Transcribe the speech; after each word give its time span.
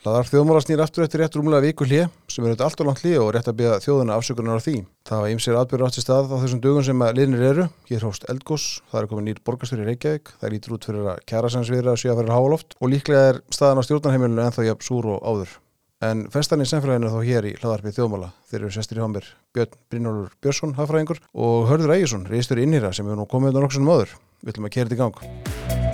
Laðar 0.00 0.30
þjóðmála 0.30 0.60
snýr 0.64 0.80
aftur 0.80 1.04
eftir 1.04 1.20
rétt 1.20 1.34
rúmlega 1.36 1.60
viku 1.60 1.84
hlið 1.84 2.06
sem 2.32 2.40
er 2.40 2.54
auðvitað 2.54 2.62
allt 2.64 2.80
og 2.80 2.86
langt 2.88 3.00
hlið 3.02 3.16
og 3.20 3.26
rétt 3.36 3.48
að 3.50 3.56
byggja 3.58 3.80
þjóðuna 3.84 4.14
afsökunar 4.16 4.56
á 4.56 4.64
því. 4.64 4.76
Það 5.04 5.20
var 5.20 5.32
ymsir 5.34 5.58
atbyrður 5.60 5.90
átt 5.90 5.98
í 6.00 6.04
stað 6.06 6.30
á 6.32 6.36
þessum 6.40 6.62
dögum 6.64 6.86
sem 6.86 7.04
að 7.04 7.18
liðnir 7.18 7.42
eru. 7.50 7.66
Hér 7.90 8.06
hófst 8.08 8.24
eldgós, 8.32 8.64
það 8.88 9.02
er 9.02 9.08
komin 9.10 9.28
nýr 9.28 9.42
borgastur 9.44 9.82
í 9.82 9.88
Reykjavík, 9.90 10.32
það 10.40 10.54
lítur 10.54 10.76
út 10.78 10.88
fyrir 10.88 11.10
að 11.12 11.20
kjærasansviðra 11.28 11.92
að 11.92 12.00
sjöa 12.00 12.16
fyrir 12.16 12.32
háaloft 12.32 12.78
og 12.80 12.92
líklega 12.94 13.26
er 13.34 13.42
staðan 13.52 13.84
á 13.84 13.86
stjórnarheimilinu 13.90 14.46
ennþá 14.46 14.66
jafn 14.70 14.88
súr 14.88 15.10
og 15.12 15.20
áður. 15.20 15.52
En 16.00 16.24
festan 16.32 16.64
í 16.64 16.70
semfélaginu 16.70 17.12
þá 17.12 17.20
hér 17.28 17.50
í 17.50 17.54
hlaðarpið 17.60 17.98
þjóðmála. 17.98 18.32
Þeir 18.48 18.60
eru 18.62 18.72
sestir 18.72 19.02
í 19.02 19.04
hámbir 19.04 19.28
Björn 19.52 19.76
Brynjólfur 19.92 20.32
Björnsson, 20.40 20.74
hafðfræðingur 20.80 21.20
og 21.36 21.68
Hörður 21.68 21.92
Ægjesson, 21.98 22.24
reistur 22.32 22.64
innhýra 22.64 22.94
sem 22.96 23.04
hefur 23.04 23.20
nú 23.20 23.28
komið 23.28 23.52
undan 23.52 23.68
okkur 23.68 23.82
sem 23.82 23.92
áður. 23.92 24.18
Við 24.40 24.54
ætlum 24.54 24.70
að 24.70 24.76
kera 24.78 24.88
þetta 24.88 24.96
í 24.96 25.04
gang. 25.04 25.89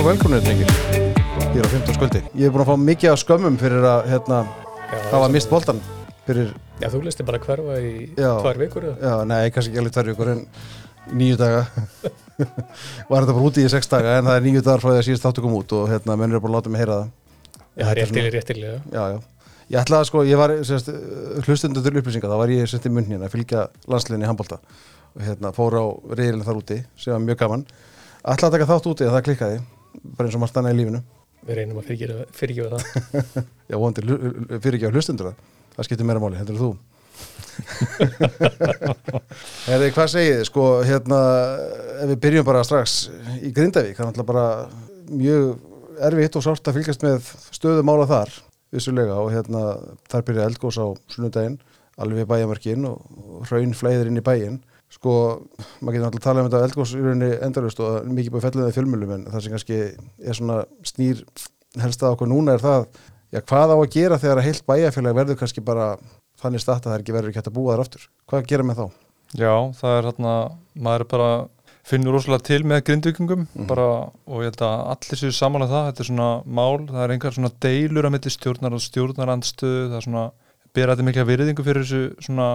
Nú 0.00 0.06
velkonið, 0.06 0.46
drengir, 0.46 0.70
hér 1.52 1.66
á 1.68 1.68
15 1.68 1.92
sköldi. 1.92 2.20
Ég 2.32 2.46
hef 2.48 2.52
búin 2.54 2.62
að 2.62 2.68
fá 2.70 2.76
mikið 2.80 3.10
af 3.10 3.18
skömmum 3.20 3.56
fyrir 3.60 3.82
að 3.84 4.06
hérna, 4.08 4.36
hafa 5.10 5.26
mist 5.28 5.50
boltan 5.50 5.82
fyrir, 6.24 6.54
Já, 6.80 6.86
þú 6.88 7.00
listi 7.04 7.26
bara 7.28 7.40
hverfa 7.42 7.74
í 7.84 7.90
Já. 8.16 8.30
tvær 8.40 8.60
vikur 8.62 8.86
eða? 8.88 8.94
já, 8.96 9.26
nei, 9.28 9.50
kannski 9.52 9.74
ekki 9.74 9.80
alveg 9.82 9.92
tvær 9.92 10.06
vikur 10.08 10.30
en 10.32 10.38
nýju 11.20 11.36
daga. 11.36 11.58
Var 13.10 13.26
þetta 13.26 13.34
bara 13.34 13.42
úti 13.50 13.66
í 13.66 13.72
sex 13.74 13.90
daga 13.92 14.14
en 14.22 14.30
það 14.30 14.38
er 14.38 14.46
nýju 14.46 14.62
dagar 14.70 14.80
frá 14.86 14.88
því 14.94 15.00
að 15.02 15.04
síðast 15.10 15.26
þáttu 15.26 15.44
kom 15.44 15.56
út 15.58 15.74
og 15.76 15.90
hérna, 15.90 16.16
menn 16.16 16.32
eru 16.32 16.40
bara 16.46 16.54
að 16.54 16.56
láta 16.56 16.72
mig 16.72 16.80
heyra 16.80 16.96
það. 16.96 17.10
Já, 17.60 17.84
er 17.84 18.00
réttilega, 18.00 18.30
réttilega. 18.38 18.78
Já, 18.94 19.02
já. 19.12 19.50
Ég 19.74 19.82
ætlaði 19.82 20.06
að 20.06 20.08
sko, 20.08 20.22
ég 20.30 20.40
var 20.40 20.54
sérst, 20.70 20.88
hlustundur 21.44 21.84
til 21.84 22.00
upplýsinga, 22.00 22.30
þá 22.32 22.40
var 22.40 22.54
ég 22.54 22.72
sérst 22.72 22.88
í 22.88 22.94
munnin 22.94 23.20
að 23.28 23.34
fylgja 23.36 23.66
landsliðinni 23.84 24.24
í 24.24 24.32
handbólta 24.32 24.62
og 25.12 25.28
hérna 25.28 25.52
fór 25.52 25.76
á 25.76 25.84
reyðilin 26.16 26.48
þar 26.48 26.62
úti 26.64 26.80
sem 26.96 27.12
var 27.12 27.20
mjög 27.28 27.42
gaman. 27.44 27.66
Ætlaði 28.24 28.48
að 28.48 28.56
taka 28.56 28.70
þátt 28.72 28.90
úti 28.94 29.06
og 29.06 29.14
það 29.18 29.26
klikkaði, 29.28 29.60
bara 30.02 30.28
eins 30.28 30.38
og 30.38 30.44
margt 30.44 30.60
annað 30.60 30.76
í 30.76 30.80
lífinu. 30.80 31.00
Við 31.48 31.56
reynum 31.56 31.80
að 31.80 31.90
fyrirgefa 32.36 32.76
það. 32.76 32.84
Já, 33.70 33.76
vonandi 33.76 34.00
fyrir 34.60 34.78
ekki 34.78 34.90
á 34.90 34.94
hlustundur 34.94 35.30
það. 35.30 35.36
Það 35.76 35.86
skiptir 35.88 36.08
meira 36.08 36.22
máli, 36.22 36.40
heldur 36.40 36.60
þú. 36.60 36.70
Herði, 39.68 39.88
hvað 39.94 40.12
segið 40.12 40.34
þið? 40.34 40.44
Sko, 40.48 40.64
hérna, 40.86 41.18
ef 42.00 42.06
við 42.12 42.20
byrjum 42.24 42.46
bara 42.48 42.66
strax 42.66 42.90
í 43.40 43.52
Grindavík, 43.56 43.96
það 43.96 44.04
er 44.04 44.08
náttúrulega 44.10 44.30
bara 44.30 44.46
mjög 45.10 45.44
erfitt 46.10 46.38
og 46.38 46.44
sárt 46.46 46.70
að 46.70 46.76
fylgjast 46.78 47.02
með 47.04 47.16
stöðu 47.56 47.82
mála 47.86 48.06
þar, 48.08 48.30
vissulega, 48.74 49.14
og 49.20 49.28
hérna, 49.34 49.62
þar 50.10 50.26
byrja 50.28 50.48
eldgós 50.48 50.78
á 50.80 50.86
sunnudaginn, 51.12 51.58
alveg 52.00 52.30
og, 52.30 52.94
og 52.96 53.38
hraun 53.48 53.76
flæðir 53.76 54.08
inn 54.08 54.20
í 54.20 54.24
bæinn. 54.24 54.58
Sko, 54.90 55.12
maður 55.80 55.94
getur 55.94 56.06
náttúrulega 56.06 56.18
að 56.18 56.24
tala 56.26 56.42
um 56.42 56.48
þetta 56.50 56.64
eldgós 56.66 56.92
í 56.96 57.00
rauninni 57.04 57.30
endalust 57.46 57.80
og 57.84 58.08
mikið 58.10 58.32
búið 58.34 58.46
fellið 58.48 58.64
með 58.66 58.74
fjölmjölum 58.78 59.12
en 59.14 59.26
það 59.30 59.44
sem 59.44 59.52
kannski 59.54 59.78
er 60.26 60.34
svona 60.40 60.56
snýr 60.90 61.20
helst 61.84 62.02
að 62.02 62.16
okkur 62.16 62.30
núna 62.32 62.56
er 62.56 62.64
það 62.64 62.88
já, 63.30 63.40
hvað 63.46 63.70
á 63.70 63.76
að 63.78 63.92
gera 63.94 64.18
þegar 64.18 64.40
að 64.42 64.48
heilt 64.48 64.66
bæjarfélag 64.66 65.14
verður 65.20 65.38
kannski 65.44 65.62
bara 65.62 65.86
þannig 66.42 66.64
stað 66.64 66.80
að 66.80 66.88
það 66.88 66.96
er 66.96 67.04
ekki 67.04 67.14
verður 67.14 67.30
ekki 67.30 67.38
hægt 67.42 67.50
að 67.52 67.56
búa 67.60 67.72
þar 67.76 67.84
aftur. 67.84 68.08
Hvað 68.26 68.46
gera 68.50 68.66
með 68.66 68.80
þá? 68.80 68.86
Já, 69.38 69.54
það 69.78 69.94
er 70.00 70.06
hérna, 70.10 70.34
maður 70.74 71.04
er 71.04 71.10
bara 71.14 71.30
finnur 71.90 72.16
rosalega 72.16 72.44
til 72.50 72.60
með 72.66 72.82
grindvikingum 72.88 73.46
Mhm. 73.54 73.66
bara, 73.70 73.86
og 74.26 74.42
ég 74.42 74.50
held 74.50 74.62
að 74.66 74.82
allir 74.90 75.20
séu 75.22 75.30
samanlega 75.32 75.70
það, 75.70 75.86
þetta 75.92 76.00
er 76.00 76.08
svona 76.10 76.28
mál, 76.46 76.86
það 76.90 77.04
er 77.04 77.14
einhver 77.14 77.36
svona 77.38 77.52
deilur 77.62 78.04
að 78.08 78.14
milli 78.16 78.30
stjórnar 78.34 78.74
og 78.74 78.82
stjórnarandstöðu, 78.84 79.86
það 79.90 79.96
er 80.00 80.06
svona 80.08 80.24
bera 80.74 80.94
þetta 80.96 81.06
mikla 81.06 81.24
virðingu 81.30 81.64
fyrir 81.66 81.84
þessu 81.86 82.02
svona 82.26 82.48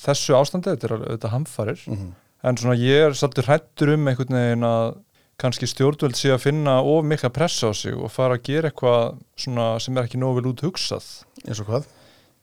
þessu 0.00 0.36
ástandi, 0.36 0.72
þetta 0.74 0.84
er 0.90 0.96
auðvitað 0.98 1.30
hamfarir, 1.34 1.80
Mhm. 1.88 2.12
en 2.44 2.56
svona 2.56 2.76
ég 2.78 3.06
er 3.06 3.10
svolítið 3.16 3.46
hrættur 3.50 3.94
um 3.94 4.06
einhvern 4.08 4.36
veginn 4.38 4.64
að 4.66 4.96
kannski 5.38 5.66
stjórnvöld 5.68 6.16
sé 6.16 6.30
að 6.32 6.40
finna 6.46 6.78
of 6.82 7.04
mikla 7.04 7.28
pressa 7.30 7.68
á 7.68 7.72
sig 7.76 7.92
og 7.94 8.10
fara 8.10 8.36
að 8.38 8.42
gera 8.44 8.70
eitthvað 8.70 9.18
svona 9.36 9.78
sem 9.80 9.96
er 9.98 10.04
ekki 10.06 10.16
nógu 10.18 10.40
vel 10.40 10.52
út 10.52 10.62
hugsað 10.64 11.04
eins 11.46 11.60
og 11.60 11.66
hvað? 11.66 11.84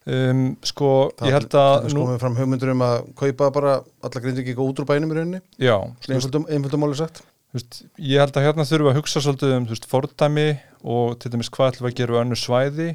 um, 0.06 0.58
sko, 0.62 1.12
Það 1.18 1.28
ég 1.30 1.32
held 1.38 1.50
að 1.56 1.84
það 1.86 1.94
komið 1.96 2.20
fram 2.20 2.36
hugmyndur 2.36 2.72
um 2.74 2.82
að 2.86 3.14
kaupa 3.16 3.52
bara 3.56 3.76
alla 4.04 4.22
grindviki 4.22 4.52
ekki 4.54 4.66
út 4.68 4.80
úr 4.84 4.86
bænum 4.86 5.12
í 5.12 5.16
rauninni, 5.16 5.42
já, 5.58 5.78
einföldum, 6.10 6.80
máli 6.84 6.96
sagt. 7.00 7.22
Veist, 7.54 7.84
ég 8.02 8.18
held 8.20 8.34
að 8.34 8.44
hérna 8.48 8.66
þurfum 8.66 8.88
við 8.90 8.92
að 8.94 8.98
hugsa 9.00 9.22
svolítið 9.22 9.56
um 9.58 9.66
veist, 9.70 9.86
fordæmi 9.88 10.60
og 10.84 11.20
til 11.20 11.32
dæmis 11.32 11.50
hvað 11.54 11.72
ætlum 11.72 11.86
við 11.88 11.92
að 11.94 11.98
gera 12.02 12.14
við 12.14 12.22
önnu 12.26 12.38
svæði 12.42 12.88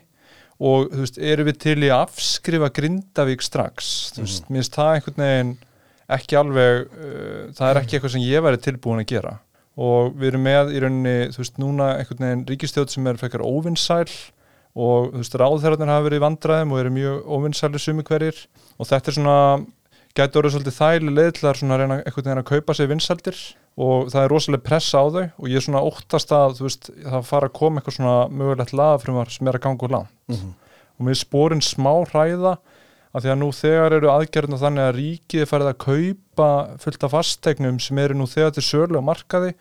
og 0.58 0.88
þú 0.90 1.02
veist, 1.04 1.18
erum 1.22 1.48
við 1.48 1.58
til 1.62 1.78
í 1.80 1.90
að 1.90 2.04
afskrifa 2.06 2.70
Grindavík 2.74 3.44
strax? 3.46 3.90
Þú 4.16 4.24
veist, 4.24 4.48
mér 4.48 4.62
finnst 4.62 4.78
það 4.78 4.94
einhvern 4.94 5.24
veginn 5.24 5.52
ekki 6.18 6.38
alveg, 6.40 6.88
uh, 6.88 7.44
það 7.58 7.68
er 7.68 7.80
ekki 7.82 7.98
eitthvað 7.98 8.14
sem 8.16 8.26
ég 8.26 8.44
væri 8.46 8.62
tilbúin 8.64 9.04
að 9.04 9.12
gera. 9.12 9.36
Og 9.78 10.16
við 10.18 10.32
erum 10.32 10.46
með 10.48 10.72
í 10.74 10.82
rauninni, 10.82 11.16
þú 11.34 11.44
veist, 11.44 11.62
núna 11.62 11.92
einhvern 12.00 12.26
veginn 12.26 12.44
ríkistjóð 12.48 12.90
sem 12.90 13.06
er 13.06 13.20
frekar 13.20 13.46
óvinnsæl 13.46 14.08
og 14.78 15.12
þú 15.12 15.22
veist, 15.22 15.36
ráðherrarnir 15.38 15.90
hafa 15.90 16.06
verið 16.08 16.24
vandræðum 16.24 16.74
og 16.74 16.80
eru 16.82 16.94
mjög 16.94 17.30
óvinnsæli 17.36 17.82
sumi 17.82 18.06
hverjir. 18.06 18.40
Og 18.78 18.90
þetta 18.90 19.10
er 19.10 19.16
svona 19.16 19.38
gæti 20.18 20.38
orðið 20.40 20.54
svolítið 20.56 20.76
þæli 20.78 21.12
leðilega 21.14 21.54
svona 21.60 21.74
að 21.76 21.80
reyna 21.82 21.96
einhvern 22.02 22.26
veginn 22.26 22.42
að 22.42 22.48
kaupa 22.50 22.74
sér 22.78 22.88
vinsældir 22.90 23.38
og 23.78 24.08
það 24.12 24.24
er 24.24 24.32
rosalega 24.34 24.64
pressa 24.66 24.98
á 24.98 25.06
þau 25.06 25.24
og 25.38 25.46
ég 25.52 25.56
er 25.60 25.64
svona 25.68 25.82
óttast 25.86 26.32
að 26.34 26.56
þú 26.58 26.64
veist, 26.66 26.88
það 27.04 27.28
fara 27.28 27.48
að 27.50 27.56
koma 27.60 27.80
eitthvað 27.80 27.96
svona 27.98 28.16
mögulegt 28.40 28.74
lagafrumar 28.74 29.30
sem 29.30 29.46
er 29.52 29.58
að 29.58 29.64
ganga 29.68 29.86
úr 29.86 29.94
land 29.94 30.08
Mhm. 30.28 30.50
og 30.98 31.06
mér 31.06 31.14
er 31.14 31.22
spórin 31.24 31.62
smá 31.62 31.92
hræða 32.10 32.56
að 33.14 33.22
því 33.24 33.30
að 33.32 33.38
nú 33.40 33.48
þegar 33.54 33.92
eru 33.96 34.08
aðgerðina 34.12 34.58
þannig 34.60 34.84
að 34.88 34.96
ríkið 34.98 35.40
er 35.44 35.46
farið 35.52 35.70
að 35.72 35.78
kaupa 35.86 36.48
fullt 36.82 37.04
af 37.04 37.10
fastegnum 37.14 37.78
sem 37.80 37.98
eru 37.98 38.14
nú 38.14 38.26
þegar 38.28 38.52
til 38.58 38.62
sölu 38.66 38.98
á 38.98 39.02
markaði 39.02 39.54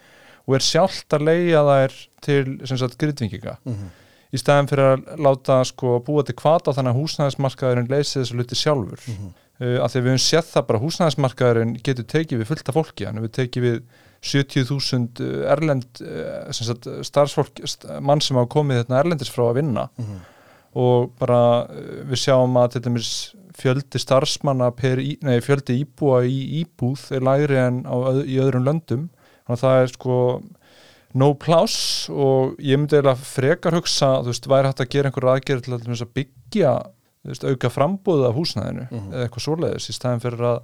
og 0.47 0.55
er 0.55 0.65
sjálft 0.65 1.09
að 1.13 1.25
leia 1.29 1.61
þær 1.63 1.93
til 2.21 2.43
sem 2.65 2.77
sagt 2.77 2.97
grytvinginga 2.97 3.57
Mhm. 3.65 3.87
í 4.33 4.37
staðin 4.41 4.67
fyrir 4.67 4.97
að 4.97 5.17
láta 5.23 5.63
sko 5.65 5.99
búa 6.03 6.25
til 6.25 6.35
kvata 6.35 6.73
þannig 6.73 6.91
að 6.95 6.99
húsnæðismarkaðurinn 7.01 7.87
leysi 7.89 8.19
þessu 8.19 8.35
luti 8.35 8.55
sjálfur 8.55 8.99
Mhm. 9.07 9.33
Uh, 9.61 9.77
að 9.83 9.93
því 9.93 10.01
við 10.01 10.11
höfum 10.13 10.25
séð 10.25 10.51
það 10.51 10.67
bara 10.71 10.83
húsnæðismarkaðurinn 10.83 11.75
getur 11.85 12.07
tekið 12.15 12.41
við 12.41 12.51
fullt 12.51 12.71
af 12.71 12.77
fólki. 12.79 13.07
Hann 13.07 13.23
við 13.23 13.33
tekið 13.39 13.67
við 13.67 13.79
70.000 14.27 15.27
erlend 15.53 16.01
uh, 16.03 16.47
sagt, 16.55 16.89
starfsfólk, 17.07 17.61
st 17.69 17.99
mann 18.01 18.23
sem 18.23 18.39
hafa 18.39 18.51
komið 18.57 18.83
þetta 18.83 19.01
erlendis 19.03 19.33
frá 19.33 19.47
að 19.49 19.61
vinna. 19.61 19.89
Mhm. 20.01 20.25
og 20.77 21.13
bara 21.17 21.65
við 22.05 22.19
sjáum 22.21 22.57
að 22.59 22.75
til 22.75 22.81
dæmis 22.85 23.11
fjöldi 23.57 23.97
starfsmanna 23.97 24.67
per, 24.77 24.99
í, 25.01 25.15
nei, 25.25 25.39
fjöldi 25.41 25.79
íbúa 25.81 26.19
í 26.27 26.61
íbúð 26.61 27.07
er 27.17 27.25
lægri 27.25 27.57
en 27.57 27.79
á, 27.87 27.95
í 28.21 28.37
öðrum 28.43 28.67
löndum. 28.67 29.07
Þannig 29.47 29.55
að 29.55 29.63
það 29.63 29.81
er 29.81 29.93
sko 29.93 30.17
no 31.17 31.31
pláss 31.39 32.09
og 32.11 32.57
ég 32.61 32.77
myndi 32.77 32.97
eiginlega 32.97 33.17
frekar 33.23 33.77
hugsa, 33.77 34.17
þú 34.21 34.33
veist, 34.33 34.49
væri 34.51 34.69
hægt 34.69 34.83
að 34.83 34.91
gera 34.93 35.09
einhver 35.09 35.29
aðgerð 35.31 35.65
til 35.65 35.77
að, 35.77 36.03
byggja 36.17 36.73
veist, 37.27 37.43
auka 37.43 37.69
frambúða 37.73 38.29
af 38.31 38.35
húsnæðinu 38.35 38.87
Mhm. 38.91 39.13
eða 39.13 39.27
eitthvað 39.27 39.45
svoleiðis 39.47 39.89
í 39.89 39.95
staðin 39.97 40.23
fyrir 40.23 40.43
að 40.51 40.59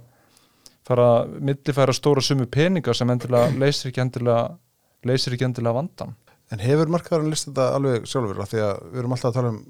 fara 0.84 1.06
að 1.24 1.38
millifæra 1.40 1.94
stóra 1.96 2.20
sumu 2.22 2.46
peninga 2.46 2.94
sem 2.94 3.08
endilega 3.10 3.52
leysir 3.62 3.90
ekki 3.92 4.02
endilega 4.04 4.56
leysir 5.04 5.32
ekki 5.36 5.44
endilega 5.48 5.74
vandan 5.80 6.14
En 6.52 6.60
hefur 6.60 6.90
markaðarinn 6.92 7.30
list 7.32 7.48
þetta 7.48 7.70
alveg 7.74 8.04
sjálfur 8.06 8.40
af 8.44 8.50
því 8.52 8.58
að 8.60 8.82
við 8.92 8.98
erum 9.00 9.12
alltaf 9.16 9.30
að 9.30 9.34
tala 9.38 9.48
um 9.48 9.60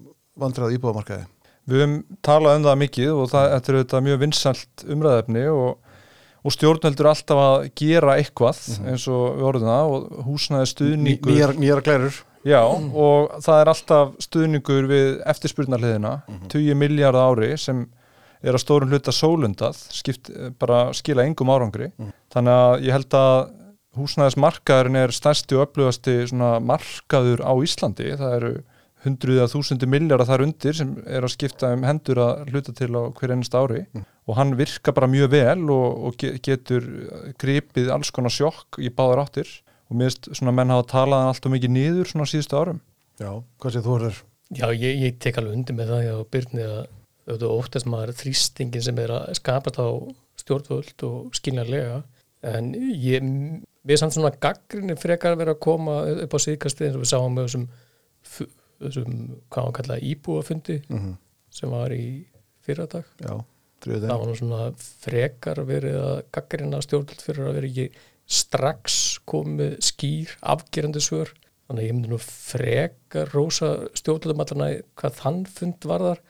vandræð 0.42 0.72
íbúðamarkaði? 0.74 1.26
Við 1.70 1.80
höfum 1.80 1.94
talað 2.26 2.56
um 2.58 2.64
það 2.66 2.80
mikið 2.82 3.10
og 3.14 3.28
það 3.30 3.44
þetta 3.54 3.70
er 3.70 3.76
auðvitað 3.78 4.02
mjög 4.08 4.18
vinsælt 4.24 4.84
umræðefni 4.90 5.44
og, 5.54 5.78
og 6.44 6.52
stjórnveldur 6.56 7.08
alltaf 7.12 7.38
að 7.44 7.68
gera 7.78 8.16
eitthvað 8.18 8.58
Mhm. 8.74 8.88
eins 8.90 9.06
og 9.08 9.22
við 9.38 9.46
orðum 9.48 9.70
það 9.70 9.94
og 9.94 10.26
húsnaði 10.26 10.66
stuðningur 10.74 11.54
nýjar 11.62 11.82
glærur. 11.86 12.18
Já, 12.44 12.60
og 12.64 13.30
það 13.40 13.60
er 13.62 13.70
alltaf 13.72 14.14
stuðningur 14.20 14.86
við 14.90 15.22
eftirspurnarliðina 15.32 16.22
Mhm. 16.28 16.48
20 16.52 16.74
miljard 16.76 17.16
ári 17.16 17.56
sem 17.58 17.86
er 18.44 18.52
að 18.52 18.60
stórum 18.64 18.90
hluta 18.92 19.12
sólundað 19.12 19.74
skipt, 19.90 20.30
bara 20.58 20.92
skila 20.92 21.24
engum 21.24 21.48
árangri 21.48 21.92
Mhm. 21.98 22.12
þannig 22.34 22.52
að 22.52 22.82
ég 22.84 22.92
held 22.92 23.08
að 23.10 23.50
húsnæðismarkaðurinn 23.96 24.96
er 25.04 25.08
stærsti 25.14 25.56
og 25.56 25.68
öflugasti 25.68 26.14
markaður 26.60 27.40
á 27.46 27.52
Íslandi 27.62 28.16
það 28.18 28.36
eru 28.36 28.54
hundruð 29.04 29.40
að 29.44 29.52
þúsundi 29.52 29.86
miljardar 29.88 30.26
þar 30.26 30.42
undir 30.46 30.72
sem 30.74 30.94
er 31.06 31.22
að 31.22 31.34
skipta 31.36 31.72
um 31.72 31.82
hendur 31.84 32.16
að 32.16 32.48
hluta 32.50 32.72
til 32.74 32.88
á 32.96 33.12
hver 33.12 33.30
ennast 33.34 33.52
ári 33.54 33.86
Mm. 33.94 34.04
og 34.28 34.36
hann 34.36 34.54
virka 34.56 34.92
bara 34.94 35.06
mjög 35.06 35.30
vel 35.30 35.70
og, 35.70 36.04
og 36.06 36.16
ge- 36.16 36.38
getur 36.40 36.80
gripið 37.38 37.90
alls 37.92 38.10
konar 38.10 38.30
sjokk 38.30 38.78
í 38.78 38.88
báðar 38.90 39.24
áttir 39.28 39.46
og 39.88 39.98
mér 39.98 40.10
finnst 40.10 40.30
svona 40.38 40.54
menn 40.56 40.72
hafa 40.74 40.86
talað 40.90 41.22
hann 41.22 41.32
alltaf 41.32 41.54
mikið 41.54 41.74
niður 41.74 42.10
svona 42.10 42.28
síðustu 42.30 42.58
árum. 42.60 42.80
Já, 43.20 43.30
hvað 43.62 43.74
sé 43.74 43.84
þú 43.84 43.94
orður? 43.98 44.20
Já, 44.54 44.66
ég, 44.72 45.00
ég 45.02 45.18
tek 45.22 45.38
alveg 45.40 45.58
undir 45.58 45.78
með 45.78 45.92
það 45.94 46.04
já, 46.04 46.14
Byrni 46.34 46.66
að 46.66 46.80
auðvitað 47.24 47.54
óttast 47.54 47.88
maður 47.88 48.16
þrýstingin 48.20 48.84
sem 48.84 48.98
er 49.00 49.14
að 49.14 49.30
skapast 49.38 49.80
á 49.80 49.88
stjórnvöld 50.42 51.06
og 51.08 51.38
skiljanlega. 51.38 52.02
En 52.44 52.74
ég, 52.76 53.30
við 53.88 54.00
samt 54.00 54.16
svona 54.16 54.34
gaggrinni 54.36 54.96
frekar 55.00 55.38
verið 55.40 55.56
að 55.56 55.62
koma 55.64 56.00
upp 56.26 56.36
á 56.36 56.38
síðkastið 56.44 56.90
eins 56.90 56.98
og 56.98 57.04
við 57.04 57.12
sáum 57.14 57.38
með 57.38 57.46
þessum, 57.48 57.68
þessum 58.84 59.14
hvað 59.48 59.68
hann 59.68 59.76
kallaði 59.78 60.10
íbúafundi 60.12 60.80
Mm 60.88 61.14
sem 61.54 61.70
var 61.70 61.92
í 61.94 62.24
fyrradag. 62.64 63.06
Já, 63.22 63.36
það 63.84 64.08
var 64.10 64.32
svona 64.38 64.60
frekar 65.04 65.60
verið 65.68 66.00
að 66.00 66.16
gaggarina 66.34 66.80
stjórnvöld 66.82 67.22
fyrir 67.22 67.48
að 67.48 67.58
vera 67.58 67.70
ekki 67.70 68.06
strax 68.24 69.18
komið 69.28 69.78
skýr 69.84 70.32
afgerandi 70.40 71.02
svör. 71.04 71.32
Þannig 71.64 71.80
að 71.80 71.88
ég 71.88 71.94
myndi 71.96 72.10
nú 72.12 72.20
frekar 72.20 73.30
rosa 73.32 73.74
stjórnvöldum 73.96 74.42
allan 74.44 74.66
að 74.66 74.74
hvað 75.00 75.20
þann 75.20 75.44
fund 75.48 75.86
varðar 75.88 76.20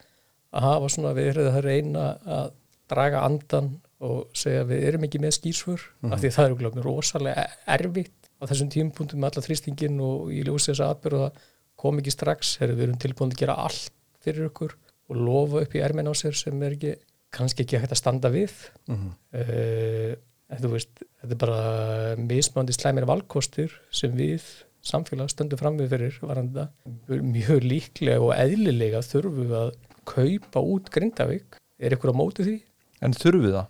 að 0.55 0.69
hafa 0.69 0.91
svona 0.95 1.15
verið 1.17 1.51
að 1.51 1.65
reyna 1.67 2.05
að 2.23 2.53
draga 2.91 3.25
andan 3.27 3.73
og 4.05 4.29
segja 4.37 4.67
við 4.69 4.85
erum 4.91 5.07
ekki 5.07 5.21
með 5.23 5.39
skýrsvör 5.39 5.83
af 6.11 6.21
því 6.21 6.29
að 6.29 6.37
það 6.37 6.47
er 6.47 6.57
glögn 6.61 6.85
rosalega 6.85 7.47
erfitt 7.75 8.29
á 8.39 8.45
þessum 8.51 8.71
tímpunktum 8.75 9.23
með 9.23 9.31
alla 9.31 9.47
þrýstingin 9.47 10.01
og 10.05 10.31
ég 10.35 10.47
ljósi 10.49 10.71
þess 10.71 10.85
að 10.85 10.95
atbyrðu 10.95 11.27
að 11.27 11.43
kom 11.85 12.01
ekki 12.01 12.15
strax, 12.15 12.55
Heru, 12.61 12.77
við 12.79 12.87
erum 12.89 13.01
tilbúin 13.03 13.33
að 13.35 13.41
gera 13.43 13.57
allt 13.65 13.91
fyrir 14.25 14.49
okkur 14.51 14.77
og 15.11 15.19
lofa 15.19 15.65
upp 15.65 15.75
í 15.77 15.83
erminn 15.85 16.09
á 16.09 16.15
sér 16.17 16.37
sem 16.39 16.63
er 16.65 16.77
ekki 16.77 16.95
kannski 17.35 17.65
ekki 17.65 17.81
hægt 17.83 17.93
að 17.93 18.01
standa 18.01 18.31
við. 18.33 18.55
Mhm. 18.89 19.11
uh, 19.35 20.15
en 20.15 20.21
þú 20.21 20.34
veist 20.63 21.03
þetta 21.23 21.35
er 21.35 21.41
bara 21.41 22.15
mismandi 22.21 22.77
slæmir 22.77 23.07
valkostir 23.09 23.73
sem 23.95 24.15
við 24.17 24.45
samfélag 24.85 25.31
stöndum 25.33 25.61
fram 25.61 25.79
við 25.81 25.95
fyrir 25.95 26.19
varanda 26.21 26.69
mjög 27.09 27.65
líklega 27.65 28.21
og 28.21 28.35
eðlilega 28.37 29.01
þurfum 29.05 29.41
við 29.41 29.57
að 29.63 29.75
kaupa 30.05 30.61
út 30.61 30.91
Grindavík 30.93 31.59
er 31.81 31.97
ykkur 31.97 32.13
á 32.13 32.21
móti 32.21 32.45
því? 32.45 32.57
En 33.05 33.17
þurfið 33.17 33.57
það? 33.57 33.69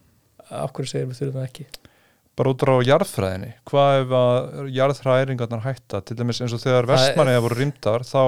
Af 0.50 0.74
hverju 0.74 0.90
segir 0.90 1.10
við 1.10 1.20
þurfum 1.20 1.40
það 1.40 1.48
ekki? 1.48 1.66
Bara 2.34 2.50
út 2.50 2.64
á 2.66 2.74
jarðfræðinni. 2.82 3.50
Hvað 3.70 3.96
ef 4.00 4.12
að 4.18 4.70
jarðfræðingarnar 4.74 5.60
hætta? 5.62 6.00
Til 6.02 6.16
dæmis 6.18 6.40
eins 6.42 6.54
og 6.56 6.62
þegar 6.64 6.88
Það 6.88 6.96
vestmanniða 6.96 7.42
voru 7.44 7.58
rýmdar, 7.60 8.06
þá 8.08 8.22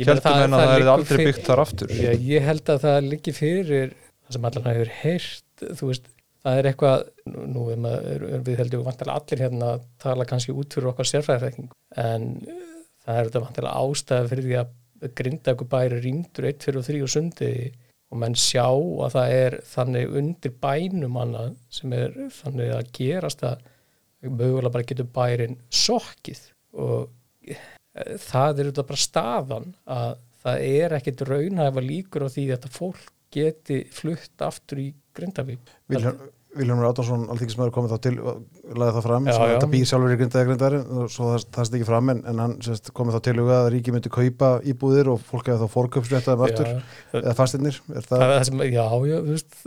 Ég 0.00 0.10
heldum 0.10 0.40
en 0.42 0.56
að 0.56 0.62
það 0.64 0.72
er 0.74 0.90
aldrei 0.96 1.26
byggt 1.28 1.46
þar 1.46 1.62
aftur. 1.62 1.92
Já, 1.94 2.10
ég 2.26 2.48
held 2.48 2.72
að 2.74 2.82
það 2.88 2.98
liggi 3.06 3.34
fyrir 3.36 3.94
það 3.94 4.34
sem 4.34 4.48
allan 4.50 4.68
hefur 4.72 4.92
heyrt 4.98 5.66
þú 5.78 5.90
veist, 5.92 6.10
það 6.42 6.58
er 6.60 6.68
eitthvað 6.72 7.04
nú- 7.32 7.46
nú 7.54 7.64
er 7.72 7.80
maður, 7.84 8.26
er, 8.28 8.44
við 8.46 8.60
heldum 8.62 8.84
vantilega 8.86 9.18
allir 9.20 9.42
hérna 9.46 9.70
að 9.76 9.84
tala 10.02 10.26
kannski 10.28 10.54
út 10.56 10.74
fyrir 10.74 10.90
okkar 10.92 11.10
sérfræðarþekking 11.12 11.70
en 12.02 12.28
uh, 12.46 12.62
það 13.04 13.18
er 13.20 13.28
þetta 13.30 13.44
vantilega 13.46 13.82
ástæða 13.86 14.30
fyrir 14.32 14.48
því 14.48 14.56
að 14.62 15.12
grinda 15.18 15.54
ykkur 15.56 15.70
bæri 15.72 16.00
rýmdur 16.04 16.46
1, 16.52 16.62
4 16.68 16.78
og 16.82 16.86
3 16.88 17.02
og 17.02 17.10
sundi 17.10 17.52
og 18.12 18.18
menn 18.20 18.34
sjá 18.38 18.66
að 18.68 19.14
það 19.16 19.36
er 19.38 19.54
þannig 19.66 20.16
undir 20.20 20.52
bænum 20.62 21.16
annað 21.22 21.54
sem 21.72 21.94
er 21.96 22.12
þannig 22.36 22.74
að 22.76 22.90
gerast 22.98 23.46
að 23.48 23.62
mögulega 24.22 24.74
bara 24.76 24.86
getur 24.86 25.08
bærin 25.16 25.56
sokkið 25.74 26.42
og 26.78 27.08
eh, 27.48 27.62
það 28.22 28.60
er 28.62 28.68
þetta 28.68 28.84
bara 28.90 29.02
staðan 29.06 29.72
að 29.96 30.12
það 30.42 30.66
er 30.68 30.94
ekkit 30.98 31.24
raunhæfa 31.26 31.82
líkur 31.86 32.26
á 32.26 32.34
því 32.34 32.44
að 32.48 32.52
þetta 32.56 32.72
fólk 32.76 33.10
geti 33.32 33.78
flutt 33.94 34.44
aftur 34.44 34.82
í 34.84 34.86
Grindavík. 35.16 35.74
Vilhelm, 35.92 36.22
Vilhelmur 36.52 36.84
Átonsson, 36.90 37.22
alþingismæður 37.32 37.72
komið 37.72 37.92
þá 37.94 38.00
til 38.04 38.12
og 38.20 38.76
laði 38.76 38.92
það 38.96 39.04
fram, 39.06 39.28
þetta 39.32 39.68
býr 39.72 39.86
sjálfur 39.88 40.12
í 40.12 40.16
grindaði 40.20 40.48
grindari 40.48 40.80
og 40.82 41.12
svo 41.12 41.28
það, 41.30 41.44
það 41.56 41.68
stið 41.68 41.78
ekki 41.78 41.88
fram 41.88 42.12
en, 42.12 42.22
en 42.28 42.42
hann 42.42 42.56
sérst, 42.66 42.90
komið 42.96 43.16
þá 43.16 43.22
til 43.28 43.34
og 43.40 43.52
að 43.56 43.68
ríki 43.72 43.94
myndi 43.94 44.12
kaupa 44.12 44.50
íbúðir 44.68 45.08
og 45.14 45.22
fólk 45.24 45.48
hefði 45.48 45.64
þá 45.64 45.76
fórköpsréttaðum 45.76 46.44
aftur 46.44 46.68
Já, 46.68 46.74
eða 47.22 47.34
fastinnir, 47.38 47.78
það 47.88 48.24
það, 48.24 48.34
sem, 48.50 48.64
já, 48.68 48.82
já, 49.08 49.16
veist, 49.30 49.60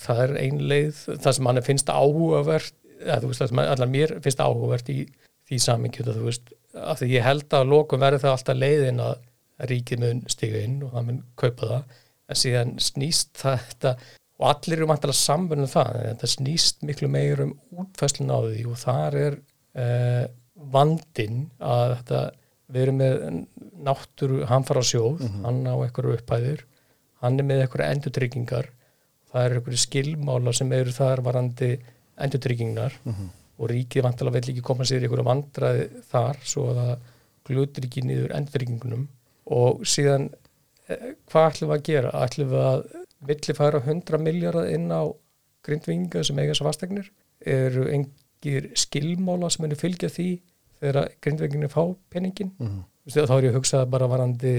það 0.00 0.22
er 0.24 0.32
ein 0.46 0.62
leið, 0.72 1.02
það 1.10 1.36
sem 1.36 1.50
hann 1.50 1.62
finnst 1.66 1.92
áhugavert, 1.92 2.76
eða, 3.02 3.20
veist, 3.26 3.42
það 3.42 3.52
sem 3.52 3.62
allar 3.66 3.92
mér 3.92 4.14
finnst 4.24 4.44
áhugavert 4.44 4.92
í 4.94 4.98
því 5.50 5.60
samingju, 5.66 6.06
þú 6.08 6.24
veist, 6.24 6.54
af 6.78 7.02
því 7.02 7.10
ég 7.18 7.26
held 7.26 7.58
að 7.58 7.68
lokum 7.74 8.00
verði 8.00 8.22
það 8.24 8.38
alltaf 8.38 8.56
leiðin 8.56 9.04
að 9.04 9.68
ríkið 9.68 10.00
mun 10.06 10.24
stiga 10.30 10.64
inn 10.64 10.80
og 10.86 10.94
það 10.94 11.06
mun 11.10 11.20
kaupa 11.40 11.68
það, 11.74 12.00
en 12.30 12.38
síðan 12.38 12.74
snýst 12.80 13.34
það 13.42 13.64
þetta, 13.66 13.94
og 14.40 14.48
allir 14.48 14.80
eru 14.80 14.88
mættilega 14.88 15.20
sambunum 15.20 15.68
það, 15.68 16.00
þetta 16.08 16.32
snýst 16.34 16.84
miklu 16.88 17.10
meir 17.12 17.44
um 17.44 17.54
útfæslun 17.82 18.32
á 18.32 18.38
því 18.40 18.66
og 18.70 18.80
þar 18.80 19.18
er 19.20 19.38
eh, 19.76 20.26
vandin 20.72 21.42
að 21.60 21.96
þetta, 21.98 22.24
við 22.70 22.86
erum 22.86 23.00
með 23.00 23.24
náttúru, 23.84 24.42
hann 24.48 24.66
fara 24.68 24.84
á 24.84 24.90
sjóð, 24.90 25.24
hann 25.44 25.62
á 25.68 25.74
einhverju 25.76 26.18
upphæðir, 26.18 26.64
hann 27.20 27.40
er 27.40 27.48
með 27.48 27.64
einhverju 27.66 27.88
endurtryggingar 27.90 28.70
það 29.30 29.46
eru 29.46 29.60
einhverju 29.60 29.82
skilmála 29.84 30.54
sem 30.56 30.72
eru 30.74 30.94
þar 30.94 31.22
varandi 31.26 31.70
endurtryggingar 32.20 32.96
og 33.60 33.70
ríkið 33.70 34.04
vantilega 34.06 34.38
vill 34.38 34.52
ekki 34.54 34.64
koma 34.66 34.86
sér 34.88 35.04
einhverju 35.04 35.26
vandraði 35.26 35.88
þar 36.10 36.40
svo 36.52 36.66
að 36.72 36.80
það 36.80 36.94
glutir 37.50 37.86
ekki 37.86 38.04
niður 38.06 38.34
endurtryggingunum. 38.36 39.06
Og 39.56 39.84
síðan 39.88 40.28
eh, 40.88 41.14
hvað 41.30 41.48
ætlum 41.50 41.70
við 41.70 41.76
að 41.76 41.86
gera? 41.90 42.12
ætlum 42.24 42.50
við 42.52 42.66
að 42.70 42.82
milli 43.28 43.54
færa 43.56 43.80
100 43.84 44.18
miljardar 44.22 44.70
inn 44.72 44.88
á 44.92 45.02
grindvinga 45.66 46.22
sem 46.24 46.38
eiga 46.40 46.54
þessar 46.54 46.70
fastegnir 46.70 47.10
eru 47.46 47.84
engir 47.92 48.70
skilmála 48.78 49.50
sem 49.52 49.64
henni 49.66 49.76
fylgja 49.80 50.08
því 50.12 50.28
þegar 50.80 51.10
grindvinginu 51.20 51.68
fá 51.72 51.82
peningin 52.12 52.52
mm. 52.58 52.78
þá 53.12 53.34
er 53.36 53.44
ég 53.48 53.52
að 53.52 53.58
hugsa 53.60 53.82
bara 53.92 54.08
varandi 54.08 54.54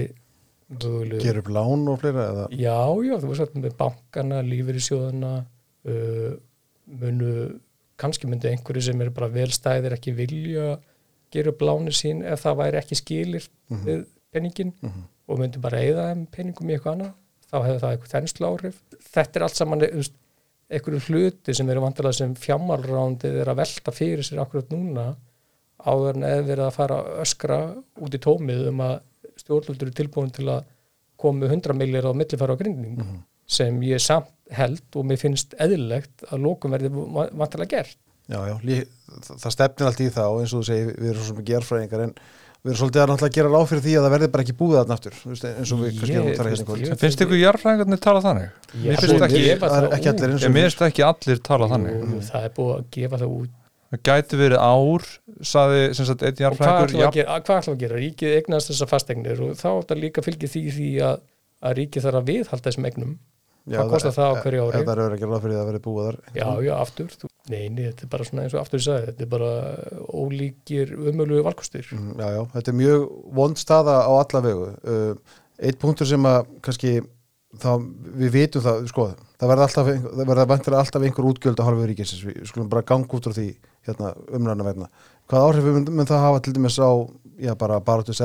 gera 1.24 1.42
upp 1.42 1.50
lán 1.52 1.82
og 1.90 1.98
fleira 2.00 2.28
eða, 2.30 2.44
Já, 2.56 2.78
já, 3.04 3.16
þú 3.20 3.32
veist 3.32 3.56
með 3.58 3.74
bankana, 3.80 4.38
lífeyrissjóðana 4.46 5.32
uh, 5.42 6.32
munu 7.02 7.32
kannski 8.00 8.26
myndi 8.30 8.48
einhverju 8.50 8.82
sem 8.88 9.00
eru 9.04 9.12
bara 9.14 9.28
velstæðir 9.34 9.94
ekki 9.98 10.14
vilja 10.16 10.78
gera 11.32 11.52
upp 11.52 11.60
láni 11.66 11.92
sín 11.94 12.22
ef 12.26 12.42
það 12.46 12.56
væri 12.62 12.80
ekki 12.80 12.98
skilir 12.98 13.48
við 13.84 14.06
peningin 14.32 14.72
Mhm. 14.82 15.02
og 15.28 15.38
myndi 15.38 15.60
bara 15.62 15.78
eigða 15.82 16.06
þeim 16.12 16.22
peningum 16.32 16.70
í 16.70 16.74
eitthvað 16.76 16.94
annað 16.96 17.12
þá 17.52 17.56
hefur 17.66 17.80
það 17.84 17.94
eitthvað 17.94 18.14
þenslu 18.16 18.48
áhrif 18.48 18.80
þetta 19.12 19.38
er 19.38 19.46
allt 19.46 19.58
saman 19.60 19.84
einhverju 20.72 21.00
hluti 21.08 21.54
sem 21.56 21.68
eru 21.72 21.82
vantilega 21.84 22.16
sem 22.16 22.32
fjármálrándið 22.40 23.40
er 23.42 23.50
að 23.52 23.58
velta 23.60 23.92
fyrir 23.92 24.24
sér 24.24 24.40
akkurat 24.44 24.70
núna 24.72 25.10
áður 25.82 26.16
en 26.20 26.24
eða 26.28 26.46
verið 26.48 26.64
að 26.68 26.76
fara 26.78 27.00
öskra 27.24 27.58
út 28.06 28.14
í 28.16 28.20
tómið 28.22 28.68
um 28.70 28.80
að 28.86 28.94
stjórnvöldur 29.42 29.88
eru 29.90 29.96
tilbúin 29.98 30.32
til 30.34 30.48
að 30.52 30.64
með 31.22 31.52
100 31.54 31.76
millir 31.78 32.06
á 32.08 32.10
millifæra 32.18 32.54
á 32.56 32.58
grindning 32.58 32.96
sem 33.46 33.76
ég 33.86 34.00
samt 34.02 34.30
held 34.50 34.82
og 34.98 35.04
mér 35.06 35.20
finnst 35.20 35.52
eðlilegt 35.60 36.24
að 36.32 36.40
lókum 36.42 36.72
verði 36.74 36.88
va- 36.90 37.28
vantilega 37.30 37.76
gert. 37.76 37.98
Já, 38.30 38.38
já, 38.48 38.56
það 39.38 39.52
stefnir 39.54 39.86
allt 39.90 40.00
í 40.02 40.08
það 40.14 40.32
og 40.32 40.40
eins 40.42 40.54
og 40.56 40.62
þú 40.62 40.66
segir, 40.66 40.90
við 40.98 41.10
erum 41.12 41.22
svo 41.26 41.36
sem 41.36 41.46
gerfræðingar 41.52 42.02
en 42.08 42.14
við 42.62 42.70
erum 42.70 42.78
svolítið 42.78 43.02
að 43.02 43.10
náttúrulega 43.10 43.36
gera 43.36 43.52
ráð 43.52 43.64
fyrir 43.70 43.82
því 43.82 43.94
að 43.98 44.04
það 44.06 44.12
verði 44.14 44.28
bara 44.34 44.44
ekki 44.46 44.54
búið 44.58 44.76
þarna 44.78 44.96
aftur, 44.98 45.16
veist, 45.26 45.46
eins 45.50 45.72
og 45.74 45.80
við 45.82 45.96
kannski 45.96 46.14
erum 46.14 46.28
að 46.28 46.36
tala 46.38 46.52
hérna 46.52 46.66
kvöld. 46.68 46.92
finnst 47.00 47.24
ykkur 47.24 47.40
jarðfræðingarnir 47.40 48.02
tala 48.04 48.20
þannig? 48.22 48.60
Ég 48.72 48.84
Mér 48.86 49.02
finnst 49.02 49.26
ekki, 49.26 49.42
er 49.50 49.88
ekki 49.96 50.12
allir 50.12 50.28
eins 50.28 50.44
ég 50.44 50.52
og 50.52 50.54
mér 50.54 50.68
finnst 50.68 50.84
ekki 50.86 51.04
allir 51.08 51.42
tala 51.48 51.68
þannig. 51.72 51.98
Jú, 51.98 52.20
það 52.28 52.46
er 52.46 52.54
búið 52.60 52.76
að 52.76 52.86
gefa 52.94 53.20
það 53.24 53.34
út 53.40 53.58
Það 53.92 54.00
gæti 54.08 54.38
verið 54.40 54.62
ár, 54.64 55.02
saði 55.44 55.80
sem 55.92 56.06
sagt 56.08 56.22
einn 56.24 56.38
og 56.48 56.54
hvað 56.56 56.78
ætlum 56.86 57.02
að 57.04 57.16
gera, 57.18 57.34
hvað 57.44 57.58
ætlum 57.58 57.74
við 57.74 57.76
að 57.76 57.82
gera? 57.82 57.98
Ríkið 58.00 58.36
eignast 58.38 58.70
þessar 58.70 58.88
fastegnir 58.88 59.42
og 59.44 59.50
þá 59.58 59.66
er 59.68 59.82
það 59.90 60.00
líka 60.00 60.24
fylgið 60.24 60.52
því 60.54 60.62
því 60.78 60.86
að, 61.04 61.18
að 61.60 61.74
ríkið 61.76 62.06
þarf 62.06 62.20
að 62.22 62.30
viðhalda 62.30 62.70
þessum 62.70 62.88
eignum 62.88 63.10
Já, 63.62 63.76
Hvað 63.78 63.90
kostar 63.92 64.14
það 64.16 64.26
á 64.26 64.34
hverju 64.42 64.62
ári? 64.66 64.78
Ef 64.80 64.86
það 64.88 65.00
eru 65.06 65.14
ekki 65.16 65.26
ráð 65.30 65.42
fyrir 65.44 65.54
að 65.54 65.60
það 65.60 65.68
verði 65.70 65.80
búið 65.84 66.06
þar 66.08 66.16
Já, 66.34 66.46
já, 66.66 66.72
aftur, 66.82 67.12
þú, 67.20 67.28
nei, 67.52 67.60
nei, 67.70 67.84
þetta 67.84 68.02
er 68.02 68.10
bara 68.10 68.24
svona 68.26 68.42
eins 68.42 68.54
og 68.56 68.60
aftur 68.62 68.80
ég 68.80 68.86
sagði, 68.88 69.04
þetta 69.12 69.22
er 69.22 69.30
bara 69.30 69.50
ólíkir 70.18 70.94
umölu 70.98 71.42
valkostir 71.46 71.86
Mm, 71.92 72.14
Já, 72.18 72.26
já, 72.34 72.42
þetta 72.56 72.72
er 72.72 72.76
mjög 72.80 73.04
vond 73.38 73.56
staða 73.60 73.94
á 74.02 74.12
alla 74.18 74.40
vegu. 74.42 74.66
Uh, 74.82 75.14
eitt 75.62 75.78
punktur 75.78 76.06
sem 76.08 76.26
að 76.26 76.46
kannski 76.64 76.92
þá 77.62 77.70
við 78.16 78.30
vitum 78.32 78.64
það, 78.64 78.86
sko, 78.88 79.06
það 79.38 79.50
verða 79.52 79.66
alltaf, 79.68 79.86
það 79.92 80.26
verða 80.32 80.48
vantilega 80.48 80.80
alltaf 80.82 81.02
einhver 81.06 81.28
útgjöld 81.28 81.60
á 81.60 81.66
halvu 81.68 81.86
ríkisins, 81.86 82.24
við 82.24 82.46
skulum 82.48 82.70
bara 82.72 82.82
ganga 82.88 83.06
út 83.12 83.28
frá 83.28 83.36
því 83.36 83.48
hérna 83.86 84.14
umræðna 84.32 84.64
verna. 84.66 84.88
Hvað 85.28 85.46
áhrif 85.46 85.64
mun, 85.68 85.86
mun 86.00 86.08
það 86.08 86.24
hafa 86.24 86.40
til 86.42 86.54
dæmis 86.56 86.78
á, 86.80 86.90
já, 87.38 87.52
bara 87.58 87.78
bara 87.80 88.02
til 88.02 88.16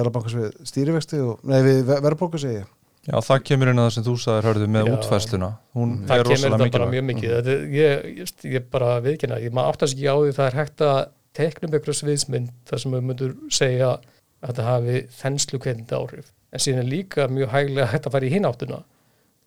Já 3.08 3.16
það 3.24 3.44
kemur 3.48 3.70
inn 3.72 3.80
að 3.80 3.86
það 3.88 3.94
sem 3.96 4.04
þú 4.08 4.14
sagðir 4.20 4.48
hörðu 4.50 4.68
með 4.74 4.88
Já. 4.90 4.94
útfærsluna, 4.98 5.50
hún 5.78 5.92
það 6.08 6.18
er 6.18 6.24
kemur 6.24 6.34
rosalega 6.34 6.58
þetta 6.58 6.72
bara 6.78 6.88
mikilvæg. 6.88 6.94
mjög 6.94 7.06
mikið. 7.12 7.36
Þetta, 7.38 7.54
er- 7.54 7.70
ég, 7.78 8.08
ég, 8.20 8.34
ég 8.58 8.66
bara 8.74 8.90
viðkynna 9.06 9.38
ég 9.46 9.54
maður 9.56 9.72
áttast 9.78 9.96
ekki 9.96 10.10
á 10.12 10.16
því 10.18 10.34
það 10.38 10.48
er 10.52 10.58
hægt 10.60 10.84
að 10.88 11.00
teknum 11.38 11.74
einhverja 11.78 12.00
sviðsmynd 12.02 12.52
þar 12.68 12.80
sem 12.84 12.92
við 12.98 13.06
myndur 13.08 13.34
segja 13.54 13.92
að 13.96 14.52
þetta 14.52 14.66
hafi 14.68 14.98
þenslu 15.22 15.60
hvernig 15.64 15.94
áhrif. 15.98 16.28
En 16.52 16.60
síðan 16.64 16.84
er 16.84 16.90
líka 16.92 17.28
mjög 17.32 17.50
hæglega 17.56 17.88
hægt 17.94 18.08
að 18.08 18.12
fara 18.18 18.26
í 18.28 18.34
hináttuna 18.34 18.82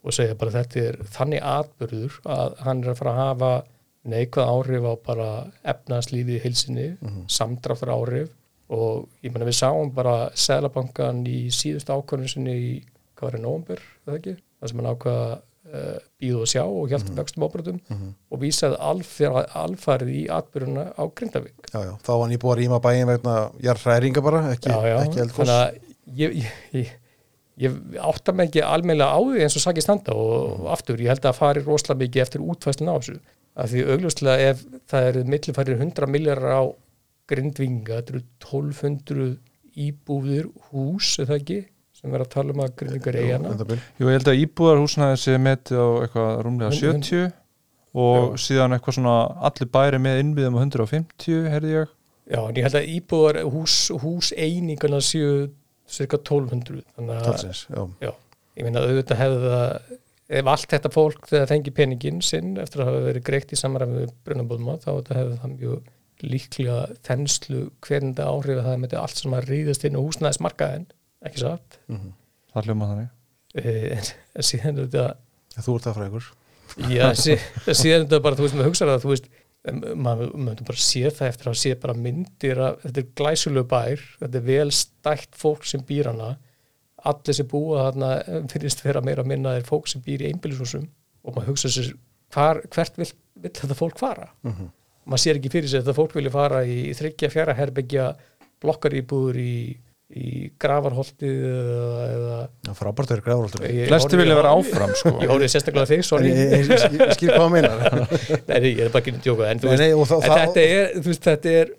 og 0.04 0.12
segja 0.16 0.34
bara 0.40 0.50
þetta 0.56 0.80
er 0.88 0.96
þannig 1.12 1.42
atbyrður 1.44 2.16
að 2.24 2.56
hann 2.64 2.82
er 2.84 2.90
að 2.94 2.98
fara 3.02 3.12
að 3.12 3.20
hafa 3.20 3.52
neikvað 4.08 4.50
áhrif 4.54 4.84
á 4.88 4.94
bara 5.04 5.28
efnaðslífið 5.68 6.36
í 6.38 6.42
heilsinni, 6.46 6.86
samdráttur 7.28 7.92
áhrif 7.92 8.30
og 8.72 9.08
ég 9.24 9.32
meina 9.34 9.44
við 9.48 9.58
sáum 9.60 9.90
bara 9.92 10.30
Sælabankan 10.34 11.20
í 11.28 11.50
síðust 11.52 11.90
ákvörðun 11.92 12.30
sinni 12.32 12.54
í, 12.56 12.70
hvað 13.20 13.28
var 13.28 13.36
það, 13.36 13.44
nóvember, 13.44 13.86
það 14.06 14.18
ekki? 14.18 14.34
Það 14.60 14.70
sem 14.70 14.80
hann 14.80 14.90
ákvaða 14.90 15.24
uh, 15.70 15.98
býðu 16.20 16.40
og 16.40 16.50
sjá 16.50 16.62
og 16.64 16.88
hjálptum 16.92 17.18
vöxtum 17.18 17.44
ábröðum 17.46 17.80
og 18.32 18.40
vísaði 18.40 18.78
alfæri, 18.90 19.44
alfærið 19.60 20.12
í 20.16 20.22
atbyrjuna 20.32 20.86
á 20.96 21.02
Grindavík. 21.20 21.68
Já, 21.68 21.78
já, 21.84 21.92
þá 22.06 22.12
var 22.22 22.30
nýbúið 22.32 22.54
að 22.54 22.60
rýma 22.62 22.80
bæin 22.84 23.10
vegna 23.10 23.36
jarðhræringa 23.66 24.24
bara, 24.24 24.42
ekki, 24.54 24.72
ekki 24.72 25.46
að 25.46 25.78
ég, 26.16 26.38
ég, 26.40 26.54
ég, 26.78 26.94
ég 27.60 27.76
átta 28.00 28.34
mig 28.34 28.50
ekki 28.50 28.64
almeinlega 28.64 29.12
á 29.12 29.20
því 29.20 29.44
eins 29.44 29.58
og 29.60 29.66
sakið 29.66 29.86
standa 29.86 30.16
og 30.16 30.70
aftur, 30.72 31.00
ég 31.00 31.12
held 31.12 31.28
að 31.28 31.38
fari 31.38 31.64
rosalega 31.66 32.04
mikið 32.04 32.24
eftir 32.24 32.46
útfæslun 32.46 32.92
á 32.92 32.96
þessu. 32.96 33.18
Af 33.60 33.72
því 33.72 33.84
augljóslega 33.92 34.52
ef 34.52 34.64
það 34.88 35.10
eru 35.10 35.26
millifærir 35.28 35.80
100 35.82 36.10
miljardar 36.10 36.56
á 36.56 36.64
grindvinga, 37.30 38.00
þetta 38.00 38.14
eru 38.14 38.22
1200 38.42 39.30
íbúðir 39.80 40.48
hús, 40.70 41.14
það 41.20 41.36
ekki 41.36 41.58
sem 42.00 42.14
er 42.16 42.24
að 42.24 42.30
tala 42.32 42.54
um 42.54 42.62
að 42.64 42.72
grindvingar 42.80 43.18
eigana 43.20 43.52
um 43.52 43.60
það. 43.60 43.76
Jú, 44.00 44.08
ég 44.08 44.16
held 44.18 44.30
að 44.32 44.40
íbúðarhúsnaði 44.46 45.20
sé 45.20 45.36
metið 45.38 45.80
á 45.80 45.88
eitthvað 46.06 46.42
rúmlega 46.46 46.70
Hun- 46.72 46.94
hun- 46.94 47.02
70 47.04 47.32
og 48.00 48.18
Já. 48.20 48.42
síðan 48.46 48.76
eitthvað 48.76 48.96
svona 48.98 49.14
allir 49.50 49.70
bæri 49.74 49.98
með 50.00 50.20
innviðum 50.24 50.56
á 50.56 50.60
150 50.62 51.48
heyrði 51.50 51.72
ég 51.74 51.88
Já, 52.30 52.38
en 52.46 52.54
ég 52.54 52.62
held 52.62 52.78
að 52.78 52.90
íbúðar 52.94 53.40
hús, 53.50 53.76
hús 54.04 54.32
einingana 54.38 55.00
séu 55.02 55.50
cirka 55.90 56.16
1200 56.22 56.84
þannig 56.96 57.16
að 57.16 57.24
Talsins, 57.26 57.64
já. 57.70 58.12
ég 58.56 58.62
meina 58.64 58.84
auðvitað 58.84 59.18
hefði 59.18 59.50
það 59.50 59.96
ef 60.30 60.46
allt 60.52 60.68
þetta 60.70 60.92
fólk 60.94 61.26
þegar 61.26 61.48
fengi 61.50 61.72
peningin 61.74 62.20
sinn 62.22 62.52
eftir 62.62 62.84
að 62.84 62.90
hafa 62.92 63.00
verið 63.08 63.24
greitt 63.26 63.50
í 63.50 63.58
samræmi 63.58 64.04
við 64.04 64.12
brunabóðum 64.24 64.78
þá 64.78 64.90
hefði 65.10 65.40
það 65.42 65.56
mjög 65.56 65.90
líklega 66.22 66.78
þenslu 67.02 67.60
hvernig 67.82 68.22
áhrif 68.22 68.60
að 68.60 68.68
það 68.68 68.80
með 68.84 68.96
allt 69.00 69.16
sem 69.18 69.34
að 69.34 69.50
ríðast 69.50 69.86
inn 69.88 69.98
á 69.98 70.04
húsnæðismarkaðin 70.04 70.86
ekki 71.26 71.42
satt 71.44 71.78
Mhm. 71.88 72.12
það 72.54 72.64
hljóma 72.68 72.90
þannig 72.92 73.10
Eh, 73.54 73.96
en, 73.98 74.04
en 74.38 74.42
síðan 74.46 74.78
er 74.78 74.86
þetta 74.86 75.16
Þú 75.60 75.72
ert 75.74 75.84
það 75.88 75.96
frægur. 75.98 76.26
já, 76.94 77.06
sí, 77.18 77.34
síðan 77.80 78.00
er 78.00 78.04
þetta 78.06 78.20
bara, 78.22 78.36
þú 78.38 78.44
veist, 78.46 78.54
maður 78.54 78.68
hugsa 78.70 78.86
það 78.86 79.02
þú 79.02 79.10
veist, 79.10 79.26
maður 80.00 80.30
maður 80.38 80.64
bara 80.70 80.78
sé 80.78 81.02
það 81.10 81.28
eftir 81.32 81.48
að 81.50 81.56
sé 81.60 81.72
bara 81.82 81.94
myndir 81.98 82.60
að 82.62 82.78
þetta 82.84 83.02
er 83.02 83.08
glæsulegu 83.18 83.66
bær, 83.68 84.04
þetta 84.22 84.38
er 84.40 84.46
vel 84.46 84.70
stætt 84.70 85.34
fólk 85.36 85.66
sem 85.68 85.82
býr 85.84 86.06
hana 86.12 86.30
allir 87.04 87.34
sem 87.34 87.46
búa 87.50 87.90
þarna 87.90 88.10
em, 88.28 88.46
finnst 88.48 88.84
vera 88.84 89.00
meira 89.04 89.22
að 89.24 89.30
minna 89.34 89.56
er 89.58 89.62
fólk 89.66 89.88
sem 89.90 90.00
býr 90.04 90.22
í 90.22 90.30
einbýlishúsum 90.30 90.86
og 91.24 91.34
maður 91.34 91.50
hugsa 91.50 91.68
sér 91.74 91.90
hvar, 92.32 92.62
hvert 92.70 92.96
vil, 92.96 93.10
vil 93.42 93.50
þetta 93.50 93.74
fólk 93.76 93.98
fara 93.98 94.30
Mhm. 94.46 94.70
maður 95.10 95.24
sér 95.26 95.40
ekki 95.40 95.50
fyrir 95.50 95.68
sér 95.68 95.82
að 95.82 95.90
þetta 95.90 95.98
fólk 95.98 96.14
vilja 96.14 96.30
fara 96.30 96.62
í 96.64 96.94
þryggja 96.94 97.30
fjara 97.34 97.54
herbyggja 97.58 98.14
blokkaríbúður 98.62 99.36
í, 99.42 99.76
í 100.10 100.50
gravarholtið 100.58 101.42
eða, 101.46 102.38
frábært 102.74 103.12
er 103.14 103.20
ég 103.22 103.90
flesti 103.92 104.18
vilja 104.18 104.38
vera 104.40 104.54
áfram 104.56 104.94
sko 104.98 105.12
ég 105.22 105.30
horfði 105.30 105.50
sérstaklega 105.52 105.86
á 105.86 105.90
þig, 105.92 106.02
sorry 106.08 106.32
ég, 106.32 106.40
ég, 106.40 106.64
ég, 106.66 106.96
ég 106.98 107.12
skil 107.14 107.28
hvað 107.30 107.44
það 107.44 107.52
meinar. 107.54 107.84
Nei, 108.50 108.56
ég 108.72 108.82
er 108.86 108.90
bara 108.90 109.04
ekki 109.04 109.14
að 109.14 109.20
djóka 109.28 109.52
en, 109.52 109.62
þetta 109.62 110.64
er, 110.64 110.98
þetta 111.06 111.54
er 111.60 111.70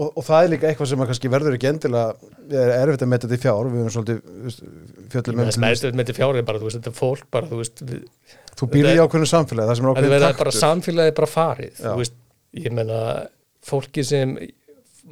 og, 0.00 0.08
og 0.08 0.24
það 0.26 0.38
er 0.38 0.50
líka 0.54 0.70
eitthvað 0.70 0.90
sem 0.90 1.04
að 1.04 1.10
kannski 1.10 1.30
verður 1.34 1.56
ekki 1.58 1.70
endilega 1.70 2.32
er 2.64 2.72
erfitt 2.78 3.04
að 3.04 3.10
metta 3.12 3.28
þetta 3.28 3.38
í 3.38 3.42
fjár 3.44 3.68
við 3.68 3.82
höfum 3.82 3.94
svolítið 3.94 4.22
veist, 4.46 4.64
fjöllum 5.12 5.42
það 5.42 5.50
um 5.50 5.54
sem 5.56 5.66
er 5.68 5.98
með 5.98 6.00
þetta 6.02 6.16
fjárið 6.18 6.46
bara, 6.48 6.62
þú 6.62 6.68
veist, 6.68 6.78
þetta 6.80 6.92
er 6.92 6.98
fólk 6.98 7.28
bara, 7.36 7.50
þú 7.50 7.60
veist, 7.60 7.84
við, 7.90 8.32
þú 8.54 8.70
býr 8.74 8.88
í 8.90 8.96
ákveðinu 9.04 9.30
samfélagi 9.30 9.70
það 9.70 9.78
sem 9.78 9.86
er 9.86 9.92
ákveðinu 9.92 10.14
verða 10.14 10.30
bara 10.30 10.38
taktur 10.40 10.60
samfélagið 10.60 11.16
bara 11.20 11.30
farið, 11.30 11.74
Já. 11.76 11.86
þú 11.86 11.96
veist, 12.00 12.16
ég 12.64 12.76
menna 12.80 13.02
fólki 13.64 14.06
sem 14.08 14.34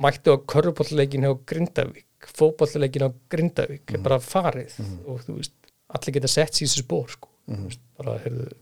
mættu 0.02 0.34
á 0.34 0.36
körfubólleikin 0.54 1.28
hjá 1.28 1.34
Grindavík 1.52 2.06
fótbólleikin 2.26 3.06
á 3.06 3.10
Grindavík 3.30 3.86
Mhm. 3.90 3.94
er 3.94 4.02
bara 4.02 4.18
farið 4.18 4.72
og 5.06 5.20
þú 5.26 5.36
veist, 5.38 5.52
allir 5.92 6.14
geta 6.14 6.28
sett 6.28 6.52
síðan 6.52 6.82
spór, 6.84 7.08
sko, 7.08 7.28
Mhm. 7.48 7.56
þú 7.56 7.64
veist, 7.68 7.80
bara, 7.98 8.18
heyrðu, 8.18 8.52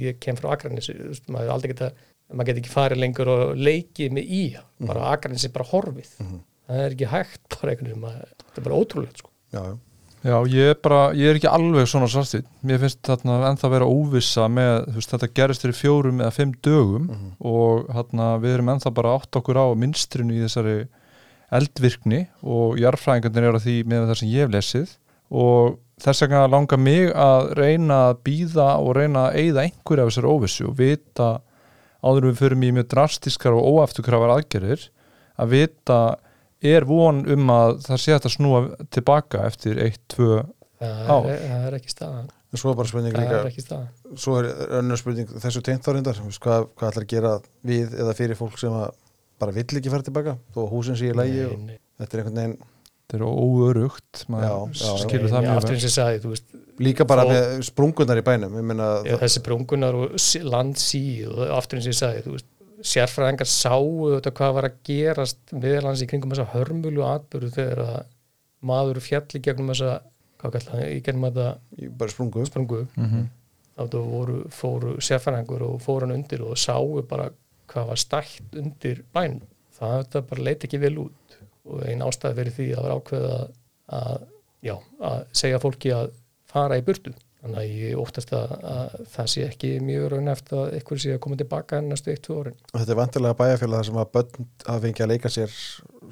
ég 0.00 0.18
kem 0.20 0.36
frá 0.36 0.50
veist, 1.08 1.26
maður 1.28 1.50
aldrei 1.52 1.72
geta 1.74 1.92
maður 2.32 2.46
geti 2.46 2.60
ekki 2.62 2.74
farið 2.74 2.98
lengur 2.98 3.28
og 3.28 3.56
leikið 3.56 4.10
með 4.12 4.28
í 4.30 4.56
Mhm. 4.80 4.86
bara 4.86 5.16
Akranesi 5.16 5.44
er 5.46 5.52
bara 5.52 5.64
horfið 5.64 6.08
það 6.68 6.78
er 6.80 6.90
ekki 6.94 7.06
hægt 7.06 7.48
bara 7.60 7.72
einhvern 7.72 7.84
veginn 7.92 8.00
maður- 8.00 8.32
þetta 8.44 8.58
er 8.58 8.62
bara 8.64 8.76
ótrúlegt, 8.76 9.18
sko 9.18 9.30
já, 9.52 9.60
já. 9.64 9.78
Já, 10.24 10.40
ég 10.48 10.70
er 10.70 10.74
bara, 10.80 11.12
ég 11.12 11.28
er 11.28 11.34
ekki 11.36 11.52
alveg 11.52 11.84
svona 11.86 12.08
svartið 12.08 12.44
mér 12.64 12.78
finnst 12.80 13.02
þarna 13.02 13.44
ennþá 13.52 13.68
vera 13.70 13.84
óvissa 13.84 14.48
með, 14.48 14.86
þú 14.88 14.94
veist, 14.94 15.10
þetta 15.12 15.34
gerist 15.34 15.60
fyrir 15.60 15.76
fjórum 15.76 16.20
eða 16.24 16.32
fimm 16.32 16.54
dögum 16.62 17.10
og 17.44 17.86
þarna 17.92 18.40
við 18.40 18.54
erum 18.54 18.70
ennþá 18.72 18.94
bara 18.94 19.18
átt 19.18 19.36
okkur 19.36 19.54
á 19.60 19.66
minstrinu 19.76 20.32
í 20.32 20.40
þessari 20.48 20.88
eldvirkni 21.54 22.26
og 22.42 22.78
jarðfræðingarnir 22.80 23.48
eru 23.48 23.60
að 23.60 23.66
því 23.66 23.78
með 23.90 24.06
það 24.08 24.20
sem 24.20 24.32
ég 24.32 24.44
hef 24.46 24.54
lesið 24.54 24.94
og 25.34 25.78
þess 26.02 26.24
vegna 26.24 26.44
langar 26.50 26.80
mig 26.80 27.10
að 27.10 27.52
reyna 27.58 28.00
að 28.10 28.20
býða 28.26 28.68
og 28.82 28.94
reyna 28.98 29.28
að 29.28 29.38
eyða 29.42 29.66
einhverju 29.68 30.04
af 30.04 30.10
þessari 30.10 30.32
óvissu 30.32 30.68
og 30.68 30.76
vita 30.80 31.30
áður 32.04 32.26
en 32.26 32.30
við 32.32 32.40
förum 32.42 32.66
í 32.66 32.72
mjög 32.76 32.90
drastiskar 32.92 33.56
og 33.56 33.68
óafturkrafar 33.74 34.34
aðgerðir 34.36 34.88
að 35.40 35.54
vita 35.54 36.00
er 36.64 36.86
von 36.88 37.22
um 37.30 37.52
að 37.52 37.76
það 37.86 38.02
sé 38.02 38.16
að 38.16 38.32
snúa 38.34 38.64
tilbaka 38.94 39.44
eftir 39.48 39.80
1-2 39.84 40.28
það 40.80 41.12
Ár. 41.12 41.28
er, 41.30 41.44
það 41.44 41.68
er 41.68 41.78
ekki 41.78 41.92
staðan 41.92 42.32
svo 42.54 42.70
er 42.70 42.76
bara 42.78 42.90
spurning 42.90 43.14
það 43.14 43.24
líka 43.24 43.38
er 43.40 43.48
ekki 43.50 43.64
staðan 43.64 44.18
svo 44.20 44.36
er 44.40 44.50
önnur 44.80 45.00
spurning 45.00 45.32
þessu 45.42 45.62
tengt 45.64 45.86
þárindar 45.86 46.20
hvað, 46.22 46.68
hvað 46.74 46.90
ætlar 46.90 47.06
að 47.06 47.10
gera 47.14 47.32
við 47.66 47.96
eða 47.98 48.14
fyrir 48.18 48.38
fólk 48.38 48.58
sem 48.60 48.74
að 48.78 48.92
bara 49.44 49.56
vill 49.56 49.80
ekki 49.80 49.92
fara 49.92 50.06
tilbaka 50.06 50.38
þó 50.54 50.62
að 50.64 50.70
húsin 50.72 50.98
sé 51.00 51.12
í 51.12 51.16
lægi 51.16 51.44
þetta 51.44 52.10
er 52.10 52.22
einhvern 52.24 52.40
veginn 52.40 52.56
þetta 53.04 53.18
er 53.18 53.24
óörugt 53.28 54.24
líka 56.82 57.06
bara 57.06 57.26
með 57.28 57.60
sprungunar 57.68 58.18
í 58.18 58.24
bænum 58.26 58.56
ég 58.58 58.66
meina, 58.66 58.88
Já, 59.06 59.18
þessi 59.20 59.44
brungunar 59.44 59.94
og 59.98 60.16
sí- 60.18 60.42
landsí 60.42 61.04
og 61.28 61.44
aftur 61.58 61.78
eins 61.78 61.86
og 61.86 61.94
ég 61.94 62.00
sagði, 62.00 62.40
sérfræðingar 62.84 63.48
sáu 63.48 64.16
þetta 64.16 64.32
hvað 64.34 64.56
var 64.56 64.68
að 64.68 64.80
gerast 64.88 65.54
meðalans 65.54 66.02
í 66.02 66.08
kringum 66.10 66.34
þessa 66.34 66.50
hörmulu 66.52 67.04
atbyrðu 67.06 67.52
þegar 67.54 67.84
að 67.84 68.00
maður 68.64 69.00
fjalli 69.04 69.40
gegnum 69.44 69.70
þessa, 69.72 70.00
hvað 70.40 70.56
kallar 70.56 70.72
það, 70.72 70.84
í 70.90 71.00
gegnum 71.04 71.28
þetta 71.28 71.48
í 71.78 71.88
bara 72.00 72.14
sprungu. 72.14 72.44
sprungu, 72.48 72.82
mm 72.96 73.08
-hmm. 73.12 73.30
þá 73.76 73.96
voru, 74.10 74.38
fóru 74.50 74.96
sérfræðingur 75.00 75.66
og 75.68 75.80
fóru 75.84 76.08
hann 76.08 76.16
undir 76.18 76.42
og 76.42 76.58
sáu 76.58 77.02
bara 77.08 77.30
hvað 77.70 77.90
var 77.90 78.00
stætt 78.00 78.58
undir 78.60 79.02
bænum. 79.14 79.42
Það 79.74 79.96
þetta 79.98 80.24
bara 80.30 80.46
leiti 80.48 80.68
ekki 80.68 80.82
vel 80.82 80.96
út 81.06 81.38
og 81.64 81.84
einn 81.88 82.04
ástæði 82.04 82.38
fyrir 82.38 82.56
því 82.58 82.66
að 82.74 82.84
var 82.84 82.96
ákveða 82.98 83.36
að, 83.98 84.26
já, 84.64 84.74
að 85.10 85.24
segja 85.40 85.62
fólki 85.62 85.94
að 85.96 86.12
fara 86.50 86.78
í 86.78 86.84
burtu. 86.86 87.14
Þannig 87.44 87.58
að 87.60 87.72
ég 87.76 87.98
óttast 88.00 88.30
að, 88.32 88.52
að 88.64 88.92
það 89.14 89.26
sé 89.34 89.42
ekki 89.44 89.70
mjög 89.84 90.04
raun 90.14 90.28
eftir 90.32 90.56
að 90.62 90.70
eitthvað 90.78 91.00
sé 91.04 91.10
að 91.12 91.18
koma 91.20 91.36
tilbaka 91.36 91.76
en 91.82 91.90
næstu 91.92 92.08
eitt, 92.14 92.22
tvö 92.24 92.38
árin. 92.40 92.54
og 92.72 92.80
þetta 92.80 92.94
er 92.94 93.00
vantilega 93.02 93.36
bæjarfélag 93.40 93.76
þar 93.82 93.88
sem 93.90 93.98
að 94.00 94.12
börn 94.14 94.46
hafa 94.64 94.80
fengið 94.86 95.04
að 95.04 95.10
leika 95.12 95.28
sér 95.34 95.58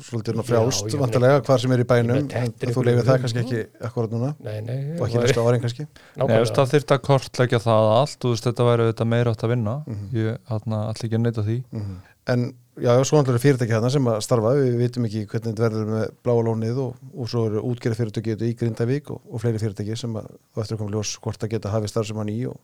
svolítið 0.03 0.43
ég 0.43 0.99
vantilega 1.01 1.41
hvar 1.47 1.61
sem 1.62 1.73
er 1.73 1.83
í 1.83 1.87
bænum 1.89 2.17
en 2.21 2.29
þú 2.53 2.69
ykkur- 2.69 2.87
leifir 2.89 3.07
það 3.09 3.21
kannski 3.25 3.43
ekki 3.47 3.62
akkurat 3.89 4.11
núna 4.12 4.31
Nei, 4.45 4.61
nei, 4.61 4.79
og 4.99 5.07
ekki 5.09 5.21
næstu 5.25 5.45
árin 5.47 5.61
kannski 5.65 5.87
Nei, 5.87 5.93
þú 5.93 6.29
veist, 6.29 6.53
nákvæmlega. 6.53 6.57
það 6.59 6.73
þyrfti 6.75 6.97
að 6.97 7.03
kortleggja 7.09 7.61
það 7.65 7.91
allt 7.97 8.17
og 8.17 8.23
þú 8.29 8.33
veist, 8.35 8.47
þetta 8.49 8.69
væri 8.69 8.89
þetta 8.93 9.09
meira 9.12 9.33
átt 9.33 9.45
að 9.47 9.53
vinna 9.57 9.75
Mhm. 9.87 10.09
ég 10.12 10.39
ætla 10.57 10.83
ekki 10.93 11.17
að 11.17 11.25
neyta 11.27 11.43
því 11.49 11.59
Mhm. 11.73 11.97
en 12.29 12.55
já, 12.81 12.91
já, 12.97 13.05
svo 13.05 13.19
náttúrulega 13.21 13.43
fyrirtæki 13.45 13.75
þarna 13.75 13.91
sem 13.93 14.07
að 14.09 14.21
starfa 14.25 14.52
við 14.57 14.76
vitum 14.81 15.05
ekki 15.09 15.23
hvernig 15.29 15.52
þetta 15.52 15.62
verður 15.67 15.91
með 15.93 16.05
bláa 16.25 16.45
lónið 16.49 16.79
og, 16.87 16.97
og 17.12 17.29
svo 17.29 17.45
eru 17.50 17.62
útgerða 17.69 17.99
fyrirtæki 18.00 18.37
í 18.49 18.55
Grindavík 18.57 19.11
og, 19.12 19.21
og 19.29 19.43
fleiri 19.43 19.61
fyrirtæki 19.62 19.97
sem 20.00 20.17
að 20.17 20.31
þú 20.55 20.62
eftir 20.64 20.76
að 20.76 20.83
koma 20.83 20.95
ljós 20.97 21.12
hvort 21.23 21.45
að 21.45 21.52
geta 21.57 21.73
hafið 21.75 21.93
starf 21.93 22.09
sem 22.09 22.17
hann 22.23 22.33
í 22.33 22.38
og 22.49 22.59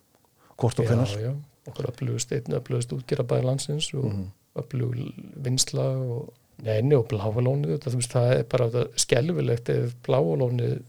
hvort 0.59 0.81
og 0.81 0.85
Já, 0.85 0.91
hvennar 0.91 1.13
já, 1.23 1.33
okkur 1.69 1.91
öflugust 1.93 2.33
einn 2.39 2.57
öflugust 2.59 2.95
útgerabæði 2.97 3.45
landsins 3.51 3.91
og 3.95 4.09
Mhm. 4.09 4.27
öflug 4.59 4.97
vinsla 5.45 5.85
og 6.03 6.33
neini 6.65 6.97
og 6.99 7.05
bláalónið 7.13 7.77
þetta, 7.77 7.91
þú 7.93 8.01
veist, 8.01 8.15
það 8.17 8.33
er 8.39 8.45
bara 8.51 8.71
þetta 8.73 9.03
skelfilegt 9.05 9.69
ef 9.71 9.93
bláalónið 10.09 10.81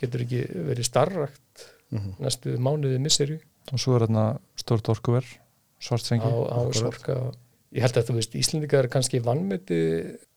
getur 0.00 0.24
ekki 0.24 0.40
verið 0.70 0.88
starrakt 0.88 1.68
Mhm. 1.92 2.16
næstu 2.18 2.56
mánuði 2.58 2.98
misseri 2.98 3.38
og 3.72 3.78
svo 3.78 3.94
er 3.96 4.06
þarna 4.08 4.38
stort 4.56 4.88
orkuver 4.88 5.22
á, 5.22 5.36
svartsengi 5.80 6.24
á 6.26 6.32
akkurat. 6.32 7.36
Ég 7.74 7.82
held 7.84 7.98
að 8.00 8.08
þú 8.08 8.16
veist, 8.20 8.34
Íslendingar 8.38 8.84
er 8.86 8.92
kannski 8.92 9.20
vannmeti 9.24 9.78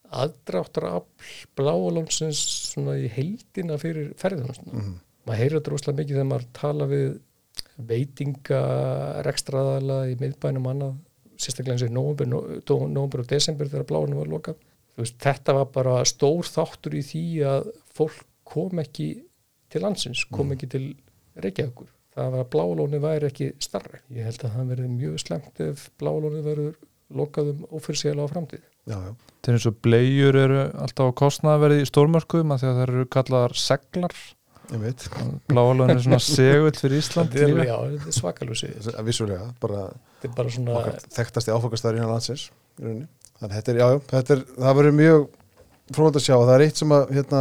aðdráttar 0.08 0.86
afl 0.88 1.32
bláalónsins 1.58 2.40
svona 2.72 2.96
í 2.98 3.08
heildina 3.12 3.76
fyrir 3.80 4.14
ferðunum 4.18 4.56
Mhm. 4.72 4.94
maður 5.28 5.40
heyrir 5.42 5.58
þetta 5.60 5.72
rosalega 5.74 5.98
mikið 6.02 6.16
þegar 6.16 6.30
maður 6.32 6.46
tala 6.56 6.86
við 6.88 7.08
veitinga 7.88 8.60
rekstraðala 9.26 9.98
í 10.10 10.16
miðbænum 10.20 10.66
annað 10.72 10.96
sérstaklega 11.38 11.76
eins 11.76 11.84
og 11.86 11.92
í 11.92 11.94
nóvember 12.96 13.20
og 13.22 13.28
desember 13.30 13.68
þegar 13.70 13.86
bláinu 13.90 14.18
var 14.22 14.32
lokað 14.32 14.64
Þú 14.98 15.04
veist, 15.04 15.18
þetta 15.22 15.54
var 15.54 15.66
bara 15.70 15.92
stór 16.10 16.42
þáttur 16.42 16.94
í 16.98 17.02
því 17.06 17.20
að 17.46 17.68
fólk 17.94 18.24
kom 18.44 18.80
ekki 18.82 19.04
til 19.70 19.82
landsins, 19.84 20.24
kom 20.26 20.50
ekki 20.50 20.66
til 20.72 20.96
Reykjavíkur. 21.38 21.86
Það 22.16 22.32
var 22.32 22.40
að 22.42 22.48
bláalóni 22.50 22.98
væri 23.04 23.28
ekki 23.30 23.52
starri. 23.62 24.00
Ég 24.10 24.24
held 24.26 24.42
að 24.42 24.56
það 24.56 24.72
verði 24.72 24.88
mjög 24.96 25.20
slemt 25.22 25.60
ef 25.62 25.84
bláalóni 26.02 26.42
verður 26.42 26.74
lokað 27.14 27.52
um 27.54 27.62
ófyrirsíðlega 27.78 28.26
á 28.28 28.32
framtíð. 28.32 28.64
já, 28.88 28.96
já, 28.96 29.12
til 29.44 29.54
eins 29.54 29.66
og 29.68 29.78
blegjur 29.84 30.36
eru 30.36 30.58
alltaf 30.82 31.08
á 31.08 31.18
kostnaðverði 31.22 31.84
í 31.84 31.88
stórmörkuðum 31.88 32.52
að 32.54 32.60
því 32.62 32.68
að 32.68 32.76
það 32.78 32.84
eru 32.88 33.06
kallaðar 33.16 33.56
seglar. 33.60 34.16
Ég 34.68 34.82
veit. 34.82 35.06
Bláalun 35.48 35.88
er 35.94 36.02
svona 36.04 36.18
segull 36.20 36.74
fyrir 36.76 37.00
Ísland 37.00 37.32
er, 37.40 37.54
já, 37.64 37.76
þetta 37.88 38.10
er 38.10 38.16
svakalúsi. 38.18 38.68
að 38.92 39.06
vissulega, 39.08 39.46
bara 39.62 39.86
Þetta 40.18 40.28
er 40.28 40.34
bara 40.36 40.52
svona, 40.52 40.74
okkar 40.82 40.98
þekktasti 41.14 41.54
áfokastæður 41.54 42.00
innan 42.00 42.12
landsins 42.12 42.50
í 42.82 42.82
þannig 43.38 43.48
að 43.48 43.54
þetta 43.54 43.72
er, 43.72 43.78
já, 43.78 43.86
já, 43.88 44.00
þetta 44.12 44.34
er 44.34 44.42
það 44.58 44.76
verður 44.80 44.96
mjög 44.98 45.24
fróðan 45.94 46.18
að 46.18 46.24
sjá, 46.26 46.34
það 46.36 46.54
er 46.56 46.64
eitt 46.66 46.82
sem 46.82 46.94
að 46.98 47.12
hérna, 47.16 47.40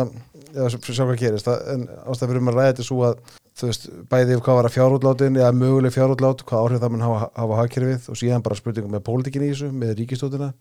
eða 0.53 0.69
sjá 0.71 0.79
sjá 0.87 1.03
hvað 1.03 1.19
gerist. 1.23 1.49
Það, 1.49 1.63
en 1.73 1.85
ástæð 2.05 2.31
fyrir 2.31 2.41
um 2.43 2.51
að 2.51 2.57
ræða 2.59 2.71
þetta 2.71 2.87
svo 2.87 2.99
að 3.07 3.19
þú 3.57 3.69
veist, 3.71 3.87
bæði 4.11 4.35
ef 4.37 4.43
hvað 4.45 4.59
var 4.59 4.69
að 4.69 4.75
fjárútlátin 4.75 5.39
eða 5.39 5.53
möguleg 5.57 5.93
fjárútlát, 5.95 6.43
hvað 6.45 6.63
áhrif 6.65 6.83
það 6.83 6.93
mun 6.93 7.05
hafa, 7.07 7.29
hafa 7.33 7.59
hagkerfið 7.61 8.09
og 8.11 8.19
síðan 8.19 8.45
bara 8.45 8.59
spurningum 8.59 8.93
með 8.93 9.05
pólitíkin 9.07 9.47
í 9.47 9.51
þessu, 9.51 9.71
með 9.73 9.95
ríkistóttina 10.01 10.51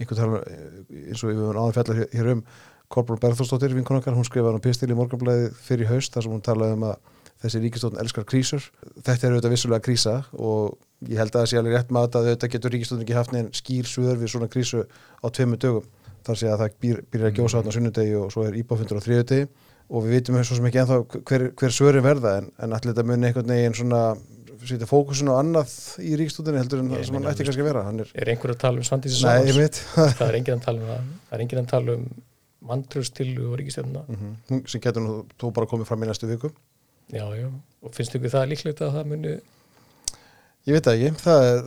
einhvern 0.00 0.20
tala 0.20 0.42
eins 0.90 1.22
og 1.22 1.30
við 1.30 1.40
höfum 1.40 1.60
áður 1.60 1.78
fjalla 1.78 2.10
hér- 2.14 2.32
um 2.34 2.44
Kolbrún 2.90 3.20
Berðarsdóttir 3.22 3.74
vinkonakar, 3.76 4.16
hún 4.18 4.26
skrifaði 4.26 4.56
hann 4.56 4.64
pistil 4.64 4.90
í 4.90 4.96
morgunblæði 4.98 5.50
fyrir 5.62 5.86
haust 5.92 6.10
þar 6.10 6.24
sem 6.26 6.32
hún 6.34 6.42
talaði 6.42 6.74
um 6.74 6.86
að 6.88 6.96
þessi 7.40 7.60
ríkistóttin 7.62 8.00
elskar 8.02 8.26
krísur. 8.26 8.64
Þetta 9.06 9.28
er 9.28 9.36
auðvitað 9.36 9.54
vissulega 9.54 9.84
krísa 9.86 10.14
og 10.34 10.74
ég 11.06 11.20
held 11.22 11.30
að 11.30 11.38
það 11.38 11.46
sé 11.52 11.60
alveg 11.60 11.76
rétt 11.76 11.94
með 11.94 12.08
að 12.08 12.18
auðvitað 12.18 12.52
getur 12.56 12.74
ríkistóttin 12.74 13.04
ekki 13.06 13.14
haft 13.20 13.34
neinn 13.36 13.52
skýr 13.54 13.86
suður 13.86 14.18
við 14.18 14.32
svona 14.34 14.50
krísu 14.50 14.82
á 15.22 15.26
tveimur 15.30 15.62
dögum. 15.62 15.86
Þar 16.26 16.40
sé 16.42 16.50
að 16.50 16.64
það 16.64 16.74
býr, 16.82 16.98
býr 17.14 17.28
að 17.28 17.38
gjósa 17.38 17.60
þarna 17.60 17.70
á 17.70 17.76
sunnudegi 17.78 18.18
og 18.18 18.34
svo 18.34 18.48
er 18.48 18.58
íbáfundur 18.58 18.98
á 18.98 19.04
þriðudegi 19.06 19.46
og 19.90 20.04
við 20.06 20.16
vitum 20.18 20.38
svo 20.46 20.56
sem 20.58 20.68
ekki 20.70 20.80
ennþá 20.84 20.98
hver, 21.28 21.46
hver 21.58 21.74
svörin 21.74 22.04
verða 22.06 22.36
en, 22.40 22.50
en 22.62 22.76
allir 22.76 22.92
þetta 22.92 23.06
muni 23.08 23.28
einhvern 23.30 23.50
veginn 23.50 23.76
svona 23.80 24.02
setja 24.60 24.86
fókusun 24.88 25.30
á 25.32 25.40
annað 25.40 25.72
í 26.04 26.14
ríkistóttinni 26.20 26.60
heldur 26.60 26.82
en 26.82 26.90
það 26.92 27.04
sem 27.08 27.16
hann 27.16 27.28
ætti 27.30 27.46
kannski 27.48 27.62
að 27.64 27.68
vera. 27.70 27.84
Er, 27.90 28.10
er 28.22 28.30
einhver 28.34 28.52
að 28.54 28.58
tala 28.60 28.82
um 28.82 28.86
Svandísi 28.86 29.56
veit 29.56 29.78
það 30.18 30.26
er 30.28 30.36
enginn 30.40 30.58
að 30.58 30.66
tala 30.66 30.82
um 30.82 30.90
það. 30.90 31.06
Það 31.30 31.36
er 31.38 31.44
enginn 31.46 31.62
að 31.62 31.70
tala 31.72 31.94
um 31.96 32.04
mandröðstilu 32.70 33.46
og 33.48 33.54
ríkistjörnuna 33.60 34.02
Mhm. 34.10 34.34
Hún 34.50 34.60
sem 34.68 34.82
getur 34.84 35.02
nú 35.06 35.14
tó 35.40 35.48
bara 35.56 35.66
komið 35.70 35.88
fram 35.88 36.04
í 36.04 36.10
næstu 36.10 36.28
viku. 36.28 36.50
Já, 37.10 37.24
já, 37.34 37.48
og 37.82 37.94
finnst 37.96 38.14
ykkur 38.14 38.30
það 38.30 38.50
líklegt 38.52 38.82
að 38.84 38.92
það 38.98 39.08
muni 39.10 39.32
ég 40.68 40.76
veit 40.76 40.90
ekki, 40.92 41.10
það 41.24 41.46
er 41.48 41.62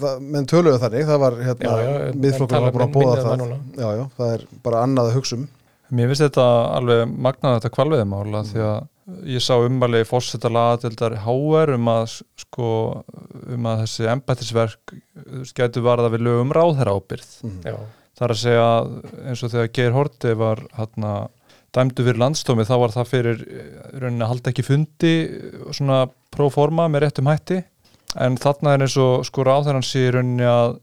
það, 0.00 0.22
menn 0.22 0.46
töluðu 0.48 0.80
þannig, 0.80 1.06
það 1.10 1.20
var 1.24 1.36
hérna, 1.48 1.76
miðflokkur 2.14 2.64
var 2.66 2.74
búin 2.76 2.84
að 2.84 2.88
um 2.88 2.94
bóða 2.94 3.16
en 3.16 3.26
það 3.26 3.82
já, 3.82 3.88
já, 3.98 4.04
það 4.16 4.34
er 4.36 4.44
bara 4.64 4.82
annað 4.86 5.10
að 5.10 5.16
hugsa 5.18 5.38
um 5.40 5.46
Mér 5.94 6.10
finnst 6.10 6.24
þetta 6.26 6.46
alveg 6.76 7.10
magnað 7.12 7.58
þetta 7.58 7.74
kvalviðmála 7.76 8.42
því 8.48 8.62
að 8.66 8.78
ég 9.30 9.44
sá 9.44 9.54
ummali 9.62 10.00
fórseta 10.06 10.50
lagatildar 10.50 11.14
HR 11.22 11.76
um 11.76 11.92
að 11.92 12.16
sko 12.42 12.70
um 13.54 13.68
að 13.70 13.84
þessi 13.84 14.08
embættisverk 14.10 14.96
getur 15.54 15.86
varða 15.86 16.10
við 16.14 16.26
lögum 16.26 16.54
ráðherra 16.56 16.96
ábyrð. 16.98 17.30
Já, 17.62 17.76
Það 18.16 18.24
er 18.26 18.32
að 18.32 18.40
segja 18.40 18.68
eins 19.28 19.42
og 19.44 19.52
þegar 19.52 19.72
Geir 19.76 19.92
Horti 19.92 20.30
var 20.40 20.62
hérna 20.78 21.12
dæmdu 21.76 22.04
fyrir 22.06 22.20
landstómi 22.22 22.64
þá 22.64 22.76
var 22.80 22.94
það 22.94 23.10
fyrir 23.10 23.42
eh, 23.44 23.66
í 23.92 24.00
rauninni 24.00 24.24
að 24.24 24.30
halda 24.32 24.52
ekki 24.52 24.64
fundi 24.64 25.14
eh, 25.26 25.58
svona 25.76 26.06
próforma 26.32 26.86
með 26.88 27.04
réttum 27.04 27.28
hætti. 27.28 27.60
En 28.16 28.38
þarna 28.40 28.72
er 28.72 28.86
eins 28.86 28.96
og 29.02 29.26
sko 29.28 29.44
ráðherran 29.44 29.84
sé 29.84 30.06
í 30.06 30.14
rauninni 30.14 30.48
að 30.48 30.78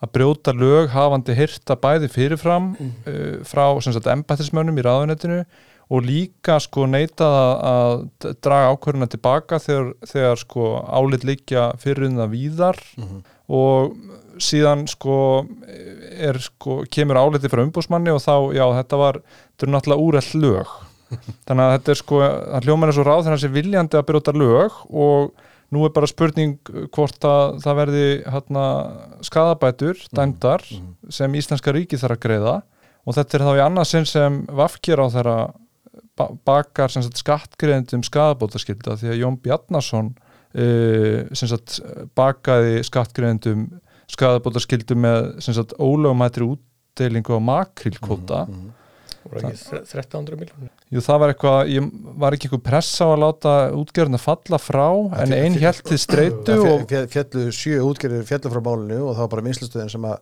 að 0.00 0.12
brjóta 0.16 0.54
lög 0.56 0.92
hafandi 0.94 1.36
hyrta 1.36 1.76
bæði 1.80 2.08
fyrirfram 2.12 2.72
uh, 2.76 3.40
frá 3.44 3.66
embættismönnum 4.14 4.80
í 4.80 4.86
ráðunettinu 4.86 5.42
og 5.90 6.06
líka 6.06 6.60
sko 6.62 6.86
neita 6.86 7.26
að 7.66 8.04
draga 8.38 8.70
ákvörðuna 8.70 9.10
tilbaka 9.10 9.58
þegar, 9.58 9.92
þegar 10.06 10.38
sko 10.38 10.68
álit 10.86 11.26
líkja 11.26 11.72
fyrir 11.82 12.06
um 12.06 12.20
víðar. 12.30 12.78
Mhm. 12.96 13.22
og 13.50 13.96
síðan 14.38 14.84
sko 14.86 15.44
er 15.66 16.38
sko 16.38 16.84
kemur 16.86 17.18
áliti 17.18 17.50
frá 17.50 17.64
umbúsmanni 17.64 18.12
og 18.14 18.22
þá 18.22 18.54
já 18.54 18.64
þetta 18.78 19.00
var 19.00 19.18
þetta 19.26 19.66
er 19.66 19.72
náttúrulega 19.74 20.04
úrell 20.06 20.42
lög. 20.44 20.74
Þannig 21.46 21.64
að 21.64 21.72
þetta 21.74 21.90
er 21.90 21.98
sko 21.98 22.20
það 22.22 22.68
hljómar 22.68 22.92
eins 22.92 23.00
og 23.00 23.08
ráð 23.08 23.22
þegar 23.24 23.34
hann 23.34 23.42
sé 23.42 23.50
viljandi 23.56 23.98
að 23.98 24.06
brjóta 24.06 24.36
lög 24.36 24.78
og 24.90 25.48
nú 25.70 25.84
er 25.86 25.92
bara 25.94 26.06
spurning 26.10 26.56
hvort 26.94 27.22
að 27.24 27.60
það 27.62 27.76
verði 27.80 28.04
hérna 28.26 28.64
skadabætur 29.26 30.00
dæmdar 30.16 30.64
sem 31.10 31.34
Íslenska 31.38 31.72
ríki 31.72 31.98
þarf 32.00 32.16
að 32.18 32.24
greiða. 32.24 32.54
Og 33.06 33.14
þetta 33.16 33.38
er 33.38 33.44
þá 33.46 33.52
í 33.56 33.62
annað 33.64 33.86
sinn 33.90 34.06
sem 34.06 34.40
vafkir 34.46 35.00
á 35.00 35.06
þeirra 35.14 35.36
ba- 36.18 36.32
bakar 36.44 36.90
skattgreðendum 37.22 38.02
skadabótaskylda 38.04 38.96
því 39.00 39.08
að 39.14 39.20
Jón 39.22 39.38
Bjarnason 39.40 40.10
uh, 40.12 41.22
sagt 41.54 41.78
bakaði 42.18 42.82
skattgreðendum 42.84 43.68
skadabótaskyldu 44.10 44.96
með 44.98 45.30
ólögumættri 45.78 46.44
útdeilingu 46.50 47.38
á 47.38 47.40
makrilkóta 47.40 48.40
Mhm. 48.50 48.50
ekki 48.50 48.66
þre- 48.66 48.79
1300 49.28 50.36
miljónir 50.40 50.70
Jú, 50.90 51.00
það 51.04 51.18
var 51.22 51.32
eitthvað, 51.34 51.58
ég 51.74 51.88
var 52.24 52.36
ekki 52.36 52.48
eitthvað 52.48 52.62
pressa 52.66 53.06
á 53.06 53.08
að 53.14 53.22
láta 53.24 53.54
útgjörðina 53.78 54.20
falla 54.22 54.58
frá 54.58 54.86
en 54.90 55.10
fjall- 55.10 55.34
ein 55.36 55.52
fjall- 55.56 55.62
hjælt 55.64 55.82
til 55.90 55.98
streitu 56.02 56.56
Það 56.56 56.68
og, 56.72 56.84
fjall- 56.90 57.08
fjallu 57.14 57.44
sjö 57.54 57.80
útgerðir 57.90 58.24
fjallu 58.30 58.52
frá 58.54 58.62
málinu 58.70 59.00
og 59.06 59.14
það 59.14 59.24
var 59.26 59.32
bara 59.36 59.46
vinslustöðin 59.48 59.90
sem 59.92 60.06
að 60.10 60.18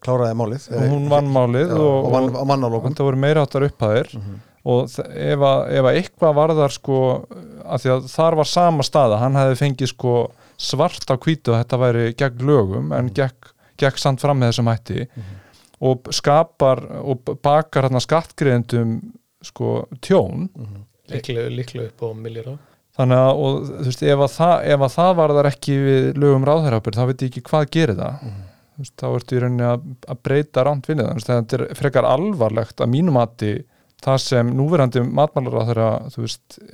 kláraði 0.00 0.36
málið. 0.40 0.62
Og 0.72 0.84
hún 0.88 1.08
vann 1.12 1.26
málið 1.28 1.72
og, 1.76 2.06
og 2.06 2.12
vann 2.14 2.30
og, 2.32 2.46
mannálókum 2.48 2.94
þetta 2.94 3.04
voru 3.04 3.18
meira 3.20 3.42
áttar 3.44 3.66
upphæðir. 3.68 4.14
Og 4.64 4.86
þ- 4.92 5.04
ef 5.12 5.42
að, 5.44 5.60
ef 5.76 5.88
að 5.90 5.98
eitthvað 6.00 6.34
varðar 6.40 6.72
sko, 6.72 7.00
að 7.64 7.82
því 7.84 7.90
að 7.94 8.06
þar 8.14 8.36
var 8.40 8.48
sama 8.48 8.82
staða, 8.84 9.18
hann 9.20 9.36
hefði 9.36 9.58
fengið 9.60 9.90
sko 9.92 10.14
svart 10.60 11.04
á 11.08 11.16
hvítu 11.20 11.52
að 11.52 11.60
þetta 11.62 11.78
væri 11.84 12.06
gegn 12.16 12.46
lögum 12.48 12.90
en 12.96 13.08
gekk, 13.16 13.52
gekk 13.80 14.00
samt 14.00 14.20
fram 14.24 14.40
með 14.40 14.50
þessum 14.54 14.68
hætti 14.72 15.06
og 15.80 16.10
skapar 16.12 16.82
og 17.00 17.30
bakar 17.40 17.88
hérna 17.88 18.02
skattgreðendum 18.04 18.98
sko 19.44 19.86
tjón. 20.04 20.50
Líklega, 21.10 21.48
líklega 21.50 21.88
upp 21.90 22.04
á 22.04 22.08
miljard 22.14 22.58
þannig 23.00 23.22
að, 23.22 23.40
og 23.40 23.58
þú 23.70 23.88
veist, 23.88 24.04
ef 24.04 24.22
að 24.24 24.32
það, 24.34 24.54
ef 24.74 24.84
að 24.84 24.94
það 24.94 25.10
varðar 25.20 25.48
ekki 25.50 25.76
við 25.80 26.06
lögum 26.20 26.46
ráðherrafur 26.48 26.96
þá 26.96 27.02
veit 27.08 27.24
ég 27.24 27.30
ekki 27.30 27.44
hvað 27.48 27.66
gerir 27.76 27.98
það. 28.00 28.30
Þú 28.70 28.84
veist, 28.84 28.94
þá 29.00 29.06
ertu 29.10 29.36
í 29.36 29.42
rauninni 29.44 29.66
að, 29.68 29.84
að 30.12 30.22
breyta 30.26 30.64
rámt 30.66 30.88
viljað, 30.90 31.10
þannig 31.10 31.28
að 31.28 31.40
þetta 31.40 31.58
er 31.58 31.80
frekar 31.80 32.08
alvarlegt 32.08 32.80
að 32.82 32.92
mínum 32.94 33.18
mati 33.18 33.52
það 34.00 34.22
sem 34.24 34.52
núverandi 34.56 35.02
matmálaráðherra 35.04 35.90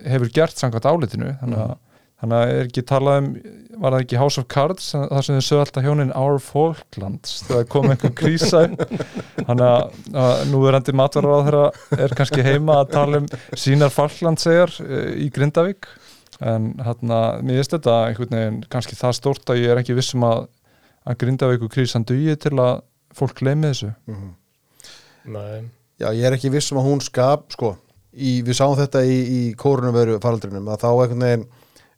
hefur 0.06 0.32
gert 0.34 0.60
samkvæmt 0.60 0.86
álitinu. 0.86 1.32
Þannig 1.42 1.62
að, 1.64 1.74
þannig 2.20 2.36
að 2.36 2.52
er 2.54 2.68
ekki 2.68 2.84
talað 2.88 3.18
um 3.20 3.28
var 3.76 3.92
það 3.92 4.02
ekki 4.06 4.20
House 4.20 4.40
of 4.40 4.46
Cards 4.52 4.88
þar 4.94 5.26
sem 5.26 5.36
þau 5.36 5.46
sögðu 5.46 5.62
alltaf 5.64 5.84
hjónin 5.84 6.14
Our 6.16 6.38
Falklands 6.40 7.42
þegar 7.44 7.68
kom 7.74 7.90
einhver 7.92 8.14
krísa 8.16 8.62
þannig 8.70 9.66
að, 9.66 10.00
að 10.24 10.42
núverandi 10.52 10.96
matmálaráðherra 10.96 11.66
er 12.06 12.16
kannski 12.16 12.44
heima 12.46 12.80
að 12.80 12.92
tala 12.94 13.20
um 13.20 13.28
sínar 13.52 13.92
Falklandsegar 13.92 14.72
í 15.16 15.28
Grindavík. 15.34 15.88
En 16.40 16.72
hérna, 16.84 17.20
mér 17.44 17.62
finnst 17.62 17.76
þetta 17.76 17.98
einhvern 18.10 18.36
veginn 18.36 18.58
kannski 18.72 18.96
það 18.98 19.16
stórt 19.20 19.52
að 19.52 19.62
ég 19.62 19.72
er 19.72 19.80
ekki 19.80 19.96
vissum 19.96 20.24
að, 20.28 20.48
að 21.08 21.20
Grindavík 21.22 21.64
og 21.68 21.72
krísan 21.72 22.04
dugi 22.08 22.36
til 22.40 22.56
að 22.56 22.82
fólk 23.16 23.38
gleymi 23.40 23.70
þessu. 23.70 23.92
Mhm. 24.08 24.34
Nei, 25.36 25.66
Já, 25.96 26.10
ég 26.12 26.26
er 26.28 26.34
ekki 26.36 26.52
viss 26.52 26.68
um 26.72 26.78
að 26.82 26.90
hún 26.90 27.00
skap 27.00 27.46
sko, 27.54 27.70
í, 28.12 28.42
við 28.44 28.58
sáum 28.58 28.74
þetta 28.76 29.00
í, 29.08 29.14
í 29.16 29.38
kórunveru 29.56 30.18
faraldrinum 30.20 30.68
að 30.68 30.82
þá 30.82 30.90
einhvern 30.90 31.24
veginn 31.24 31.46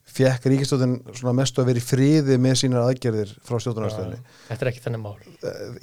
fekk 0.09 0.49
ríkistóttin 0.53 0.97
svona 1.13 1.35
mestu 1.39 1.63
að 1.63 1.71
vera 1.71 1.83
í 1.83 1.85
friði 1.85 2.39
með 2.43 2.57
sínar 2.63 2.87
aðgerðir 2.89 3.35
frá 3.47 3.59
stjórnarnarstöðinni. 3.63 4.23
þetta 4.49 4.65
er 4.65 4.71
ekki 4.73 4.85
þannig 4.87 5.05
mál 5.05 5.17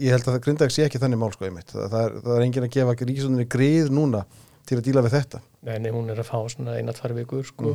Ég 0.01 0.15
held 0.15 0.25
að 0.25 0.31
það 0.31 0.41
grindag 0.47 0.73
sé 0.75 0.87
ekki 0.87 1.01
þannig 1.01 1.21
mál 1.21 1.31
sko 1.35 1.47
einmitt. 1.47 1.71
Það, 1.71 1.85
það, 1.93 2.07
er, 2.07 2.17
það 2.25 2.39
er 2.39 2.47
enginn 2.47 2.67
að 2.67 2.73
gefa 2.75 2.97
ríkistóttinni 3.01 3.47
grið 3.55 3.93
núna 3.93 4.25
til 4.65 4.79
að 4.79 4.87
díla 4.87 5.05
við 5.05 5.15
þetta. 5.19 5.41
Nei, 5.65 5.75
nei, 5.81 5.91
hún 5.93 6.09
er 6.09 6.19
að 6.21 6.29
fá 6.31 6.37
svona 6.49 6.75
eina, 6.79 6.93
tvær 6.97 7.13
vikur 7.19 7.45
sko. 7.45 7.73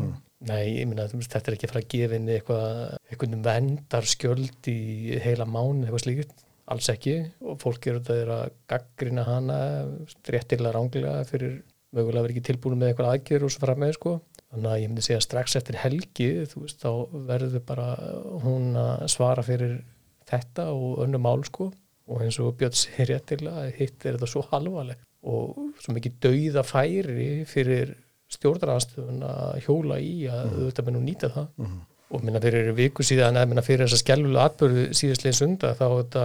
Nei, 0.48 0.62
ég 0.80 0.88
minna, 0.90 1.06
þetta 1.06 1.40
er 1.52 1.56
ekki 1.56 1.68
að 1.68 1.74
fara 1.74 1.82
að 1.84 1.90
gefa 1.94 2.16
henni 2.16 2.36
eitthvað, 2.36 2.78
eitthvað 3.06 3.36
vendar 3.46 4.08
skjöld 4.10 4.70
í 4.72 4.78
heila 5.22 5.46
mánu, 5.46 5.84
eitthvað 5.84 6.04
slíkt 6.06 6.46
alls 6.70 6.86
ekki 6.92 7.16
og 7.42 7.58
fólk 7.60 7.88
eru 7.90 8.02
er 8.14 8.30
að 8.30 8.54
gaggrina 8.70 9.26
hana 9.26 9.58
réttilega 10.30 10.74
ránglega 10.76 11.24
fyrir 11.28 11.60
mögulega 11.96 12.22
verið 12.22 12.36
ekki 12.36 12.46
tilbúin 12.46 12.78
með 12.78 12.92
eitthvað 12.92 13.12
aðgerð 13.14 13.46
og 13.46 13.52
svo 13.54 13.62
fram 13.64 13.80
með 13.82 13.96
sko. 13.96 14.12
Þannig 14.50 14.70
að 14.72 14.80
ég 14.82 14.88
myndi 14.90 15.02
segja 15.06 15.20
strax 15.22 15.54
eftir 15.60 15.76
helgi, 15.78 16.28
veist, 16.56 16.80
þá 16.82 16.90
verður 17.28 17.60
bara 17.68 17.88
hún 18.42 18.72
að 18.74 19.04
svara 19.12 19.44
fyrir 19.46 19.76
þetta 20.30 20.64
og 20.74 20.98
önnu 21.04 21.20
mál 21.22 21.44
sko. 21.46 21.68
Og 22.10 22.24
eins 22.24 22.40
og 22.42 22.56
Björn 22.58 22.74
segir 22.74 23.12
réttilega 23.12 23.68
hitt 23.76 24.04
er 24.04 24.16
þetta 24.18 24.26
svo 24.32 24.42
halvalegt 24.50 25.04
og 25.22 25.54
svo 25.78 25.92
mikið 25.94 26.16
dauða 26.24 26.62
færi 26.66 27.44
fyrir 27.46 27.92
stjórnaranstöðun 28.32 29.22
að 29.26 29.60
hjóla 29.66 29.98
í 30.02 30.26
að 30.30 30.44
Mhm. 30.46 30.58
auðvitað 30.58 30.84
menn 30.86 30.96
og 30.96 31.02
nýta 31.06 31.30
það. 31.34 31.48
Og 32.10 32.24
minna 32.24 32.40
fyrir 32.40 32.72
viku 32.74 33.02
síðan 33.06 33.36
eða 33.38 33.46
minna 33.48 33.62
fyrir 33.62 33.86
þessa 33.86 34.02
skjálfulega 34.02 34.48
atbyrðu 34.50 34.84
síðastlegin 34.98 35.38
sunda 35.38 35.74
þá 35.78 35.86
þetta 36.02 36.24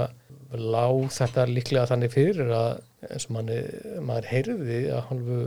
lág 0.55 1.11
þetta 1.13 1.45
líklega 1.51 1.87
þannig 1.91 2.11
fyrir 2.13 2.49
að 2.49 2.81
eins 3.11 3.25
og 3.29 3.31
manni, 3.35 3.59
maður 4.01 4.25
heyrði 4.31 4.79
að 4.95 5.03
hálfu 5.09 5.39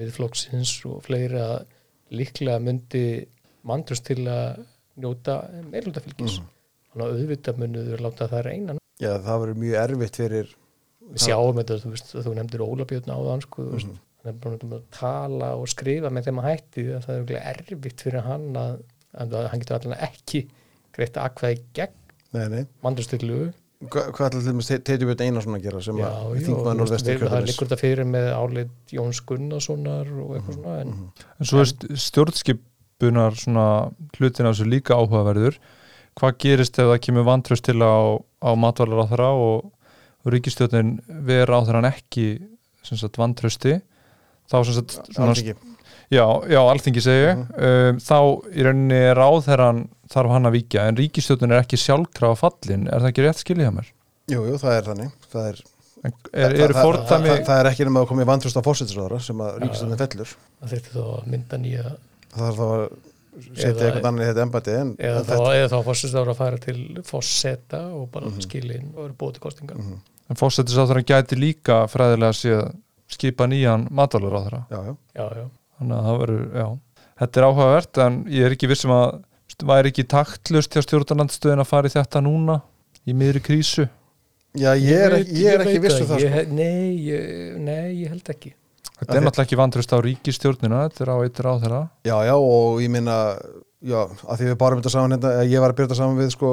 miðflokksins 0.00 0.72
og 0.90 1.02
fleiri 1.06 1.38
að 1.38 1.66
líklega 2.12 2.58
myndi 2.60 3.04
mandrust 3.64 4.04
til 4.04 4.24
að 4.28 4.64
njóta 5.00 5.38
meirlutafylgis 5.72 6.38
Mhm. 6.40 6.48
þannig 6.92 7.06
að 7.06 7.14
auðvitað 7.18 7.56
munið 7.62 8.00
láta 8.00 8.28
það 8.30 8.42
reyna. 8.46 8.74
Já, 9.00 9.10
það 9.18 9.40
verður 9.42 9.58
mjög 9.64 9.78
erfitt 9.82 10.16
fyrir 10.16 10.50
við 11.10 11.18
sjáum 11.24 11.56
þetta, 11.58 11.78
þú 11.82 11.90
veist, 11.90 12.12
þú 12.14 12.34
nefndir 12.38 12.62
Ólabjörn 12.64 13.10
áðan, 13.14 13.42
sko, 13.42 13.62
þú 13.64 13.72
veist, 13.74 13.96
hann 14.24 14.30
er 14.30 14.38
búin 14.40 14.72
að 14.78 14.82
tala 14.94 15.48
og 15.58 15.66
skrifa 15.68 16.10
með 16.10 16.24
þeim 16.28 16.38
að 16.40 16.48
hætti 16.50 16.84
að 16.94 17.02
það 17.04 17.14
er 17.14 17.18
örugglega 17.18 17.50
erfitt 17.54 18.00
fyrir 18.06 18.22
hann 18.28 18.46
að, 18.56 18.78
að 19.18 19.48
hann 19.50 19.60
getur 19.60 19.76
allan 19.80 19.98
ekki 20.06 20.44
greitt 20.94 21.18
aðkvæði 21.18 21.60
gegn 21.74 21.92
Nei, 22.34 22.48
nei, 22.48 22.64
mandustillu 22.82 23.52
Hva- 23.90 24.06
Hvað 24.14 24.26
ætlaði 24.30 24.42
til 24.44 24.52
dæmis 24.52 24.68
Teiti 24.70 25.04
Björn 25.08 25.22
Einarsson 25.26 25.54
að 25.58 25.62
gera 25.66 25.80
sem 25.82 25.96
Já, 25.98 26.06
að 26.08 26.42
þingmaður 26.46 26.76
norðvestur 26.80 27.18
við- 27.18 27.30
það 27.34 27.46
liggur 27.48 27.68
þetta 27.68 27.80
fyrir 27.80 28.04
með 28.10 28.26
álit 28.34 28.94
Jóns 28.96 29.20
Gunnarssonar 29.26 30.06
og 30.08 30.30
Mhm. 30.30 30.36
eitthvað 30.38 30.54
svona 30.58 30.80
en 30.80 30.92
En 31.40 31.46
svo 31.46 31.60
er 31.60 31.64
st- 31.64 31.96
stjórnskipunar 32.06 33.32
svona 33.38 33.66
hlutin 34.18 34.46
af 34.46 34.54
þessu 34.56 34.68
líka 34.70 34.94
áhugaverður. 34.94 35.58
Hvað 36.16 36.38
gerist 36.38 36.78
ef 36.78 36.86
það 36.86 37.00
kemur 37.00 37.24
vantraust 37.26 37.64
til 37.64 37.74
á, 37.82 38.18
á 38.42 38.50
matvalar 38.54 39.02
á 39.02 39.10
þeirra 39.10 39.30
og, 39.34 39.72
og 40.24 40.32
ríkistjórnin 40.32 41.00
vera 41.26 41.58
á 41.58 41.64
þeirra 41.66 41.82
en 41.84 41.92
ekki 41.92 42.26
sem 42.82 42.98
sagt 42.98 43.16
vantrausti? 43.18 43.80
Þá 44.50 44.64
sem 44.64 44.74
sagt 44.74 45.00
svona, 45.14 45.32
Alþingi. 45.32 45.54
já, 46.12 46.26
já, 46.48 46.60
alþingi 46.60 47.00
segi 47.02 47.24
ég. 47.26 47.38
Um, 47.58 47.96
þá 47.98 48.18
í 48.54 48.62
rauninni 48.62 49.14
ráðherran 49.16 49.88
þarf 50.12 50.30
hann 50.34 50.46
að 50.50 50.56
víkja. 50.58 50.88
En 50.88 50.96
ríkistjórnin 50.96 51.52
er 51.54 51.62
ekki 51.64 51.76
sjálfkrafa 51.80 52.36
fallin. 52.36 52.88
Er 52.88 53.00
það 53.00 53.08
ekki 53.12 53.24
rétt 53.24 53.40
skiljið 53.44 53.66
hjá 53.68 53.74
mér? 53.78 53.88
Jú, 54.32 54.40
jú, 54.48 54.54
það 54.60 54.74
er 54.78 54.84
þannig. 54.90 55.10
Það 55.32 55.44
er, 55.52 55.58
Er, 56.04 56.12
það, 56.36 56.52
eru 56.60 56.74
það, 56.76 56.96
það, 57.08 57.22
það 57.46 57.58
er 57.62 57.66
ekki 57.70 57.84
nema 57.88 58.00
að 58.02 58.08
koma 58.10 58.24
í 58.24 58.26
vantrust 58.28 58.58
á 58.60 58.66
fórsettisráðara 58.66 59.18
sem 59.24 59.38
að 59.40 59.54
ríkistöndin 59.62 60.00
fellur. 60.02 60.30
Það 60.60 60.68
þurfti 60.74 60.90
þá 60.92 61.04
að 61.14 61.22
mynda 61.32 61.56
nýja 61.62 61.84
það 62.34 62.42
þarf 62.42 62.56
þá 62.58 62.66
að 62.74 62.82
setja 63.56 63.84
eitthvað 63.88 64.08
annað 64.10 64.24
í 64.24 64.28
þetta 64.28 64.44
embæti 64.44 64.72
en, 64.78 64.90
eða 65.00 65.18
en 65.22 65.26
þá, 65.30 65.36
eða 65.58 65.68
þá 65.72 65.78
fórstist 65.88 66.16
að 66.20 66.32
fara 66.38 66.58
til 66.62 66.80
fórseta 67.08 67.80
og 67.96 68.04
bara 68.12 68.26
Mhm. 68.30 68.40
skilin 68.44 68.86
og 68.94 69.02
eru 69.08 69.14
til 69.32 69.42
kostinga 69.42 69.74
Mhm. 69.74 69.96
en 70.30 70.36
fórsetisráðherran 70.36 71.04
gæti 71.08 71.34
líka 71.40 71.76
fræðilega 71.88 72.32
séð 72.36 72.74
skipa 73.08 73.46
nýjan 73.48 73.88
matvalar 73.90 74.32
á 74.36 74.40
þeirra 74.44 74.62
að 74.70 74.96
þetta 77.20 77.36
er 77.40 77.44
áhugavert 77.48 77.98
en 78.06 78.24
ég 78.28 78.44
er 78.46 78.50
ekki 78.54 78.68
vissum 78.68 78.90
að 78.90 79.22
væri 79.62 79.92
ekki 79.92 80.04
taktlust 80.10 80.72
hjá 80.74 80.82
stjórnarlandstöðin 80.82 81.62
að 81.62 81.68
fara 81.70 81.90
í 81.90 81.94
þetta 81.94 82.22
núna 82.24 82.58
í 83.06 83.14
miðri 83.14 83.42
krísu? 83.44 83.86
Já 84.54 84.70
ég 84.78 84.90
er, 84.94 85.10
veit- 85.10 85.26
ekki- 85.26 85.40
ég 85.42 85.52
er 85.54 85.60
ekki 85.64 85.78
veit 85.80 85.82
viss 85.88 86.00
um 86.00 86.06
það 86.10 86.20
ég, 86.24 86.34
sko. 86.34 86.54
nei, 86.54 86.90
ég, 87.04 87.56
nei, 87.58 87.88
ég 88.04 88.08
held 88.14 88.28
ekki. 88.30 88.52
Þetta 88.94 89.16
er 89.18 89.24
náttúrulega 89.26 89.46
ekki 89.48 89.58
vantrust 89.58 89.90
á 89.94 89.98
ríkistjórnina 89.98 90.82
þetta 90.88 91.02
er 91.04 91.10
á 91.10 91.16
eittir 91.24 91.48
á 91.50 91.54
þeirra 91.58 91.80
já, 92.06 92.16
já, 92.28 92.34
og 92.38 92.78
ég 92.80 92.90
minna 92.94 93.16
já, 93.82 93.98
að 94.06 94.38
því 94.38 94.46
við 94.52 94.58
barum 94.62 94.80
þetta 94.80 94.92
saman 94.94 95.16
hérna, 95.16 95.32
eh, 95.42 95.48
ég 95.50 95.60
var 95.60 95.72
að 95.74 95.76
byrja 95.80 95.88
þetta 95.90 95.98
saman 95.98 96.20
við 96.22 96.30
sko, 96.36 96.50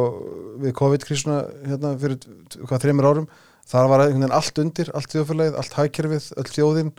við 0.65 0.73
COVID-krísuna 0.81 1.37
hérna 1.69 1.93
fyrir 2.01 2.17
hvað 2.65 2.81
þreymur 2.83 3.07
árum. 3.11 3.27
Þar 3.71 3.87
var 3.93 4.01
allt 4.41 4.57
undir, 4.59 4.89
allt 4.97 5.13
þjóðfélagið 5.13 5.55
allt 5.61 5.77
hækjörfið, 5.77 6.25
öll 6.41 6.49
þjóðin 6.51 6.91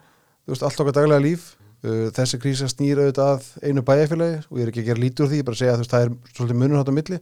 þú 0.46 0.54
veist, 0.54 0.62
allt 0.62 0.80
okkar 0.80 0.94
daglega 0.96 1.20
líf 1.26 1.56
þessi 1.82 2.38
krísa 2.42 2.68
snýr 2.70 3.00
auðvitað 3.02 3.30
að 3.32 3.46
einu 3.66 3.82
bæjarfélagi 3.82 4.40
og 4.48 4.58
ég 4.58 4.62
er 4.66 4.70
ekki 4.72 4.82
að 4.84 4.88
gera 4.90 5.02
lítur 5.02 5.26
því, 5.30 5.38
ég 5.40 5.42
er 5.42 5.48
bara 5.48 5.56
að 5.56 5.62
segja 5.62 5.72
að 5.74 5.80
veist, 5.82 5.90
það 5.94 6.04
er 6.06 6.12
svolítið 6.36 6.60
munur 6.60 6.78
hátt 6.78 6.92
á 6.92 6.98
milli. 6.98 7.18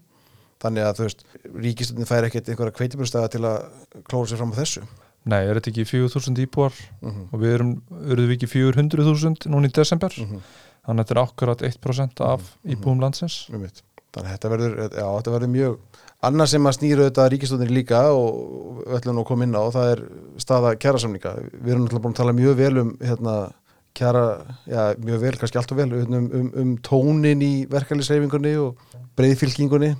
Þannig 0.60 0.84
að 0.84 0.96
þú 0.98 1.06
veist, 1.06 1.22
ríkistöndin 1.64 2.08
fær 2.10 2.26
ekkert 2.28 2.50
einhverja 2.52 2.76
kveitibjörnstæða 2.76 3.30
til 3.32 3.44
að 3.48 3.62
klóra 4.10 4.28
sér 4.28 4.40
fram 4.42 4.52
á 4.52 4.60
þessu. 4.60 4.82
Nei, 5.24 5.40
er 5.44 5.56
þetta 5.56 5.70
ekki 5.72 5.86
4.000 5.88 6.42
íbúar? 6.44 6.76
Mm 7.00 7.22
og 7.32 7.40
við 7.40 7.54
erum, 7.54 7.70
eruðum 8.04 8.28
við 8.28 8.36
ekki 8.36 8.50
400.000 8.52 9.48
núna 9.52 9.68
í 9.68 9.72
desember, 9.72 10.12
-hmm. 10.12 10.40
þannig 10.84 11.00
að 11.00 11.08
þetta 11.08 11.16
er 11.16 11.22
akkurat 11.24 11.62
1% 11.62 12.20
af 12.20 12.40
Mhm. 12.40 12.72
íbúum 12.74 13.00
landsins. 13.00 13.46
Þannig 13.48 14.26
að 14.26 14.32
þetta 14.34 14.50
verður, 14.50 14.76
já, 14.90 15.06
þetta 15.16 15.32
verður 15.32 15.48
mjög 15.54 15.78
annað 16.20 16.48
sem 16.52 16.66
að 16.66 16.76
snýra 16.76 17.04
auðvitað 17.06 17.30
ríkistöndin 17.32 17.72
líka 17.72 18.00
og 18.12 18.84
nú 19.06 19.20
að 19.22 19.26
koma 19.26 19.44
inn 19.44 19.56
á 19.56 19.64
það 19.72 19.92
er 19.92 20.02
staða 20.36 20.74
kjærasamninga 20.76 21.32
við 21.62 21.70
erum 21.72 21.86
náttúrulega 21.86 22.04
búin 22.04 22.12
að 22.12 22.20
tala 22.20 22.32
mjög 22.36 22.56
vel 22.56 22.78
um 22.78 22.90
hérna, 23.00 23.52
kjæra, 24.00 24.22
já, 24.70 24.80
mjög 25.04 25.20
vel, 25.24 25.34
kannski 25.40 25.60
alltaf 25.60 25.78
vel 25.78 25.92
um, 26.00 26.30
um, 26.40 26.48
um 26.62 26.72
tónin 26.86 27.44
í 27.44 27.52
verkefliðsreyfingunni 27.70 28.54
og 28.62 28.96
breiðfylkingunni. 29.20 29.92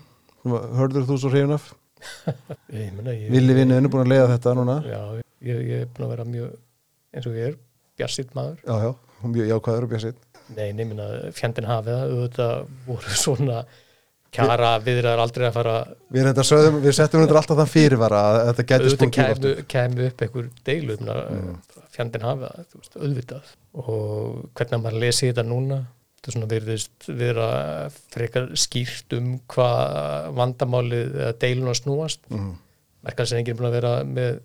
Hörður 0.48 1.06
þú 1.10 1.20
svo 1.20 1.32
hreyfun 1.34 1.58
af? 1.58 1.68
Ég, 2.72 2.88
meina, 2.96 3.12
ég, 3.12 3.28
Vili 3.28 3.52
vinnu 3.58 3.76
er 3.76 3.90
búin 3.92 4.06
að 4.06 4.14
leiða 4.14 4.30
þetta 4.32 4.56
núna. 4.56 4.78
Já, 4.88 5.02
ég, 5.44 5.58
ég 5.68 5.84
er 5.84 5.90
búin 5.92 6.06
að 6.06 6.14
vera 6.14 6.24
mjög 6.32 6.56
eins 7.12 7.28
og 7.28 7.36
ég 7.36 7.50
er, 7.50 7.60
bjarsitt 8.00 8.32
maður. 8.38 8.62
Já, 8.64 8.88
já, 8.88 9.20
mjög 9.28 9.50
jákvæður 9.52 9.86
og 9.86 9.92
björnsinn 9.92 10.18
nei, 10.56 10.72
minna, 10.74 11.06
fjandinn 11.36 11.68
hafið 11.68 12.02
auðvitað 12.06 12.66
voru 12.86 13.16
svona 13.18 13.60
kjara 14.34 14.74
viðraður 14.84 15.22
aldrei 15.24 15.46
að 15.48 15.56
fara 15.56 15.76
við, 16.14 16.30
sögðum, 16.46 16.80
við 16.84 16.96
settum 16.96 17.24
þetta 17.24 17.38
alltaf 17.40 17.60
þann 17.60 17.72
fyrirvara 17.72 18.20
að 18.28 18.40
þetta 18.50 18.66
getur 18.72 18.86
auðvitað 18.86 18.96
spókið 18.96 19.30
kæmu, 19.30 19.54
kæmu 19.74 20.08
upp 20.08 20.24
einhver 20.26 20.50
deilu 20.68 20.98
um 20.98 21.08
Mm. 21.10 21.56
Það, 22.08 22.44
þú 22.70 22.80
veist, 22.80 22.96
auðvitað 22.96 23.50
og 23.80 24.50
hvernig 24.56 24.82
maður 24.82 25.00
lesi 25.04 25.28
þetta 25.28 25.44
núna 25.46 25.78
þetta 26.20 26.28
er 26.28 26.36
svona 26.36 26.50
virðist 26.50 27.06
vera 27.16 27.48
frekar 28.12 28.50
skýrt 28.60 29.14
um 29.16 29.30
hvað 29.48 30.34
vandamálið 30.36 31.14
eða 31.20 31.36
deilun 31.40 31.70
að 31.72 31.78
snúast 31.80 32.26
mm. 32.28 32.50
verkefnisreikinn 33.08 33.54
er 33.54 33.60
búin 33.60 33.70
að 33.70 33.78
vera 33.78 33.92
með 34.04 34.40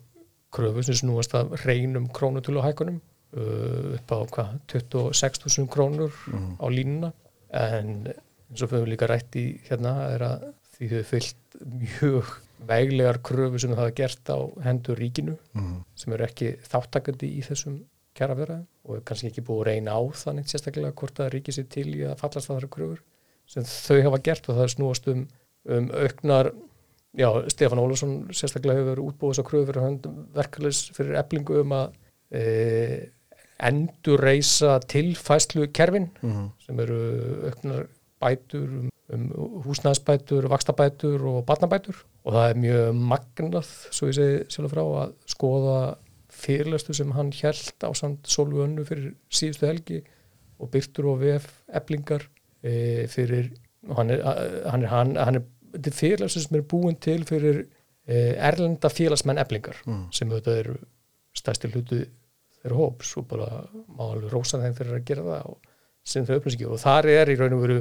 kröfu 0.56 0.82
sem 0.86 0.96
snúast 1.02 1.34
af 1.36 1.52
reynum 1.66 2.08
krónutölu 2.08 2.62
og 2.62 2.68
hækunum 2.68 3.00
uh, 3.36 3.96
upp 3.98 4.12
á 4.12 4.18
hvað, 4.36 4.54
26.000 4.72 5.68
krónur 5.68 6.12
Mm. 6.26 6.56
á 6.56 6.66
línuna 6.72 7.12
en 7.52 7.90
eins 8.12 8.62
og 8.62 8.70
við 8.70 8.78
höfum 8.78 8.90
líka 8.92 9.08
rætt 9.10 9.36
í 9.36 9.60
hérna 9.68 9.92
er 10.14 10.22
að 10.22 10.48
því 10.76 10.88
þau 10.92 11.04
fyllt 11.10 11.60
mjög 11.66 12.32
veglegar 12.68 13.18
kröfu 13.22 13.58
sem 13.60 13.70
þau 13.74 13.80
hafa 13.84 13.94
gert 13.98 14.30
á 14.32 14.38
hendur 14.64 14.96
ríkinu 14.98 15.36
Mm. 15.54 15.84
sem 15.94 16.12
eru 16.12 16.24
ekki 16.24 16.52
þáttakandi 16.70 17.28
í 17.38 17.42
þessum 17.44 17.80
kjaraverða 18.16 18.62
og 18.86 18.96
er 18.96 19.02
kannski 19.04 19.28
ekki 19.30 19.42
búið 19.44 19.60
að 19.60 19.66
reyna 19.70 19.92
á 19.98 20.00
þannig 20.16 20.46
sérstaklega 20.48 20.92
hvort 20.96 21.18
að 21.20 21.32
ríki 21.34 21.52
sér 21.52 21.66
til 21.68 21.88
í 21.94 22.04
að 22.08 22.16
fallast 22.22 22.50
að 22.50 22.60
þar 22.60 22.68
kröfur 22.76 23.02
sem 23.46 23.62
þau 23.62 24.02
hafa 24.08 24.18
gert 24.24 24.48
og 24.48 24.56
það 24.56 24.62
er 24.64 24.72
snúast 24.74 25.08
um, 25.12 25.26
um 25.68 25.90
auknar 25.92 26.52
já, 27.16 27.28
Stefán 27.52 27.78
Ólafsson 27.82 28.14
sérstaklega 28.32 28.80
hefur 28.80 29.04
útbúið 29.04 29.34
þessar 29.34 29.48
kröfur 29.50 29.78
verkeflis 30.34 30.80
fyrir 30.96 31.16
eblingu 31.20 31.60
um 31.62 31.72
að 31.76 31.92
e, 32.32 33.10
endurreisa 33.60 34.78
tilfæslu 34.88 35.68
kerfin 35.72 36.10
Mm. 36.22 36.50
sem 36.66 36.80
eru 36.80 36.98
auknar 37.50 37.86
bætur 38.20 38.68
um, 38.68 38.90
um 39.14 39.28
húsnæðsbætur, 39.66 40.48
vakstabætur 40.50 41.22
og 41.30 41.44
barnabætur 41.46 42.00
og 42.24 42.34
það 42.34 42.48
er 42.50 42.60
mjög 42.64 42.96
magnað, 43.12 43.68
svo 43.94 44.08
ég 44.10 44.16
segi 44.18 44.38
sjálf 44.50 44.72
frá 44.74 44.82
að 44.82 45.12
skoða 45.30 45.76
fyrirlestu 46.36 46.94
sem 46.96 47.12
hann 47.16 47.30
hjælt 47.32 47.86
á 47.86 47.90
samt 47.96 48.26
Solvu 48.28 48.64
Önnu 48.64 48.84
fyrir 48.88 49.14
síðustu 49.30 49.68
helgi 49.68 50.02
og 50.58 50.70
byrtur 50.72 51.12
og 51.12 51.20
vef 51.22 51.46
eblingar 51.78 52.26
e, 52.62 53.06
fyrir 53.12 53.52
hann 53.96 54.10
er, 54.10 54.24
hann 54.66 54.82
er, 54.82 54.90
hann, 54.90 55.14
hann 55.16 55.40
er 55.40 55.46
þetta 55.76 55.92
er 55.92 55.98
fyrirlestu 56.00 56.42
sem 56.42 56.58
er 56.58 56.66
búin 56.66 56.98
til 57.00 57.22
fyrir 57.28 57.62
e, 58.08 58.34
erlenda 58.34 58.90
félagsmenn 58.92 59.40
eblingar 59.42 59.78
Mm. 59.86 60.08
sem 60.12 60.30
auðvitað 60.32 60.60
eru 60.64 60.76
stærsti 61.36 61.70
hlutu 61.70 62.02
þeirra 62.62 62.80
hóps 62.80 63.14
og 63.20 63.28
bara 63.30 63.48
má 63.86 64.10
alveg 64.10 64.32
rósa 64.32 64.58
þeim 64.58 64.74
fyrir 64.74 64.98
að 64.98 65.06
gera 65.06 65.26
það 65.30 65.50
og 65.52 65.72
sem 66.06 66.26
þau 66.26 66.36
upplýsingi 66.40 66.68
og 66.70 66.80
þar 66.82 67.08
er 67.12 67.30
í 67.30 67.38
raun 67.38 67.56
og 67.56 67.62
veru 67.62 67.78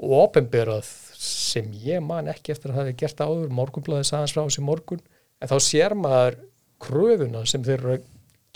ofinberað 0.00 0.86
sem 1.20 1.68
ég 1.84 2.00
man 2.04 2.30
ekki 2.32 2.54
eftir 2.54 2.70
að 2.72 2.76
það 2.78 2.86
hefði 2.86 2.98
gert 3.02 3.20
áður. 3.26 3.50
Morgunblæði 3.58 4.08
sagðans 4.08 4.32
frá 4.36 4.42
þessi 4.46 4.64
morgun. 4.64 5.02
En 5.40 5.50
þá 5.50 5.56
sér 5.64 5.94
maður 5.98 6.38
kröfuna 6.80 7.42
sem 7.48 7.64
þeir 7.66 7.78
eru 7.82 7.96
að 7.98 8.06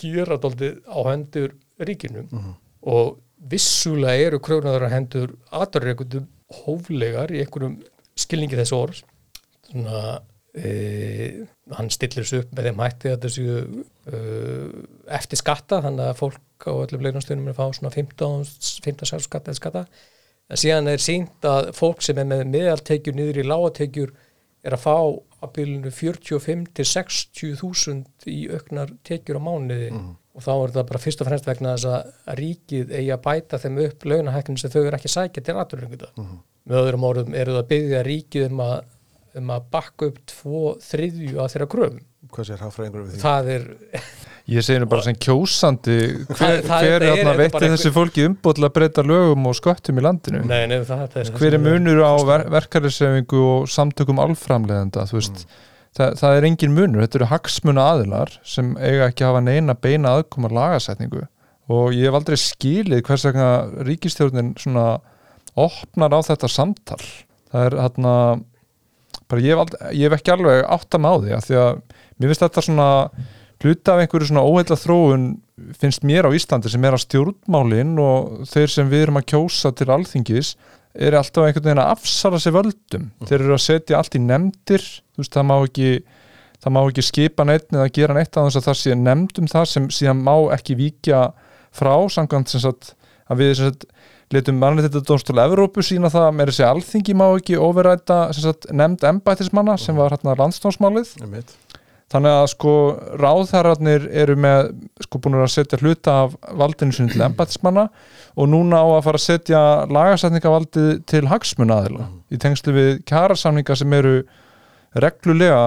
gera 0.01 0.39
dóltið 0.41 0.79
á 0.89 0.99
hendur 1.11 1.53
ríkinum 1.85 2.29
Mhm. 2.33 2.55
og 2.89 3.19
vissulega 3.51 4.29
eru 4.31 4.39
kröfuna 4.41 4.73
þeirra 4.75 4.93
hendur 4.95 5.35
aðurreikundum 5.53 6.27
hóflegar 6.65 7.31
í 7.35 7.43
einhverjum 7.45 7.77
skilningi 8.17 8.57
þessu 8.57 8.77
orð 8.79 9.03
svona 9.69 10.21
e, 10.55 11.45
hann 11.75 11.91
stillir 11.91 12.23
þessu 12.25 12.41
upp 12.45 12.53
með 12.55 12.69
þeim 12.71 12.83
hætti 12.85 13.13
að 13.13 13.25
þessu 13.27 13.45
e, 14.07 14.19
eftir 15.19 15.41
skatta 15.41 15.81
þannig 15.85 16.09
að 16.13 16.19
fólk 16.21 16.69
á 16.69 16.73
öllum 16.73 17.05
leiknastöðunum 17.05 17.49
er 17.51 17.57
að 17.57 17.61
fá 17.61 17.79
svona 17.79 17.93
15, 17.93 18.45
15 18.87 19.25
skatta 19.27 19.51
eða 19.53 19.61
skatta 19.61 19.85
en 20.51 20.61
síðan 20.61 20.91
er 20.93 21.03
sínt 21.03 21.49
að 21.49 21.71
fólk 21.77 22.05
sem 22.05 22.19
er 22.21 22.29
með 22.31 22.45
meðaltekjur 22.53 23.17
niður 23.19 23.41
í 23.41 23.47
lágatekjur 23.49 24.15
er 24.65 24.77
að 24.77 24.85
fá 24.85 24.97
að 25.45 25.53
bylunu 25.59 25.93
45 25.93 26.67
til 26.77 26.87
60 26.89 27.57
þúsund 27.61 28.29
í 28.31 28.45
auknar 28.53 28.95
tekjur 29.05 29.41
á 29.41 29.47
mánuði. 29.47 29.91
Og 30.35 30.43
þá 30.43 30.53
er 30.55 30.73
það 30.75 30.87
bara 30.89 31.01
fyrst 31.03 31.21
og 31.23 31.29
fremst 31.29 31.47
vegna 31.47 31.77
þess 31.77 31.91
að 31.95 32.39
ríkið 32.41 32.95
eigi 32.97 33.13
að 33.15 33.23
bæta 33.23 33.61
þeim 33.63 33.77
upp 33.85 34.07
launahækkunum 34.09 34.59
sem 34.59 34.73
þau 34.73 34.81
eru 34.83 34.99
ekki 34.99 35.13
sækja 35.13 35.45
til 35.45 35.55
aðurrenguta. 35.61 36.11
Mm 36.19 36.41
Með 36.65 36.81
öðrum 36.81 37.05
orðum 37.05 37.35
eru 37.37 37.53
það 37.53 37.61
að 37.61 37.71
byggja 37.73 38.03
ríkið 38.07 38.47
um 38.49 38.61
að, 38.65 38.77
um 39.41 39.51
að 39.55 39.65
bakka 39.75 40.09
upp 40.11 40.21
tvo 40.31 40.63
þriðju 40.85 41.39
að 41.43 41.51
þeirra 41.55 41.71
kröfum. 41.75 42.01
hvað 42.35 42.47
sér 42.49 42.63
hafraðingur 42.65 43.03
við 43.05 43.11
því? 43.15 43.21
Það 43.23 43.51
er, 43.55 43.67
Ég 44.45 44.61
segi 44.67 44.81
nú 44.83 44.87
bara 44.93 45.05
sem 45.07 45.15
kjósandi 45.17 45.95
hver, 46.29 46.37
Það- 46.37 46.57
hver 46.67 46.67
það 46.69 46.87
er 46.89 47.05
þetta 47.09 47.35
veitti 47.39 47.69
þessi 47.73 47.93
fólki 47.95 48.25
umbóðlega 48.29 48.69
að 48.69 48.75
breyta 48.77 49.05
lögum 49.09 49.47
og 49.49 49.55
sköttum 49.57 50.01
í 50.01 50.03
landinu? 50.05 50.43
Nei, 50.45 50.67
nei, 50.69 50.81
það, 50.85 51.05
það 51.15 51.21
er 51.23 51.31
hver 51.39 51.55
er 51.57 51.63
munur 51.65 52.01
á 52.05 52.13
ver 52.29 52.45
verkeflisefingu 52.53 53.41
og 53.55 53.71
samtökum 53.73 54.21
alframleðenda 54.21 55.07
veist, 55.13 55.47
það, 55.97 56.19
það 56.21 56.37
er 56.37 56.49
engin 56.51 56.75
munur. 56.77 57.01
Þetta 57.07 57.21
eru 57.23 57.31
hagsmuna 57.33 57.87
aðilar 57.95 58.35
sem 58.45 58.75
eiga 58.77 59.09
ekki 59.09 59.25
að 59.25 59.31
hafa 59.33 59.45
neina 59.47 59.75
beina 59.81 60.13
aðkoma 60.19 60.53
lagasetningu. 60.53 61.25
Og 61.73 61.95
ég 61.97 62.11
hef 62.11 62.19
aldrei 62.19 62.37
skilið 62.37 63.01
hvers 63.07 63.25
vegna 63.31 63.49
ríkistjórnin 63.89 64.53
svona 64.61 64.99
opnar 65.57 66.13
á 66.13 66.21
þetta 66.21 66.51
samtal. 66.53 67.01
Það 67.49 67.65
er 67.71 67.79
hérna 67.81 68.15
bara 69.31 69.45
ég 69.45 69.55
hef, 69.55 69.63
ald, 69.65 69.79
ég 69.93 70.09
hef 70.09 70.19
ekki 70.19 70.35
alveg 70.35 70.61
átt 70.77 70.97
að 70.97 71.05
má 71.05 71.11
því 71.15 71.35
að 71.37 71.49
því 71.49 71.59
að 71.63 71.73
mér 72.19 72.31
finnst 72.31 72.45
þetta 72.45 72.65
svona 72.69 72.89
hluta 73.65 73.95
af 73.95 74.03
einhverju 74.03 74.29
svona 74.29 74.45
óheila 74.45 74.79
þróun 74.79 75.27
finnst 75.81 76.05
mér 76.07 76.29
á 76.29 76.35
Íslandi 76.37 76.73
sem 76.73 76.85
er 76.85 76.97
að 76.97 77.05
stjórnmálin 77.07 77.95
og 78.03 78.49
þeir 78.51 78.73
sem 78.73 78.91
við 78.91 79.07
erum 79.07 79.21
að 79.21 79.29
kjósa 79.33 79.73
til 79.77 79.89
alþingis 79.95 80.55
er 80.95 81.17
alltaf 81.19 81.47
einhvern 81.47 81.69
veginn 81.69 81.83
að 81.83 81.93
afsara 81.95 82.39
sér 82.43 82.55
völdum. 82.55 83.09
Þeir 83.27 83.41
eru 83.41 83.57
að 83.57 83.65
setja 83.65 83.99
allt 83.99 84.15
í 84.15 84.21
nefndir 84.23 84.85
veist 85.19 85.35
það 85.35 85.49
má 85.51 85.57
ekki 85.57 85.89
það 86.65 86.75
má 86.75 86.81
ekki 86.83 87.05
skipa 87.05 87.47
neitt 87.47 87.67
eða 87.75 87.91
gera 87.93 88.17
neitt 88.17 88.37
að 88.37 88.49
þess 88.49 88.61
að 88.61 88.69
það 88.69 88.79
sé 88.81 88.99
nefndum 88.99 89.49
það 89.51 89.67
sem 89.71 89.89
síðan 89.93 90.23
má 90.25 90.35
ekki 90.55 90.79
víkja 90.79 91.25
frá 91.75 91.95
samkvæmt 92.15 92.53
sem 92.53 92.63
sagt 92.63 92.95
að 93.29 93.43
við 93.43 93.53
sem 93.59 93.73
sagt 93.73 93.89
letum 94.35 94.59
mannréttita 94.61 95.03
dómstóla 95.07 95.47
Evrópu 95.49 95.83
sína 95.85 96.11
það 96.13 96.31
með 96.37 96.51
þessi 96.51 96.67
alþingi 96.69 97.17
má 97.19 97.27
ekki 97.33 97.59
overræta 97.61 98.19
nefnd 98.75 99.07
embættismanna 99.11 99.77
sem 99.81 99.97
var 99.99 100.15
hérna 100.15 100.37
landstómsmálið 100.39 101.15
einmitt. 101.23 101.55
þannig 102.13 102.37
að 102.39 102.47
sko 102.53 102.75
ráðherrarnir 103.23 104.09
eru 104.23 104.37
með 104.39 104.73
sko 105.07 105.21
búin 105.23 105.39
að 105.41 105.53
setja 105.55 105.81
hluta 105.81 106.17
af 106.25 106.39
valdinu 106.61 106.95
sinni 106.95 107.15
til 107.15 107.25
embættismanna 107.27 107.89
og 108.35 108.51
núna 108.51 108.83
á 108.83 108.87
að 108.97 109.05
fara 109.09 109.21
að 109.21 109.27
setja 109.27 109.61
lagasætningavaldið 109.91 110.91
til 111.11 111.25
hagsmunaðila 111.31 112.09
í 112.31 112.41
tengslu 112.43 112.75
við 112.77 112.91
kjarasamninga 113.11 113.79
sem 113.79 113.99
eru 113.99 114.17
reglulega 114.95 115.63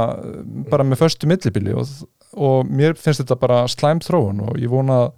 bara 0.72 0.86
með 0.88 1.04
förstu 1.04 1.28
millibili 1.28 1.74
og, 1.76 1.88
og 2.36 2.68
mér 2.68 2.96
finnst 3.00 3.24
þetta 3.24 3.40
bara 3.40 3.64
slæm 3.72 4.00
þróun 4.04 4.46
og 4.48 4.60
ég 4.62 4.72
vona 4.72 5.02
að 5.06 5.16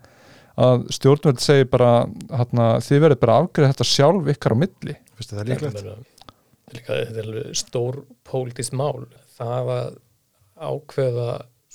að 0.60 0.86
stjórnvöld 0.95 1.41
segir 1.43 1.69
bara 1.72 1.91
hérna, 2.34 2.67
þið 2.84 3.04
verður 3.06 3.22
bara 3.24 3.38
afgreð 3.43 3.72
þetta 3.74 3.88
sjálf 3.88 4.30
ykkar 4.34 4.56
á 4.56 4.62
milli. 4.63 4.95
Þér 5.19 5.30
það 5.32 5.50
líklegt? 5.54 5.84
Er 5.86 6.78
líka- 6.78 6.98
þetta 7.00 7.22
er 7.24 7.26
alveg 7.30 7.56
stór 7.58 8.02
pólitískt 8.28 8.76
mál. 8.78 9.08
Það 9.39 9.72
að 9.76 9.98
ákveða 10.60 11.30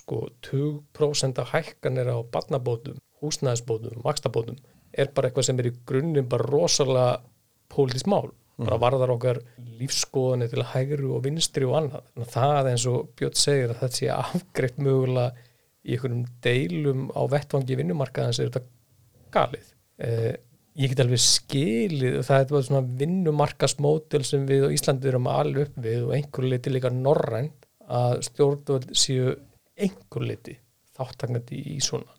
sko 0.04 0.20
20% 0.44 1.40
hækkanir 1.50 2.10
á 2.12 2.18
barnabótum, 2.28 2.98
húsnæðisbótum 3.22 4.02
vakstabótum, 4.04 4.58
er 4.92 5.08
bara 5.14 5.30
eitthvað 5.30 5.48
sem 5.48 5.58
er 5.62 5.70
í 5.70 5.76
grunnum 5.88 6.28
bara 6.28 6.44
rosalega 6.44 7.20
pólitískt 7.72 8.10
mál, 8.12 8.28
bara 8.60 8.78
varðar 8.78 9.14
okkar 9.16 9.40
lífskoðanir 9.80 10.52
til 10.52 10.66
hægri 10.74 11.08
og 11.10 11.24
vinstri 11.24 11.64
og 11.66 11.78
annað, 11.80 12.04
þannig 12.12 12.28
að 12.28 12.36
það 12.36 12.70
eins 12.70 12.86
og 12.92 13.08
Björn 13.18 13.40
segir 13.40 13.72
að 13.72 13.80
þetta 13.80 13.98
sé 13.98 14.10
afgreitt 14.14 14.78
mögulega 14.78 15.32
í 15.84 15.96
einhverjum 15.96 16.22
deilum 16.44 17.08
á 17.12 17.22
vettvangi 17.32 17.76
vinnumarkaðans 17.80 18.38
er 18.40 18.52
þetta 18.52 18.62
galið. 19.34 19.70
Eh, 20.04 20.32
ég 20.74 20.90
get 20.90 21.04
alveg 21.04 21.22
skilið 21.22 22.18
og 22.20 22.26
það 22.26 22.40
er 22.40 22.66
svona 22.68 22.82
vinnumarkasmódel 23.02 24.24
sem 24.26 24.46
við 24.48 24.66
á 24.66 24.74
Íslandi 24.74 25.10
erum 25.10 25.30
alveg 25.30 25.68
upp 25.68 25.78
við 25.84 26.08
og 26.08 26.16
einhver 26.16 26.48
liti 26.50 26.72
líka 26.72 26.90
norrænt 26.90 27.68
að 27.84 28.18
stjórnvöld 28.26 28.90
séu 28.96 29.36
einhver 29.78 30.26
liti 30.26 30.58
þáttaknandi 30.98 31.60
í 31.74 31.78
svona. 31.82 32.10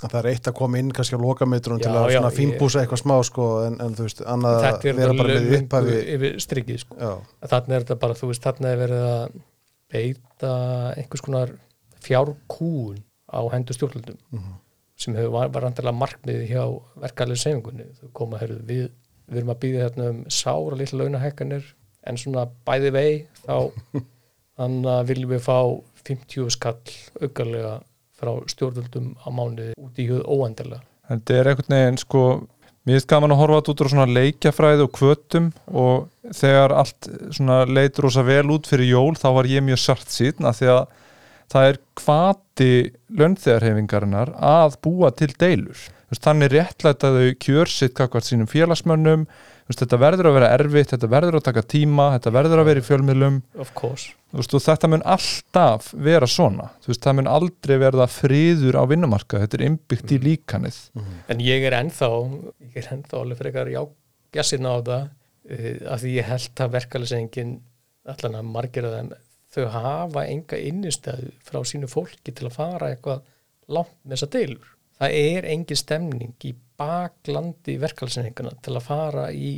Það 0.00 0.16
er 0.22 0.28
eitt 0.30 0.48
að 0.48 0.56
koma 0.56 0.78
inn 0.80 0.92
kannski 0.96 1.18
á 1.18 1.20
lokametrun 1.20 1.80
til 1.82 1.90
að 1.92 2.14
svona 2.14 2.32
fínbúsa 2.32 2.80
eitthvað 2.80 3.02
smá 3.02 3.14
sko 3.28 3.48
en, 3.66 3.76
en 3.84 3.96
þú 3.98 4.06
veist, 4.06 4.22
annað 4.24 4.62
að 4.64 4.86
er 4.88 4.96
vera 4.96 5.16
bara 5.18 5.34
með 5.36 5.56
upphafi 5.58 5.98
yfir 6.14 6.38
strikið 6.40 6.80
sko. 6.86 7.10
Þannig 7.52 7.76
er 7.76 7.84
þetta 7.84 7.98
bara, 8.00 8.16
þú 8.16 8.30
veist, 8.30 8.46
þannig 8.46 8.70
er 8.70 8.80
verið 8.80 9.04
að 9.10 9.36
beita 9.92 10.52
einhvers 10.94 11.24
konar 11.26 11.52
fjárkúun 12.00 13.02
á 13.28 13.40
hendur 13.52 13.76
stjórnvöldum. 13.76 14.16
Mhm. 14.32 14.56
Sem 15.00 15.16
hefur 15.16 15.34
var, 15.34 15.50
var 15.54 15.68
andilega 15.68 15.96
markmið 15.96 16.46
hjá 16.50 16.64
verkefælega 17.00 17.42
sefingunni 17.44 17.88
þau 17.98 18.10
koma, 18.20 18.40
heyrðu, 18.42 18.60
við, 18.68 18.86
við 19.30 19.42
erum 19.42 19.54
að 19.54 19.60
býða 19.64 19.84
hérna 19.86 20.08
um 20.12 20.22
sára 20.28 20.78
litla 20.80 21.02
launahækkanir 21.02 21.68
en 22.10 22.20
svona 22.20 22.46
bæði 22.68 22.92
vei 22.96 23.10
þá 23.42 23.54
þannig 24.60 24.92
að 24.94 25.10
viljum 25.10 25.34
við 25.34 25.44
fá 25.46 25.58
50 26.10 26.54
skall 26.56 26.94
aukarlega 27.20 27.74
frá 28.20 28.32
stjórnvöldum 28.52 29.12
á 29.16 29.28
mánuði 29.32 29.74
út 29.80 30.00
í 30.00 30.08
hjöð 30.08 30.24
óendilega 30.28 30.84
þetta 31.10 31.36
er 31.36 31.52
einhvern 31.52 31.76
veginn 31.76 32.00
sko 32.00 32.24
mér 32.86 32.96
finnst 32.96 33.10
gaman 33.10 33.34
að 33.34 33.40
horfa 33.42 33.60
þetta 33.60 33.72
út 33.72 33.82
úr 33.84 33.92
svona 33.92 34.14
leikjafræði 34.18 34.84
og 34.86 34.92
kvötum 34.96 35.50
og 35.82 36.34
þegar 36.36 36.74
allt 36.80 37.10
svona 37.36 37.62
leitur 37.68 38.08
rosa 38.08 38.24
vel 38.26 38.46
út 38.54 38.68
fyrir 38.70 38.92
jól 38.92 39.12
þá 39.20 39.28
var 39.36 39.48
ég 39.50 39.64
mjög 39.64 39.82
sart 39.82 40.12
síðan 40.12 40.50
að 40.50 40.60
því 40.60 40.70
að 40.74 40.82
það 41.50 41.70
er 41.70 41.78
kvati 41.98 42.72
lönnþegarhefingarinnar 43.20 44.34
að 44.36 44.76
búa 44.84 45.10
til 45.16 45.32
deilur. 45.40 45.88
Þannig 46.10 46.50
réttlætaðu 46.50 47.34
kjörsitt 47.38 47.94
kakvart 47.94 48.26
sínum 48.26 48.48
félagsmönnum. 48.50 49.28
Þetta 49.70 49.98
verður 50.02 50.26
að 50.30 50.36
vera 50.40 50.48
erfitt, 50.56 50.90
þetta 50.90 51.10
verður 51.12 51.36
að 51.38 51.44
taka 51.46 51.62
tíma 51.70 52.08
þetta 52.16 52.32
verður 52.34 52.62
að 52.62 52.68
vera 52.70 52.82
í 52.82 52.86
fjölmiðlum. 52.88 53.36
Of 53.62 53.70
course. 53.78 54.16
Þetta 54.34 54.90
mun 54.90 55.04
alltaf 55.06 55.92
vera 55.94 56.26
svona. 56.30 56.66
Það 56.82 57.16
mun 57.20 57.30
aldrei 57.30 57.76
verða 57.78 58.08
friður 58.10 58.80
á 58.82 58.84
vinnumarka, 58.90 59.38
þetta 59.44 59.60
er 59.60 59.64
innbyggt 59.68 60.14
í 60.16 60.18
líkanið. 60.26 60.80
En 61.30 61.42
ég 61.46 61.66
er 61.66 61.78
ennþá, 61.78 62.10
ég 62.66 62.82
er 62.82 62.92
ennþá 62.96 63.22
alveg 63.22 63.42
frekar 63.44 63.70
já, 63.70 63.84
jassinn 64.34 64.66
á 64.66 64.82
það 64.82 65.06
uh, 65.06 65.72
af 65.94 66.02
því 66.02 66.16
ég 66.18 66.30
held 66.30 66.64
að 66.66 66.76
verkefælisengin 66.78 67.58
allan 68.10 68.40
að 68.40 68.50
margir 68.50 68.90
af 68.90 68.98
þeim 68.98 69.14
þau 69.50 69.64
hafa 69.74 70.24
enga 70.30 70.58
innistæðu 70.62 71.32
frá 71.46 71.60
sínu 71.66 71.88
fólki 71.90 72.32
til 72.34 72.46
að 72.48 72.56
fara 72.58 72.90
eitthvað 72.94 73.22
langt 73.70 73.96
með 74.04 74.16
þessa 74.16 74.30
deilur. 74.36 74.68
Það 75.00 75.16
er 75.24 75.48
engin 75.54 75.76
stemning 75.80 76.34
í 76.44 76.54
baklandi 76.80 77.76
verkefælisengina 77.80 78.52
til 78.62 78.76
að 78.76 78.86
fara 78.86 79.26
í 79.32 79.52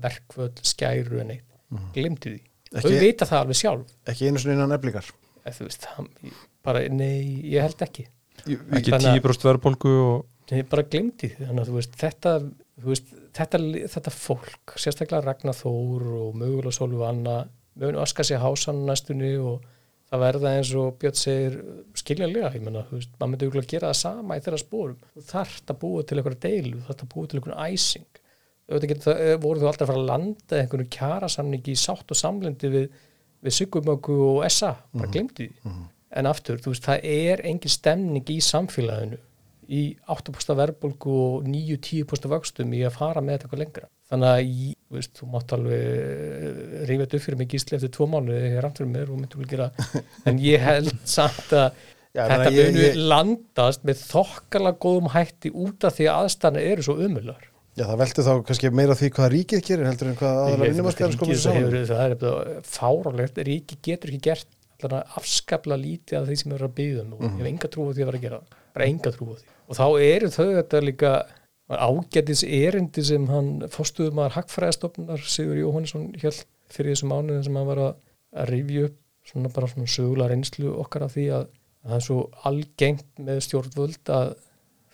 verkvöld, 0.00 0.60
skæru 0.66 1.20
en 1.22 1.34
eitt. 1.36 1.46
Mm. 1.70 1.88
Glimti 1.94 2.30
því. 2.34 2.40
Ekki- 2.70 2.82
Þau 2.86 3.00
vita 3.02 3.26
það 3.26 3.40
alveg 3.44 3.58
sjálf. 3.58 3.92
ekki 4.06 4.26
einu 4.28 4.38
svona 4.38 4.54
innan 4.54 4.72
eflingar 4.78 5.06
þú 5.50 5.64
veist, 5.66 5.86
það, 5.88 6.08
bara, 6.62 6.82
nei, 6.88 7.42
ég 7.50 7.62
held 7.64 7.80
ekki. 7.82 8.04
ekki 8.46 8.90
Þannig 8.92 9.08
að- 9.08 9.20
10% 9.22 9.46
verðbólgu 9.48 9.94
og 10.04 10.26
Nei, 10.50 10.62
bara 10.62 10.82
glemdi 10.82 11.28
því, 11.30 11.46
þannig 11.46 11.60
að 11.62 11.68
þú 11.70 11.74
veist, 11.78 11.92
þetta, 11.96 12.30
þú 12.82 12.86
veist, 12.90 13.10
þetta, 13.38 13.58
þetta 13.94 14.10
fólk, 14.10 14.72
sérstaklega 14.82 15.24
Ragnar 15.24 15.54
Þór 15.54 16.02
og 16.20 16.34
mögulega 16.34 16.74
Sólvi 16.74 16.98
Mögulega 17.80 18.04
aska 18.04 18.26
sér 18.26 18.42
hásan 18.42 18.82
næstunni 18.86 19.34
og 19.40 19.62
það 20.10 20.22
verða 20.24 20.54
eins 20.58 20.72
og 20.76 20.96
Björn 21.00 21.16
segir 21.16 21.58
skiljanlega, 21.96 22.50
ég 22.56 22.64
menna, 22.64 22.82
þú 22.88 22.98
veist, 22.98 23.12
maður 23.16 23.30
myndi 23.32 23.46
auðvitað 23.48 23.70
gera 23.70 23.92
það 23.92 24.00
sama 24.00 24.36
í 24.36 24.42
þeirra 24.44 24.60
spórum. 24.60 24.98
Þú 25.14 25.24
þarft 25.30 25.72
að 25.72 25.78
búa 25.84 26.02
til 26.02 26.18
einhverja 26.18 26.42
deilu, 26.44 26.74
þú 26.80 26.88
þarft 26.88 27.04
að 27.06 27.12
búa 27.14 27.30
til 27.30 27.40
einhverja 27.40 27.68
æsing. 27.70 28.20
Auðvitað 28.70 29.06
það, 29.06 29.22
voru 29.46 29.62
þú 29.62 29.70
alltaf 29.70 29.86
að 29.86 29.92
fara 29.92 30.02
að 30.02 30.10
landa 30.10 30.60
einhverju 30.60 30.90
kjarasamningi 30.98 31.72
í 31.72 31.80
sátt 31.80 32.12
og 32.12 32.20
samlendi 32.20 32.72
við, 32.74 33.00
við 33.40 33.56
Sigurmöku 33.56 34.18
og 34.26 34.44
SA, 34.50 34.74
bara 34.92 35.10
glemdi 35.14 35.48
því. 35.48 35.74
En 36.20 36.26
aftur, 36.26 36.58
þú 36.60 36.74
veist, 36.74 36.84
það 36.84 37.08
er 37.14 37.44
engin 37.46 37.72
stemning 37.78 38.34
í 38.34 38.40
samfélaginu 38.42 39.20
í 39.70 39.82
8% 40.10 40.56
verðbólgu 40.58 41.12
og 41.24 41.44
9-10% 41.46 42.26
vöxtum 42.32 42.72
í 42.74 42.80
að 42.88 42.96
fara 42.96 43.22
með 43.22 43.36
þetta 43.36 43.46
eitthvað 43.46 43.62
lengra. 43.64 43.88
Þannig 44.10 44.30
að 44.34 44.40
ég, 44.48 44.74
veist, 44.96 45.12
þú 45.20 45.28
mátt 45.30 45.52
alveg 45.54 46.88
rífa 46.88 47.04
þetta 47.06 47.18
upp 47.20 47.24
fyrir 47.26 47.38
mig 47.40 47.50
gísli 47.52 47.76
eftir 47.78 47.92
tvo 47.94 48.08
mánuði 48.10 48.40
þegar 48.48 48.64
rann 48.66 48.74
fyrir 48.80 48.90
mér 48.96 49.12
og 49.14 49.20
myndur 49.22 49.42
vel 49.44 49.50
gera 49.52 49.68
en 50.26 50.40
ég 50.42 50.64
held 50.66 50.92
samt 51.08 51.54
að 51.54 51.80
Já, 52.18 52.24
ég 52.24 52.32
þetta 52.32 52.50
ég- 52.56 52.72
munu 52.74 52.82
ég- 52.88 52.96
landast 53.12 53.84
með 53.86 54.00
þokkala 54.08 54.72
góðum 54.82 55.12
hætti 55.14 55.52
út 55.54 55.86
af 55.86 55.94
því 55.94 56.08
að 56.10 56.24
aðstæðanir 56.24 56.70
eru 56.72 56.82
svo 56.88 56.96
umullar. 57.06 57.44
Já, 57.78 57.84
það 57.86 58.00
velti 58.00 58.24
þá 58.26 58.30
kannski 58.48 58.70
meira 58.74 58.96
því 58.98 59.10
hvað 59.14 59.28
ríkið 59.36 59.60
gerir 59.68 59.86
heldur 59.86 60.08
en 60.10 60.16
hvað 60.18 60.40
aðalega 60.40 60.72
vinnumarkaðar 60.72 61.14
sko 61.14 61.28
Ríkið 61.30 61.44
hefur, 61.54 61.76
það 61.86 62.16
er 62.16 62.64
fárálegt 62.66 63.38
ríki 63.46 63.78
getur 63.86 64.10
ekki 64.10 64.24
gert 64.26 64.56
afskapla 64.90 65.76
lítið 65.78 66.18
af 66.18 66.26
því 66.26 66.36
sem 66.40 66.52
eru 66.56 66.66
að 66.66 66.74
byggja 66.80 67.04
um 67.04 67.14
og 67.14 67.22
ég 67.28 67.38
hef 67.38 67.48
enga 67.52 67.70
trú 67.70 67.86
á 67.86 67.90
því 67.94 68.02
að 68.02 68.08
vera 68.10 68.18
að 68.18 68.24
gera 68.26 68.40
það 68.40 68.58
bara 68.74 68.88
enga 68.88 69.12
trú 69.14 69.32
á 69.32 69.34
því. 69.38 69.46
Og 69.70 69.78
þá 69.78 69.86
eru 70.06 70.30
þau 70.34 70.48
þetta 70.56 70.82
líka 70.84 71.12
ágætis 71.70 72.42
erindi 72.42 73.04
sem 73.06 73.26
hann 73.30 73.50
fórstuðum 73.70 74.24
að 74.24 74.34
hagfræðastofnar 74.38 75.22
Sigur 75.22 75.60
Jóhannesson 75.60 76.08
hjælt 76.18 76.46
fyrir 76.70 76.94
þessu 76.94 77.10
mánuðin 77.10 77.44
sem 77.46 77.58
hann 77.58 77.68
var 77.68 77.82
að, 77.84 77.92
rifja 78.46 78.86
upp 78.86 78.98
svona 79.26 79.50
bara 79.54 79.68
svona 79.70 79.90
sögulega 79.90 80.30
reynslu 80.30 80.70
okkar 80.78 81.04
af 81.06 81.14
því 81.16 81.26
að, 81.34 81.46
að 81.82 81.90
það 81.90 81.96
er 81.96 82.04
svo 82.06 82.18
algengt 82.46 83.22
með 83.26 83.40
stjórnvöld 83.46 84.12
að 84.14 84.32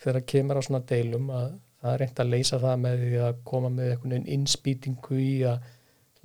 þegar 0.00 0.26
kemur 0.32 0.60
á 0.60 0.62
svona 0.64 0.82
deilum 0.88 1.32
að 1.36 1.48
það 1.80 1.90
er 1.92 2.00
reynd 2.02 2.22
að 2.22 2.30
leysa 2.32 2.60
það 2.62 2.78
með 2.84 3.02
því 3.02 3.18
að 3.26 3.42
koma 3.50 3.72
með 3.72 3.90
einhvern 3.90 4.14
veginn 4.14 4.30
innspýtingu 4.36 5.20
í 5.20 5.34
að 5.48 5.68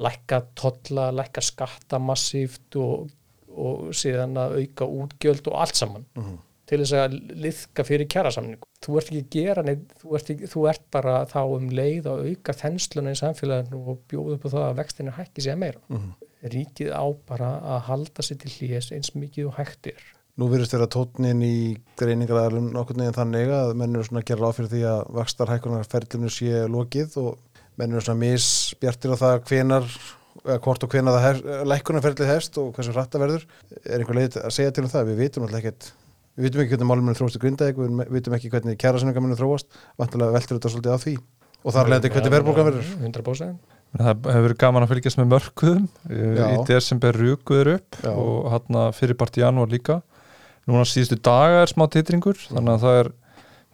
lækka 0.01 0.39
tolla, 0.57 1.09
lækka 1.15 1.43
skatta 1.45 1.99
massíft 2.01 2.79
og, 2.79 3.11
og 3.51 3.91
síðan 3.95 4.39
að 4.39 4.57
auka 4.61 4.87
útgjöld 4.87 5.51
og 5.51 5.59
allt 5.65 5.79
saman 5.79 6.07
til 6.71 6.79
þess 6.79 6.95
að 6.95 7.15
liðka 7.43 7.83
fyrir 7.87 8.07
kjærasamningu. 8.11 8.69
Þú 8.81 8.97
ert 8.99 9.11
ekki 9.11 9.21
að 9.21 9.35
gera 9.35 9.63
neitt, 9.67 9.91
þú 9.99 10.15
ert, 10.17 10.31
ekki, 10.33 10.49
þú 10.53 10.63
ert 10.71 10.85
bara 10.95 11.17
þá 11.27 11.41
um 11.43 11.67
leið 11.81 12.07
að 12.07 12.23
auka 12.29 12.55
þensluna 12.61 13.11
í 13.11 13.19
samfélaginu 13.19 13.81
og 13.91 13.99
bjóða 14.11 14.37
upp 14.37 14.47
á 14.47 14.53
það 14.53 14.67
að 14.69 14.79
vextinu 14.79 15.15
hækki 15.17 15.45
sér 15.45 15.59
meira. 15.59 15.99
Ríkið 16.41 16.95
á 16.95 17.05
bara 17.27 17.51
að 17.75 17.83
halda 17.89 18.25
sér 18.25 18.39
til 18.41 18.53
hlýjes 18.55 18.89
eins 18.95 19.11
mikið 19.13 19.51
og 19.51 19.59
hægt 19.59 19.91
er. 19.91 20.01
Nú 20.39 20.47
virðist 20.47 20.71
þeirra 20.71 20.87
tótnin 20.89 21.43
í 21.43 21.55
greiningaræðalum 21.99 22.71
nokkurn 22.71 23.03
veginn 23.03 23.17
þannig 23.19 23.51
að 23.51 23.73
menn 23.77 23.97
eru 23.97 24.07
svona 24.07 24.23
að 24.23 24.29
gera 24.31 24.45
ráð 24.45 24.57
fyrir 24.57 24.71
því 24.71 24.81
að 24.93 25.01
vakstarhækunar 25.19 25.89
ferluminu 25.91 26.31
sé 26.31 26.63
lokið 26.71 27.17
og 27.19 27.61
menn 27.77 27.91
eru 27.91 28.05
svona 28.05 28.23
misbjartir 28.23 29.13
á 29.13 29.21
það 29.21 29.41
hvenar 29.51 29.89
hvort 30.63 30.85
og 30.85 30.93
hvena 30.93 31.13
það 31.13 31.25
hef, 31.27 31.41
lækkunarferðlið 31.67 32.31
hefst 32.31 32.57
og 32.61 32.71
hversu 32.75 32.93
hratta 32.95 33.19
verður 33.21 33.43
er 33.83 33.99
einhver 33.99 34.17
leið 34.17 34.37
að 34.39 34.55
segja 34.55 34.73
til 34.73 34.85
um 34.85 34.93
það, 34.93 35.11
við 35.11 35.21
vitum 35.25 35.45
alltaf 35.45 35.59
ekkert 35.59 35.89
við 36.37 36.47
vitum 36.47 36.63
ekki 36.63 36.73
hvernig 36.75 36.89
málum 36.91 37.05
munum 37.07 37.17
þróast 37.19 37.37
í 37.37 37.41
grindaðik 37.43 37.77
við 37.81 38.11
vitum 38.15 38.35
ekki 38.37 38.51
hvernig 38.53 38.79
kjærasunninga 38.81 39.23
munum 39.23 39.39
þróast. 39.39 39.67
Vantilega 39.99 40.35
veltur 40.37 40.57
þetta 40.59 40.73
svolítið 40.73 40.95
á 40.95 40.99
því. 41.03 41.15
Og 41.61 41.75
þar 41.75 41.91
leðandi 41.91 42.11
hvernig 42.15 42.33
verðbólgan 42.35 42.69
verður. 42.71 42.91
100% 43.05 43.77
Það 43.91 44.07
hefur 44.31 44.45
verið 44.47 44.59
gaman 44.63 44.85
að 44.85 44.91
fylgjast 44.93 45.19
með 45.19 45.31
mörkuðum 45.33 45.87
Já. 46.07 46.45
í 46.47 46.59
desember 46.69 47.17
rúkuður 47.19 47.69
upp 47.73 47.97
Já. 47.99 48.11
og 48.15 48.45
hann 48.53 48.77
fyrir 48.95 49.17
part 49.19 49.35
í 49.35 49.43
janúar 49.43 49.71
líka. 49.73 49.97
Núna 50.69 50.85
síðustu 50.87 51.17
daga 51.19 51.65
er 51.65 51.71
smá 51.73 51.83
titringur 51.91 52.39
þannig 52.39 52.77
að 52.77 52.85
það 52.85 52.99
er 53.01 53.09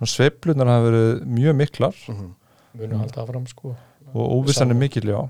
sveiflunar 0.09 0.71
hafa 0.71 0.87
verið 0.87 1.21
mjög 1.37 1.57
miklar. 1.61 2.01
Mhm. 2.09 2.33
munum 2.77 2.99
halda 3.01 3.21
áfram 3.23 3.47
sko. 3.49 3.75
Og 4.13 4.33
óvissan 4.37 4.69
er 4.71 4.77
mikil, 4.77 5.03
já. 5.03 5.29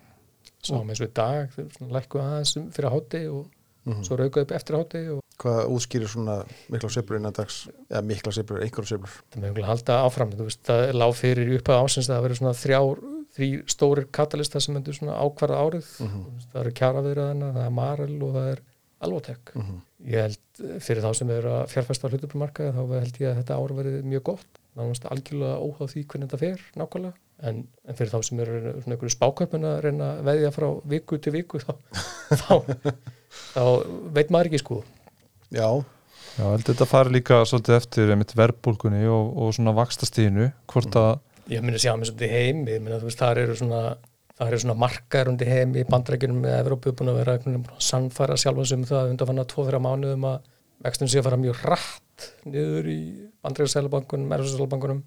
Sáum 0.64 0.88
eins 0.90 1.02
og 1.02 1.08
í 1.08 1.14
dag, 1.14 1.50
þau 1.56 1.68
svona 1.72 1.94
lækku 1.96 2.20
aðeins 2.20 2.58
um- 2.58 2.72
fyrir 2.72 2.92
hátti 2.92 3.22
og 3.32 3.46
Mhm. 3.88 4.04
svo 4.08 4.18
raukaðu 4.20 4.44
upp 4.48 4.52
eftir 4.58 4.76
og 4.78 5.22
hvað 5.38 5.60
útskýrir 5.76 6.10
svona 6.12 6.38
mikla 6.74 6.90
sveiflur 6.90 7.20
innan 7.20 7.34
dags 7.38 7.68
eða 7.90 8.02
mikla 8.04 8.32
sveiflur, 8.34 8.62
einhverju 8.66 8.90
sveiflur 8.92 9.18
það 9.32 9.42
með 9.42 9.48
einhverja 9.52 9.70
halda 9.72 9.98
áfram 10.08 10.32
þú 10.34 10.48
veist, 10.50 10.64
það 10.66 10.94
lág 10.98 11.14
fyrir 11.16 11.52
í 11.54 11.60
upphæða 11.60 11.84
ásins 11.86 12.10
það 12.10 12.24
verður 12.26 12.40
svona 12.42 12.56
þrjár, 12.58 13.04
þrý 13.38 13.50
stórir 13.70 14.08
katalista 14.12 14.60
sem 14.64 14.76
endur 14.80 14.94
svona 14.98 15.20
ákvarða 15.22 15.60
árið. 15.62 15.92
Þú 16.02 16.24
veist, 16.34 16.50
það 16.54 16.62
eru 16.64 16.72
kjaraviðraðina, 16.80 17.52
það 17.54 17.66
er 17.68 17.76
Marel 17.78 18.18
og 18.24 18.34
það 18.34 18.52
er 18.56 18.62
Alvotek 18.98 19.52
Mhm. 19.54 19.76
ég 20.10 20.22
held 20.26 20.82
fyrir 20.82 21.04
þá 21.06 21.12
sem 21.16 21.30
eru 21.30 21.50
að 21.54 21.68
fjárfesta 21.70 22.08
á 22.08 22.10
hlutubarmarkaði 22.10 22.72
þá 22.74 22.82
held 22.98 23.18
ég 23.22 23.30
að 23.30 23.38
þetta 23.44 23.58
ár 23.62 23.74
verið 23.78 24.04
mjög 24.10 24.24
gott 24.24 24.58
nánast 24.76 25.06
algjörlega 25.06 25.62
óháð 25.62 25.92
því 25.94 26.02
hvernig 26.08 26.30
þetta 26.32 26.40
fer 26.40 26.60
nákvæmlega 26.82 27.14
en, 27.44 27.68
en 27.86 27.96
fyrir 27.96 28.10
þá 28.10 28.24
sem 28.26 28.40
eru 28.40 28.74
svona 28.82 28.96
einhverju 28.98 29.14
spáköpun 29.14 29.68
að 29.70 29.82
reyna 29.86 30.08
að 30.18 30.24
veðja 30.32 30.52
frá 30.58 30.68
viku 30.90 31.18
til 31.22 31.32
viku 31.38 31.60
þá, 31.62 31.76
þá, 32.42 32.54
þá 33.54 33.64
veit 34.16 34.34
maður 34.34 34.52
ekki 34.52 34.64
sko. 34.64 34.82
Já, 35.54 35.70
Já, 36.38 36.44
ég 36.44 36.52
held 36.54 36.68
að 36.68 36.70
þetta 36.70 36.86
fari 36.86 37.14
líka 37.16 37.38
svolítið 37.50 37.76
eftir 37.80 38.12
einmitt 38.14 38.36
verbulgunni 38.38 39.08
og, 39.10 39.32
og 39.42 39.56
svona 39.58 39.74
vakstastíðinu 39.78 40.52
hvort 40.70 40.98
að, 41.00 41.16
ég 41.50 41.64
myndi 41.66 41.82
sjá 41.82 41.96
mér 41.98 42.12
svolítið 42.12 42.36
heim 42.36 42.60
ég 42.70 42.84
myndi 42.84 42.94
að 42.94 43.02
þú 43.02 43.10
veist 43.10 43.24
þar 43.24 43.42
eru 43.42 43.56
svona 43.58 43.80
það 44.38 44.52
eru 44.52 44.60
svona 44.62 44.78
markaður 44.84 45.32
undir 45.32 45.50
heim 45.50 45.74
í 45.74 45.86
bandrækjunum 45.90 46.44
með 46.44 46.60
Evrópu 46.60 46.94
búin 46.94 47.10
að 47.10 47.20
vera 47.24 47.34
einhvern 47.34 47.56
veginn 47.56 47.66
búin 47.66 47.80
að 47.80 47.88
sannfæra 47.88 48.38
sjálfa 48.38 48.68
sig 48.70 48.78
um 48.78 48.86
það 48.92 49.14
undan 49.16 49.32
fann 49.32 49.42
að 49.42 49.50
2-3 49.56 49.82
mánuðum 49.88 50.30
að 50.30 50.54
vextun 50.86 51.10
sé 51.10 51.22
að 51.22 51.28
fara 51.32 51.42
mjög 51.42 51.66
rætt 51.72 52.28
niður 52.46 52.92
í 52.94 53.00
bandrækjusælabankunum, 53.46 54.34
erfisælabankunum 54.38 55.04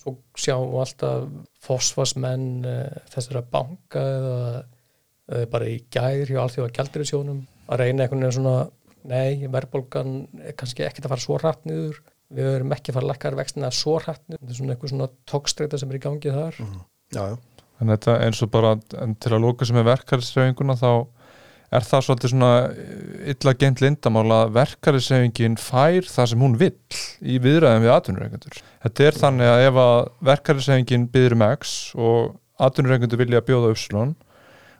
svo 0.00 0.16
sjáum 0.34 0.72
við 0.72 0.82
alltaf 0.88 1.28
fósfasmenn 1.62 2.48
uh, 2.66 3.02
þessara 3.14 3.46
banka 3.54 4.02
eða 4.18 4.36
uh, 4.58 5.44
bara 5.54 5.70
í 5.70 5.78
gær 5.86 6.26
hjá 6.26 6.42
allþjóða 6.42 6.74
gældurisjónum 6.80 7.44
að 7.68 7.80
reyna 7.80 8.04
einhvern 8.04 8.24
veginn 8.24 8.36
svona 8.38 8.56
nei, 9.04 9.46
verðbólgan 9.52 10.14
er 10.40 10.56
kannski 10.58 10.84
ekkert 10.86 11.08
að 11.08 11.14
fara 11.14 11.24
svo 11.24 11.38
rætt 11.40 11.66
niður. 11.68 12.00
Við 12.34 12.50
erum 12.54 12.72
ekki 12.74 12.90
að 12.90 12.98
fara 12.98 13.06
að 13.06 13.12
lækkar 13.12 13.36
vextina 13.38 13.72
svo 13.74 13.98
hrætt 14.00 14.22
þetta 14.26 14.48
er 14.48 14.58
svona 14.58 14.74
eitthvað 14.74 14.94
svona 14.94 15.10
tókstreita 15.30 15.80
sem 15.80 15.90
er 15.92 15.98
í 15.98 16.04
gangi 16.04 16.32
þar. 16.34 16.62
Já, 17.14 17.24
já. 17.34 17.36
En 17.82 17.90
þetta 17.90 18.16
eins 18.24 18.40
og 18.44 18.50
bara 18.54 18.76
en 19.02 19.14
til 19.20 19.34
að 19.34 19.44
lóka 19.44 19.66
sem 19.68 19.78
er 19.80 19.86
verkarisreifinguna 19.88 20.76
þá 20.78 20.90
er 21.74 21.84
það 21.84 22.04
svolítið 22.06 22.32
svona 22.32 22.50
illa 23.32 23.54
gent 23.60 23.82
lindamál 23.82 24.26
að 24.36 24.52
verkarisreifingin 24.54 25.56
fær 25.60 26.06
það 26.06 26.30
sem 26.30 26.44
hún 26.44 26.58
vill 26.60 26.98
í 27.20 27.38
viðræðum 27.42 27.84
við 27.84 27.94
atvinnureikendur. 27.96 28.60
Þetta 28.84 29.08
er 29.08 29.18
þannig 29.20 29.50
að 29.50 29.64
ef 29.68 29.80
að 29.84 29.96
verkarisreifingin 30.30 31.08
byður 31.14 31.36
um 31.36 31.46
X 31.48 31.74
og 31.98 32.36
atvinnureikendur 32.62 33.20
vilja 33.24 33.42
bjóða 33.46 33.72
uppslun 33.74 34.14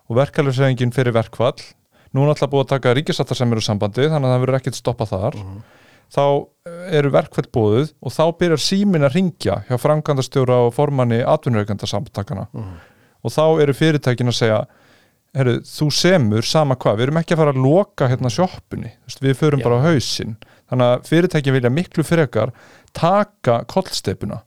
og 0.04 0.20
verkarisreifingin 0.20 0.94
fyrir 0.94 1.16
verkfall 1.16 1.58
nú 2.14 2.24
er 2.24 2.32
alltaf 2.32 2.52
búið 2.52 2.64
að 2.64 2.72
taka 2.76 2.94
ríkisattar 2.94 3.38
sem 3.38 3.52
eru 3.52 3.64
sambandi 3.64 4.06
þannig 4.06 4.28
að 4.28 4.34
það 4.34 4.44
verður 4.44 4.58
ekkert 4.60 4.78
stoppa 4.78 5.08
þar. 5.10 5.38
Þá 6.14 6.24
eru 6.94 7.10
verkfall 7.10 7.48
búið 7.52 7.92
og 8.04 8.14
þá 8.14 8.24
byrjar 8.38 8.62
símin 8.62 9.06
að 9.06 9.16
ringja 9.18 9.60
hjá 9.68 9.76
framkvæmdastjóra 9.82 10.60
og 10.68 10.74
formanni 10.76 11.22
atvinnureikendarsamtakana 11.26 12.46
og 13.24 13.32
þá 13.32 13.44
eru 13.64 13.74
fyrirtækin 13.74 14.30
að 14.30 14.38
segja 14.38 14.58
herru, 15.34 15.58
þú 15.66 15.88
semur 15.94 16.46
sama 16.46 16.76
hvað, 16.78 16.98
við 16.98 17.06
erum 17.08 17.20
ekki 17.20 17.34
að 17.34 17.40
fara 17.42 17.54
að 17.54 17.62
loka 17.64 18.08
hérna 18.10 18.30
veist, 18.30 19.22
við 19.22 19.36
förum 19.40 19.62
Já. 19.62 19.64
bara 19.64 19.78
á 19.82 19.86
hausinn, 19.88 20.36
þannig 20.70 20.92
að 20.92 21.08
fyrirtækin 21.08 21.56
vilja 21.56 21.72
miklu 21.74 22.04
frekar 22.06 22.52
taka 22.94 23.64
kollstepuna, 23.66 24.42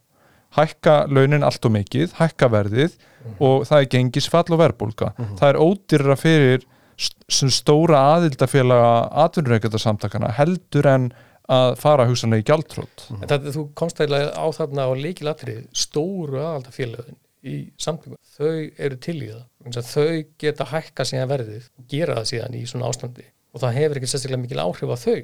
hækka 0.56 0.96
launin 1.12 1.44
allt 1.44 1.64
og 1.68 1.74
mikið, 1.74 2.14
hækka 2.16 2.48
verðið 2.54 2.96
og 3.38 3.66
það 3.68 3.82
er 3.82 3.90
gengisfall 3.92 4.46
og 4.48 4.62
verðbólka 4.62 5.12
það 5.36 5.48
er 5.50 5.60
ódýrra 5.60 6.16
fyrir 6.16 6.64
st- 6.98 7.24
sem 7.30 7.50
stóra 7.54 8.00
aðildafélaga 8.16 8.90
atvinnureikendarsamtakana 9.24 10.32
heldur 10.38 10.88
en 10.90 11.08
að 11.48 11.78
fara 11.80 12.04
hugsanlega 12.08 12.44
í 12.44 12.48
gjaldtrótt 12.50 13.06
en 13.14 13.22
þetta, 13.24 13.54
þú 13.54 13.62
komst 13.78 14.00
eiginlega 14.02 14.34
á 14.36 14.46
þarna 14.58 14.84
á 14.84 14.92
leikilatri 15.00 15.54
stóru 15.72 16.42
aðalda 16.42 16.74
félögin 16.74 17.16
í 17.48 17.56
samtökum, 17.80 18.18
þau 18.34 18.50
eru 18.82 18.96
til 18.98 19.14
í 19.22 19.28
það. 19.30 19.44
Þau 19.86 20.24
geta 20.42 20.64
hækka 20.72 21.04
síðan 21.06 21.30
verðið 21.30 21.68
og 21.78 21.84
gera 21.92 22.16
það 22.18 22.26
síðan 22.32 22.56
í 22.58 22.62
svona 22.68 22.88
ástandi 22.90 23.24
og 23.54 23.60
það 23.62 23.72
hefur 23.78 23.96
ekki 24.00 24.08
sérstaklega 24.12 24.40
mikil 24.42 24.58
áhrif 24.60 24.90
á 24.92 24.96
þau 25.00 25.14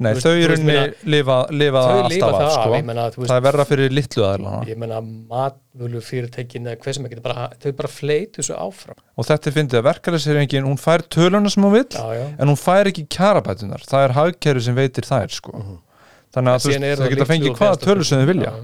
Nei, 0.00 0.10
Þú 0.10 0.14
veist- 0.14 0.24
þau 0.26 0.30
þú 0.30 0.42
eru 0.44 0.52
veist, 0.54 0.64
meina- 0.68 1.10
lifa, 1.14 1.36
lifa 1.50 1.80
þau 1.80 1.96
það 1.96 2.08
lifa 2.12 2.26
alltaf 2.26 2.40
það 2.40 2.46
af 2.46 2.50
af, 2.50 2.54
sko. 2.60 2.70
þú 3.14 3.18
veist 3.22 3.30
það 3.30 3.36
er 3.40 3.44
verra 3.48 3.64
fyrir 3.70 3.90
litlu 3.96 4.22
aðlana 4.28 4.60
ég 4.68 4.76
menna 4.82 4.98
matvölu 5.00 6.00
fyrirtækin 6.04 6.66
eða 6.68 6.76
hvað 6.84 6.92
sem 6.98 7.04
ekki, 7.08 7.22
bara, 7.24 7.46
þau 7.62 7.72
bara 7.80 7.88
fleit 7.88 8.32
þessu 8.36 8.54
áfram 8.60 8.98
og 9.16 9.24
þetta 9.30 9.46
er 9.50 9.54
fyndið 9.56 9.78
að 9.80 9.86
verkefælisreifingin 9.90 10.68
hún 10.68 10.78
fær 10.80 11.00
töluna 11.08 11.48
sem 11.50 11.62
hún 11.64 11.72
vill 11.72 11.88
já, 11.88 12.04
já. 12.20 12.26
en 12.38 12.48
hún 12.52 12.60
fær 12.60 12.84
ekki 12.92 13.04
kjarabætunar 13.08 13.80
það 13.88 14.04
er 14.08 14.12
hagkerfi 14.18 14.62
sem 14.68 14.74
veitir 14.76 15.04
þær 15.08 15.30
sko. 15.32 15.52
þannig 16.36 16.52
að 16.52 16.60
þú 16.60 16.68
Síðan 16.70 16.84
veist, 16.84 17.00
þau 17.00 17.04
það 17.06 17.12
geta 17.16 17.30
fengið 17.32 17.56
hvaða 17.56 17.80
tölu 17.86 18.04
sem 18.04 18.18
þau 18.20 18.26
vilja 18.34 18.50
Já. 18.50 18.54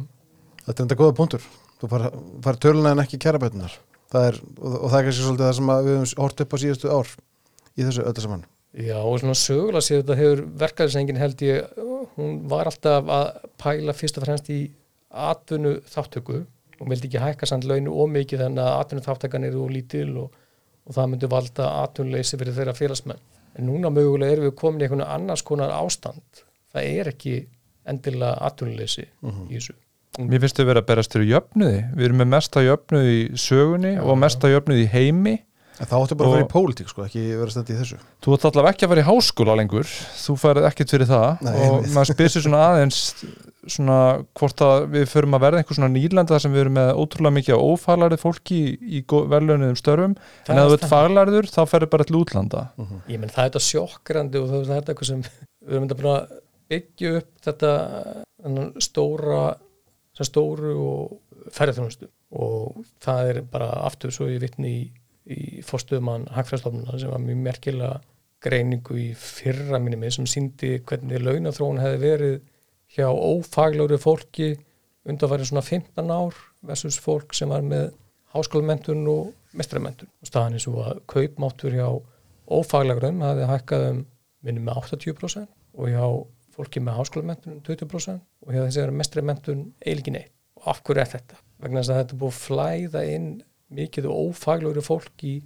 Þetta 0.67 0.81
er 0.81 0.83
enda 0.83 0.97
góða 0.99 1.15
punktur. 1.15 1.43
Þú 1.79 1.87
far, 1.93 2.03
far 2.43 2.57
töluna 2.59 2.91
en 2.91 2.99
ekki 2.99 3.19
er, 4.33 4.37
og, 4.59 4.73
og 4.83 4.91
það 4.91 4.99
er 4.99 5.05
kannski 5.07 5.23
svolítið 5.23 5.47
Já, 8.77 8.99
og 9.01 9.21
svona 9.23 9.37
sögulega 9.39 9.85
séð 9.85 10.03
þetta 10.03 10.17
hefur 10.19 10.43
verkaðisengin 10.61 11.21
held 11.21 11.43
ég, 11.47 11.79
hún 12.19 12.43
var 12.51 12.69
alltaf 12.69 13.09
að 13.09 13.31
pæla 13.61 13.95
fyrst 13.97 14.19
og 14.21 14.27
fremst 14.27 14.51
í 14.53 14.59
atvinnu 15.17 15.79
þáttöku 15.89 16.43
og 16.77 16.91
vildi 16.91 17.09
ekki 17.09 17.23
hækka 17.23 17.49
samt 17.49 17.65
launu 17.65 17.95
ómikið 18.05 18.45
þannig 18.45 18.67
að 18.67 18.83
atvinnu 18.83 19.07
þáttakan 19.07 19.49
eru 19.49 19.65
lítil 19.73 20.11
og, 20.21 20.37
og 20.85 20.99
það 20.99 21.09
myndi 21.13 21.33
valda 21.33 21.71
atvinnuleysi 21.87 22.37
fyrir 22.37 22.59
þeirra 22.59 22.77
félagsmenn. 22.77 23.25
En 23.57 23.71
núna 23.71 23.89
mögulega 23.89 24.37
erum 24.37 24.51
við 24.51 24.57
komin 24.61 24.85
í 24.85 24.85
einhvern 24.85 25.07
annars 25.07 25.45
konar 25.47 25.73
ástand. 25.73 26.45
Það 26.77 26.93
er 26.93 27.13
ekki 27.15 27.37
endilega 27.89 28.37
atvinnuleysi 28.45 29.07
í 29.07 29.57
þessu. 29.57 29.77
Mér 30.21 30.41
finnst 30.45 30.57
þau 30.57 30.69
verið 30.69 30.83
að 30.83 30.89
berast 30.91 31.17
fyrir 31.17 31.33
jöfnuði 31.33 31.81
við 31.97 32.07
erum 32.07 32.21
með 32.23 32.33
mesta 32.33 32.63
jöfnuði 32.65 33.17
í 33.17 33.25
sögunni 33.41 33.97
Já, 33.97 34.03
og 34.05 34.17
mesta 34.21 34.49
jöfnuði 34.49 34.87
í 34.87 34.93
heimi 34.93 35.35
En 35.77 35.89
það 35.91 36.05
áttu 36.05 36.17
bara 36.17 36.31
að 36.31 36.37
vera 36.37 36.47
í 36.47 36.53
pólitík, 36.53 36.89
sko, 36.93 37.05
ekki 37.05 37.25
vera 37.37 37.53
stætt 37.53 37.73
í 37.75 37.77
þessu. 37.77 37.99
þú 38.25 38.37
ætti 38.37 38.49
allavega 38.51 38.73
ekki 38.73 38.87
að 38.87 38.93
fara 38.93 39.03
í 39.03 39.09
háskóla 39.11 39.57
lengur. 39.59 39.91
Þú 40.23 40.37
færið 40.41 40.69
ekkert 40.71 40.95
fyrir 40.95 41.11
það. 41.11 41.27
Nei, 41.45 41.53
og 41.57 41.67
einmitt. 41.67 41.93
maður 41.97 42.11
spyr 42.13 42.33
sér 42.33 42.47
svona 42.47 42.63
aðeins 42.71 43.01
svona 43.67 43.99
hvort 44.39 44.63
að 44.63 44.87
við 44.95 45.05
förum 45.11 45.37
að 45.37 45.43
verða 45.43 45.61
einhver 45.61 45.79
svona 45.79 45.91
nýlanda 45.91 46.37
þar 46.37 46.45
sem 46.45 46.55
við 46.55 46.63
erum 46.63 46.77
með 46.79 46.91
ótrúlega 47.03 47.37
mikið 47.37 47.65
ófaglarið 47.67 48.23
fólki 48.23 48.59
í, 48.63 48.75
í 48.99 49.03
velunum 49.33 49.77
störfum. 49.79 50.17
Það 50.47 50.55
en 50.55 50.63
ef 50.63 50.71
þú 50.71 50.79
ert 50.79 50.89
faglarður 50.93 51.51
þá 51.51 51.61
ferður 51.73 51.93
bara 51.97 52.07
til 52.07 52.19
útlanda. 52.21 52.65
Ég 53.11 53.21
menn 53.21 53.33
það 53.33 53.43
er 53.43 53.51
þetta 53.51 53.65
sjokkrandi 53.67 54.43
og 54.43 54.53
það 54.53 54.61
er 54.63 54.71
þetta 54.71 54.95
eitthvað 54.95 55.11
sem 55.11 55.25
við 55.27 55.77
erum 55.77 55.89
þetta 55.91 56.13
að 56.15 56.37
byggja 56.71 57.15
upp 57.21 57.33
þetta 57.47 57.73
stóra 58.87 59.41
stóru 60.25 60.77
og 60.81 61.51
ferðarþjónustu 61.53 62.09
og 62.37 62.85
það 63.05 63.31
er 63.31 63.41
bara 63.51 63.69
aftur 63.87 64.15
svo 64.15 64.29
ég 64.31 64.41
vitni 64.43 64.71
í, 64.71 64.81
í 65.27 65.63
fórstuðumann 65.67 66.29
hagfræðstofnuna 66.35 67.01
sem 67.01 67.11
var 67.11 67.23
mjög 67.23 67.41
merkilega 67.47 68.01
greiningu 68.45 68.99
í 69.01 69.09
fyrra 69.19 69.81
minni 69.83 69.99
með 70.01 70.19
sem 70.19 70.29
síndi 70.31 70.77
hvernig 70.87 71.23
launaþróun 71.23 71.81
hefði 71.83 72.03
verið 72.03 72.37
hjá 72.97 73.09
ófaglöru 73.11 73.99
fólki 74.01 74.53
undanfæri 75.07 75.49
svona 75.49 75.65
15 75.67 76.13
ár 76.13 76.37
versus 76.67 76.99
fólk 77.03 77.35
sem 77.35 77.51
var 77.51 77.65
með 77.67 77.91
háskólamentun 78.35 79.07
og 79.11 79.33
mestramentun 79.57 80.11
og 80.21 80.31
staðan 80.31 80.59
er 80.59 80.63
svo 80.63 80.85
að 80.85 81.03
kaupmáttur 81.11 81.75
hjá 81.75 81.89
ófaglægrum 82.47 83.23
hafði 83.25 83.51
hækkað 83.51 83.89
um 83.91 84.01
minni 84.47 84.63
með 84.63 84.81
80% 84.85 85.51
og 85.77 85.91
hjá 85.91 86.07
fólki 86.57 86.83
með 86.83 87.01
háskólamentun 87.01 87.57
um 87.57 87.65
20% 87.67 88.23
og 88.47 88.55
hjá 88.55 88.63
þessi 88.63 88.83
er 88.85 88.95
mestramentun 88.95 89.67
eiginlega 89.81 90.03
ekki 90.03 90.17
neitt 90.19 90.33
og 90.61 90.71
af 90.73 90.83
hverju 90.87 91.03
er 91.03 91.13
þetta? 91.17 91.41
vegna 91.63 91.83
þess 91.83 91.93
að 91.93 92.01
þetta 92.03 92.19
búið 92.21 92.41
flæða 92.41 93.05
inn 93.17 93.31
mikið 93.75 94.09
og 94.11 94.31
ófaglægru 94.31 94.85
fólk 94.85 95.27
í 95.27 95.37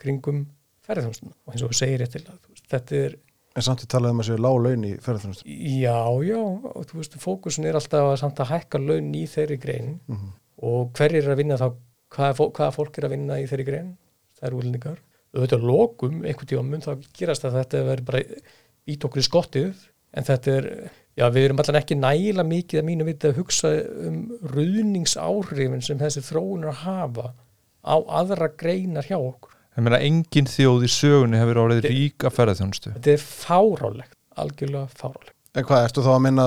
kringum 0.00 0.44
ferðarþjónustuna 0.84 1.34
og 1.34 1.54
eins 1.54 1.64
og 1.64 1.72
þú 1.72 1.78
segir 1.80 2.02
réttilega 2.02 2.38
þú 2.38 2.52
veist, 2.52 2.66
þetta 2.70 3.00
er 3.00 3.16
En 3.54 3.62
samt 3.62 3.84
í 3.84 3.88
talað 3.90 4.14
um 4.16 4.22
að 4.22 4.26
séu 4.26 4.40
lág 4.42 4.56
laun 4.64 4.86
í 4.86 4.92
ferðarþjónustu. 4.98 5.44
Já, 5.78 5.98
já, 6.26 6.38
og 6.42 6.86
þú 6.90 6.96
veist, 6.98 7.12
fókusin 7.22 7.68
er 7.70 7.76
alltaf 7.78 8.08
að, 8.08 8.16
samt 8.18 8.40
að 8.42 8.50
hækka 8.50 8.80
laun 8.82 9.12
í 9.14 9.20
þeirri 9.30 9.58
grein. 9.62 9.92
Og 10.66 10.90
hver 10.98 11.14
er 11.14 11.28
að 11.30 11.38
vinna 11.38 11.58
þá, 11.60 11.68
hvaða, 12.16 12.34
fó, 12.34 12.42
hvaða 12.56 12.74
fólk 12.74 12.98
er 12.98 13.06
að 13.06 13.14
vinna 13.14 13.38
í 13.38 13.46
þeirri 13.50 13.66
grein, 13.68 13.92
það 14.34 14.48
eru 14.48 14.58
úlendingar. 14.58 14.98
auðvitað 15.34 15.66
lokum 15.70 16.18
einhvern 16.24 16.50
tíma 16.50 16.66
mun 16.66 16.82
það 16.82 17.06
gerast 17.14 17.46
að 17.46 17.56
þetta 17.60 17.84
verður 17.86 18.08
bara 18.10 18.24
ít 18.90 19.06
okkur 19.06 19.22
í 19.22 19.26
skottið. 19.28 19.86
En 20.14 20.26
þetta 20.26 20.58
er, 20.58 20.68
já 21.18 21.26
við 21.34 21.46
erum 21.46 21.62
allan 21.62 21.78
ekki 21.78 21.98
nægilega 21.98 22.50
mikið 22.50 22.80
að 22.82 22.86
mínu 22.90 23.06
viti 23.06 23.30
að 23.30 23.38
hugsa 23.38 23.70
um 24.08 24.18
ruðningsáhrifin 24.50 25.82
sem 25.82 26.02
þessi 26.02 26.26
þróunir 26.26 26.74
að 26.74 26.82
hafa 26.88 27.30
á 27.84 27.96
aðra 28.20 28.48
greinar 28.56 29.04
hjá 29.06 29.16
okkur. 29.18 29.50
Ég 29.76 29.82
meina, 29.84 29.98
engin 30.06 30.46
þjóð 30.46 30.84
í 30.86 30.90
sögunni 30.94 31.38
hefur 31.40 31.60
orðið 31.64 31.82
Þi- 31.84 31.92
rík 31.94 32.24
að 32.28 32.34
ferðarþjónustu. 32.36 32.92
þetta 32.94 33.12
er 33.16 33.22
fárálegt, 33.24 34.16
algjörlega 34.36 34.88
fárálegt 34.94 35.32
En 35.54 35.64
hvað, 35.64 35.84
ertu 35.88 36.02
þá 36.02 36.10
að 36.14 36.22
minna 36.24 36.44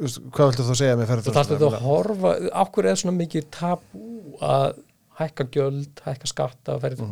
hvað 0.00 0.50
viltu 0.50 0.64
þá 0.66 0.74
segja 0.80 0.96
með 0.98 1.06
þú 1.06 1.12
þarfst 1.14 1.30
ferðarþjónustu? 1.30 1.68
að 1.76 1.86
horfa 1.86 2.32
okkur 2.64 2.88
er 2.90 2.98
svona 3.00 3.16
mikið 3.20 3.46
tabú 3.54 4.04
að 4.40 4.78
hækka 5.20 5.46
gjöld, 5.54 6.02
hækka 6.06 6.26
skatta 6.30 6.78
ferð, 6.80 7.02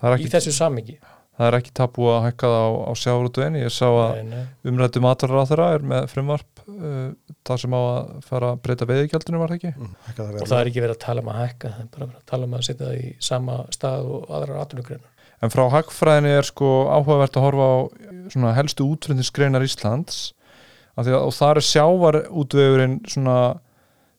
Það 0.00 0.12
er 0.18 0.24
í 0.26 0.30
þessu 0.34 0.52
samingi 0.54 0.96
það 1.34 1.48
er 1.48 1.56
ekki 1.58 1.72
tabu 1.74 2.08
að 2.12 2.26
hækka 2.28 2.50
það 2.52 2.66
á, 2.66 2.70
á 2.86 2.92
sjáurútuðinni. 3.02 3.62
Ég 3.64 3.74
sá 3.74 3.86
að 3.88 4.68
umrættu 4.70 5.02
matarra 5.04 5.42
á 5.42 5.48
þeirra 5.50 5.70
er 5.76 5.86
með 5.94 6.06
frumvarp 6.12 6.62
uh, 6.68 7.08
það 7.46 7.62
sem 7.64 7.74
á 7.74 7.80
að 7.80 8.12
fara 8.28 8.52
að 8.52 8.62
breyta 8.66 8.88
veiðigjaldinu 8.90 9.42
var 9.42 9.54
það 9.54 9.58
ekki. 9.60 9.74
Mm, 9.74 9.96
það 10.06 10.38
og 10.44 10.52
það 10.52 10.60
er 10.60 10.70
ekki 10.70 10.84
verið 10.84 10.96
að 10.96 11.02
tala 11.06 11.24
um 11.24 11.32
að 11.32 11.40
hækka 11.42 11.72
það 11.74 11.82
er 11.82 11.90
bara 11.96 12.08
að 12.10 12.22
tala 12.30 12.48
um 12.48 12.54
að 12.54 12.64
setja 12.68 12.86
það 12.86 13.00
í 13.00 13.10
sama 13.30 13.58
stað 13.74 14.14
og 14.14 14.30
aðrar 14.38 14.62
atvinnugreinar 14.62 15.10
En 15.44 15.52
frá 15.52 15.66
hagfræðinni 15.68 16.30
er 16.38 16.46
sko 16.48 16.70
áhugavert 16.88 17.36
að 17.36 17.44
horfa 17.44 17.66
á 17.68 17.76
svona 18.32 18.54
helstu 18.56 18.86
útflutningsgreinar 18.88 19.64
Íslands 19.66 20.32
að 20.94 21.10
að, 21.10 21.18
og 21.26 21.34
þar 21.34 21.60
er 21.60 21.66
sjávarútvegurinn 21.68 22.96
svona 23.10 23.38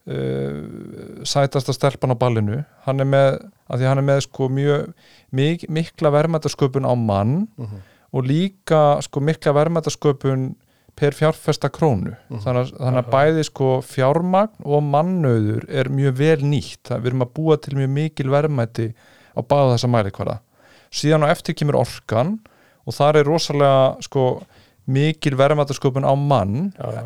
uh, 0.08 1.24
sætasta 1.26 1.74
stelpan 1.76 2.14
á 2.14 2.18
ballinu. 2.20 2.64
Hann 2.86 3.00
er 3.04 3.10
með, 3.10 3.40
að 3.70 3.82
því 3.82 3.90
hann 3.90 4.02
er 4.04 4.08
með 4.12 4.22
sko 4.28 4.50
mjög 4.54 4.94
mik 5.36 5.66
mikla 5.70 6.12
verðmættasköpun 6.16 6.86
á 6.88 6.94
mann 6.96 7.48
Mhm. 7.58 7.82
og 8.14 8.24
líka 8.24 9.02
sko 9.04 9.20
mikla 9.20 9.54
verðmættasköpun 9.54 10.56
per 10.96 11.12
fjárfesta 11.12 11.68
krónu. 11.70 12.14
Þannig, 12.32 12.72
að, 12.72 12.78
þannig 12.80 13.02
að 13.04 13.12
bæði 13.12 13.44
sko 13.50 13.70
fjármagn 13.84 14.64
og 14.64 14.84
mannauður 14.84 15.66
er 15.68 15.90
mjög 15.92 16.14
vel 16.16 16.38
nýtt. 16.48 16.84
Það 16.88 17.02
við 17.02 17.10
erum 17.12 17.26
að 17.26 17.34
búa 17.36 17.58
til 17.60 17.76
mjög 17.76 17.90
mikil 17.98 18.30
verðmæti 18.32 18.94
á 19.36 19.40
báða 19.44 19.74
þessa 19.76 19.90
mælikvara 19.92 20.40
síðan 20.96 21.26
á 21.28 21.34
eftir 21.34 21.54
kemur 21.60 21.76
orkan 21.82 22.40
og 22.88 22.94
þar 22.96 23.18
er 23.20 23.26
rosalega 23.28 23.98
sko 24.06 24.44
mikil 24.88 25.36
verðmættasköpun 25.36 26.06
á 26.08 26.14
mann. 26.16 26.72
Já. 26.80 27.04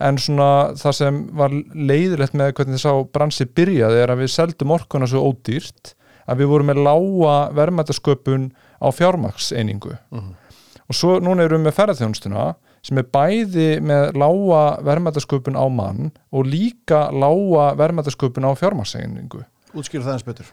En 0.00 0.18
svona 0.18 0.74
það 0.76 0.92
sem 0.92 1.20
var 1.36 1.50
leiðilegt 1.74 2.34
með 2.34 2.52
hvernig 2.58 2.76
þess 2.76 2.90
að 2.90 3.04
bransi 3.12 3.46
byrjaði 3.46 4.02
er 4.02 4.12
að 4.12 4.18
við 4.24 4.32
seldum 4.34 4.70
orkuna 4.76 5.06
svo 5.08 5.22
ódýrt 5.30 5.94
að 6.28 6.40
við 6.42 6.50
vorum 6.50 6.66
með 6.72 6.82
lága 6.84 7.36
verðmættasköpun 7.54 8.50
á 8.82 8.88
fjármakseiningu 8.92 9.96
Mhm. 10.10 10.34
og 10.88 10.94
svo 10.94 11.18
núna 11.20 11.42
erum 11.44 11.62
við 11.62 11.70
með 11.70 11.76
ferðarþjónustuna 11.78 12.54
sem 12.82 12.98
er 12.98 13.02
bæði 13.10 13.80
með 13.82 14.12
lága 14.14 14.62
verðmættasköpun 14.86 15.56
á 15.58 15.66
mann 15.70 16.12
og 16.32 16.44
líka 16.46 17.10
lága 17.10 17.74
verðmættasköpun 17.76 18.44
á 18.46 18.52
fjármakseiningu 18.54 19.44
Útskýra 19.74 20.04
það 20.04 20.12
eins 20.12 20.24
betur 20.26 20.46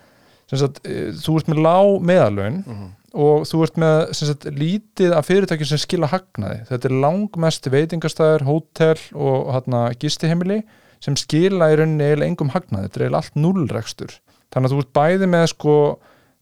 sagt, 0.53 0.79
eh, 0.85 1.11
þú 1.17 1.37
ert 1.39 1.47
með 1.47 1.61
lág 1.63 2.01
meðalöun 2.01 2.63
Mhm. 2.67 2.89
Og 3.13 3.45
þú 3.45 3.59
ert 3.65 3.79
með 3.81 3.97
sagt, 4.17 4.47
lítið 4.57 5.13
af 5.13 5.27
fyrirtækjum 5.29 5.69
sem 5.69 5.81
skila 5.81 6.09
hagnaði. 6.09 6.63
Þetta 6.71 6.89
er 6.89 6.95
langmest 7.03 7.69
veitingastæður, 7.69 8.47
hótel 8.47 9.03
og 9.13 9.51
hérna, 9.53 9.83
gistiheimili 10.01 10.63
sem 11.03 11.17
skila 11.19 11.69
í 11.69 11.77
rauninni 11.77 12.07
eiginlega 12.07 12.31
engum 12.31 12.53
hagnaði. 12.55 12.87
Þetta 12.87 12.99
er 12.99 13.05
eiginlega 13.05 13.21
allt 13.21 13.39
nullrekstur 13.43 14.17
þannig 14.53 14.69
að 14.69 14.75
þú 14.75 14.83
ert 14.83 14.93
bæði 14.97 15.29
með 15.33 15.47
sko 15.53 15.77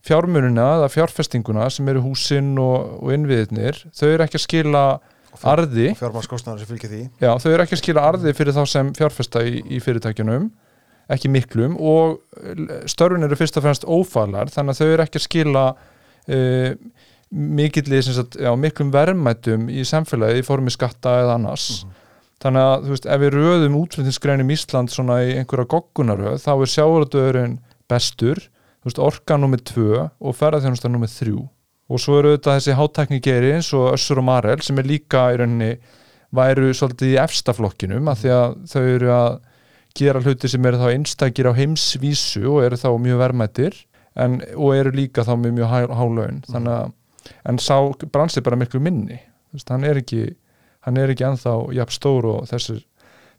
fjármununa 0.02 0.66
eða 0.80 0.90
fjárfestinguna 0.90 1.68
sem 1.70 1.88
eru 1.92 2.02
húsin 2.04 2.52
og, 2.60 2.98
og 3.00 3.14
innviðirnir. 3.14 3.78
Þau 3.94 4.08
eru 4.08 4.26
ekki 4.26 4.40
að 4.40 4.44
skila 4.46 4.82
arði. 5.48 5.92
og 5.92 6.00
fjármarskostnaður 6.00 6.64
sem 6.64 6.72
fylgir 6.72 6.92
því. 6.92 7.02
Já, 7.22 7.30
þau 7.38 7.48
eru 7.52 7.64
ekki 7.64 7.78
að 7.78 7.82
skila 7.84 8.04
arði 8.10 8.34
fyrir 8.36 8.56
þá 8.56 8.62
sem 8.72 8.92
fjárfesta 8.98 9.44
í, 9.46 9.62
í 9.62 9.80
fyrirtækjunum. 9.84 10.50
Ekki 11.12 11.30
miklum. 11.32 11.78
Og 11.78 12.18
eh, 12.42 12.82
störfin 12.90 13.26
eru 13.26 13.38
fyrst 13.38 13.58
og 13.58 13.66
fremst 13.66 13.86
ófælar 13.86 14.52
þannig 14.52 14.74
að 14.74 14.82
þau 14.82 14.92
eru 14.96 15.06
ekki 15.06 15.20
að 15.20 15.26
skila 15.28 15.64
uh, 16.28 16.76
sagt, 18.12 18.36
já, 18.36 18.52
miklum 18.60 18.92
verðmætum 18.92 19.68
í 19.72 19.84
samfélagi 19.88 20.42
í 20.42 20.46
formi 20.46 20.72
skatta 20.74 21.22
eða 21.22 21.38
annars. 21.38 21.84
Þannig 22.42 22.66
að 22.66 22.88
veist, 22.90 23.06
ef 23.06 23.20
við 23.22 23.34
röðum 23.36 23.78
útflutningsgreinum 23.78 24.50
Ísland 24.50 24.90
svona 24.90 25.20
í 25.22 25.36
einhverja 25.38 25.68
goggunaröð 25.70 26.40
þá 26.42 26.52
er 26.56 26.72
sjávaröðurinn 26.72 27.58
bestur 27.90 28.40
veist, 28.82 28.98
orka 28.98 29.38
nummið 29.38 29.62
tvö 29.70 30.06
og 30.08 30.36
ferðarþjónustan 30.38 30.92
nummið 30.96 31.14
þrjú. 31.20 31.44
Og 31.92 32.00
svo 32.02 32.18
eru 32.18 32.34
þetta 32.34 32.56
þessi 32.56 32.76
hátækni 32.78 33.20
geri 33.22 33.52
eins 33.56 33.70
og 33.76 33.92
Össur 33.92 34.18
og 34.22 34.26
Marel 34.26 34.62
sem 34.64 34.78
er 34.80 34.88
líka 34.88 35.28
í 35.32 35.38
rauninni 35.38 35.76
væru 36.34 36.72
svolítið 36.74 37.14
í 37.14 37.18
efstaflokkinum 37.22 38.10
af 38.10 38.22
því 38.22 38.34
að 38.34 38.54
þau 38.72 38.82
eru 38.82 39.10
að 39.14 39.32
gera 39.98 40.22
hluti 40.24 40.48
sem 40.48 40.66
eru 40.66 40.80
þá 40.80 40.88
einstakir 40.94 41.50
á 41.52 41.52
heimsvísu 41.54 42.46
og 42.48 42.62
eru 42.64 42.78
þá 42.80 42.88
mjög 42.96 43.22
verðmættir 43.22 43.76
en, 44.16 44.38
og 44.56 44.74
eru 44.76 44.92
líka 44.96 45.24
þá 45.26 45.34
með 45.40 45.56
mjög 45.58 45.70
há, 45.72 45.78
hálaun 45.98 46.40
þannig 46.48 46.72
að 46.78 46.92
en 47.48 47.58
sá 47.62 47.76
bransi 48.12 48.42
bara 48.42 48.58
miklu 48.58 48.80
minni. 48.82 49.20
Veist, 49.54 49.68
hann 49.70 49.84
er 49.84 50.00
ekki 50.00 50.24
hann 50.82 50.96
er 50.98 51.12
ekki 51.12 51.24
ennþá 51.28 51.52
jafn 51.76 51.94
stór 51.94 52.26
og 52.26 52.48
þessir, 52.50 52.80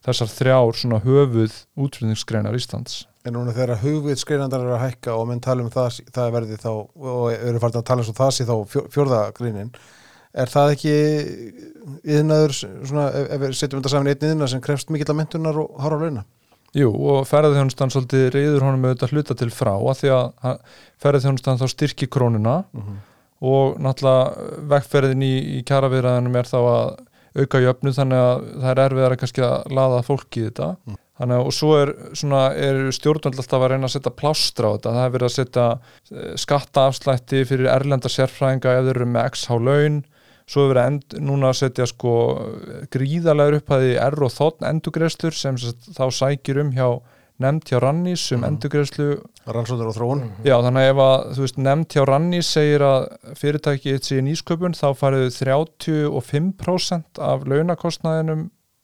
þessar 0.06 0.30
þrjár 0.32 0.78
svona 0.80 1.02
höfuð 1.04 1.58
útflutningsgreinar 1.76 2.56
Íslands. 2.56 3.02
En 3.28 3.36
núna 3.36 3.52
þegar 3.56 3.82
hugvið 3.84 4.20
skreinandar 4.20 4.64
eru 4.64 4.76
að 4.76 4.86
hækka 4.86 5.14
og 5.16 5.28
menn 5.30 5.44
tala 5.44 5.64
um 5.64 5.70
það, 5.72 6.00
það 6.16 6.32
verði 6.38 6.58
þá 6.60 6.70
og 6.72 7.26
eru 7.34 7.60
farin 7.64 7.80
að 7.80 7.86
tala 7.92 8.04
um 8.08 8.18
það 8.18 8.32
sé 8.36 8.48
þá 8.48 8.56
fjó- 8.72 8.88
fjórða 8.92 9.20
greinin 9.38 9.70
er 10.34 10.50
það 10.50 10.72
ekki 10.74 10.96
yðnaður 12.04 12.56
svona, 12.58 13.06
ef, 13.14 13.36
við 13.44 13.56
setjum 13.60 13.82
þetta 13.82 13.92
saman 13.94 14.12
einn 14.14 14.28
yðna 14.32 14.48
sem 14.52 14.64
krefst 14.64 14.92
mikill 14.94 15.12
að 15.14 15.20
mentunar 15.20 15.60
og 15.64 15.76
hára 15.84 16.00
launa 16.02 16.24
Jú, 16.74 16.90
og 16.90 17.28
ferðarþjónustan 17.30 17.92
svolítið 17.94 18.30
reyður 18.34 18.64
honum 18.66 18.88
auðvitað 18.88 19.12
hluta 19.14 19.36
til 19.38 19.50
frá 19.54 19.74
að 19.76 20.00
því 20.00 20.14
að 20.16 20.62
ferðarþjónustan 21.04 21.60
þá 21.62 21.68
styrki 21.70 22.08
krónuna 22.10 22.64
og 23.44 23.78
náttúrulega 23.84 24.62
vegferðin 24.72 25.26
í, 25.26 25.34
í 25.60 25.64
kjaraviðræðinum 25.68 26.40
er 26.40 26.50
þá 26.50 26.60
að 26.62 26.86
auka 27.34 27.62
jöfnu 27.62 27.94
þannig 27.94 28.22
að 28.24 28.44
það 28.62 28.70
er 28.72 28.82
erfiðar 28.84 29.16
kannski 29.22 29.44
að 29.46 29.74
laða 29.74 30.02
fólk 30.06 30.38
í 30.38 30.46
þetta. 30.48 30.68
Þannig 31.14 31.40
að 31.40 31.48
og 31.48 31.54
svo 31.54 31.72
er, 31.78 31.92
svona, 32.18 32.42
er 32.58 32.80
stjórnvöld 32.96 33.38
alltaf 33.38 33.62
að 33.62 33.72
reyna 33.74 33.90
að 33.90 33.94
setja 33.96 34.14
plástra 34.18 34.70
á 34.70 34.74
þetta. 34.74 34.94
Það 34.96 35.06
er 35.06 35.14
verið 35.14 35.28
að 35.28 35.36
setja 35.36 35.66
eh, 35.74 36.32
skattaafslætti 36.42 37.44
fyrir 37.50 37.70
erlenda 37.70 38.10
sérfræðinga 38.10 38.74
ef 38.80 38.88
þeir 38.88 38.96
eru 38.96 39.10
með 39.14 39.30
XH 39.34 39.60
laun 39.68 40.00
svo 40.48 40.66
er 40.68 40.74
verið 40.74 40.88
end, 40.92 41.18
núna 41.24 41.50
að 41.54 41.60
setja 41.62 41.86
sko 41.88 42.14
gríðalegur 42.94 43.60
upphæði 43.62 43.94
R 44.04 44.24
og 44.28 44.32
þotn 44.36 44.68
endugreðslur 44.74 45.36
sem 45.38 45.56
þá 45.58 46.06
sækir 46.12 46.60
um 46.64 46.72
hjá 46.76 46.88
nefnd 47.44 47.66
hjá 47.66 47.80
Rannís 47.82 48.24
um 48.36 48.42
Mhm. 48.44 48.48
endugreðslu 48.52 49.08
rannsóður 49.48 49.88
og 49.90 49.96
þróun 49.98 50.20
Já, 50.46 50.54
þannig 50.62 50.84
að 50.84 50.90
ef 50.92 51.00
að, 51.04 51.24
þú 51.36 51.42
veist, 51.44 51.58
nefnd 51.58 51.88
hjá 51.96 52.04
Rannís 52.08 52.50
segir 52.54 52.82
að 52.86 53.08
fyrirtæki 53.40 53.94
eitt 53.96 54.04
sé 54.06 54.20
í 54.20 54.26
nýsköpun 54.28 54.76
þá 54.78 54.88
farið 54.96 55.32
35% 55.42 57.20
af 57.24 57.44
launakostnaðinum 57.50 58.44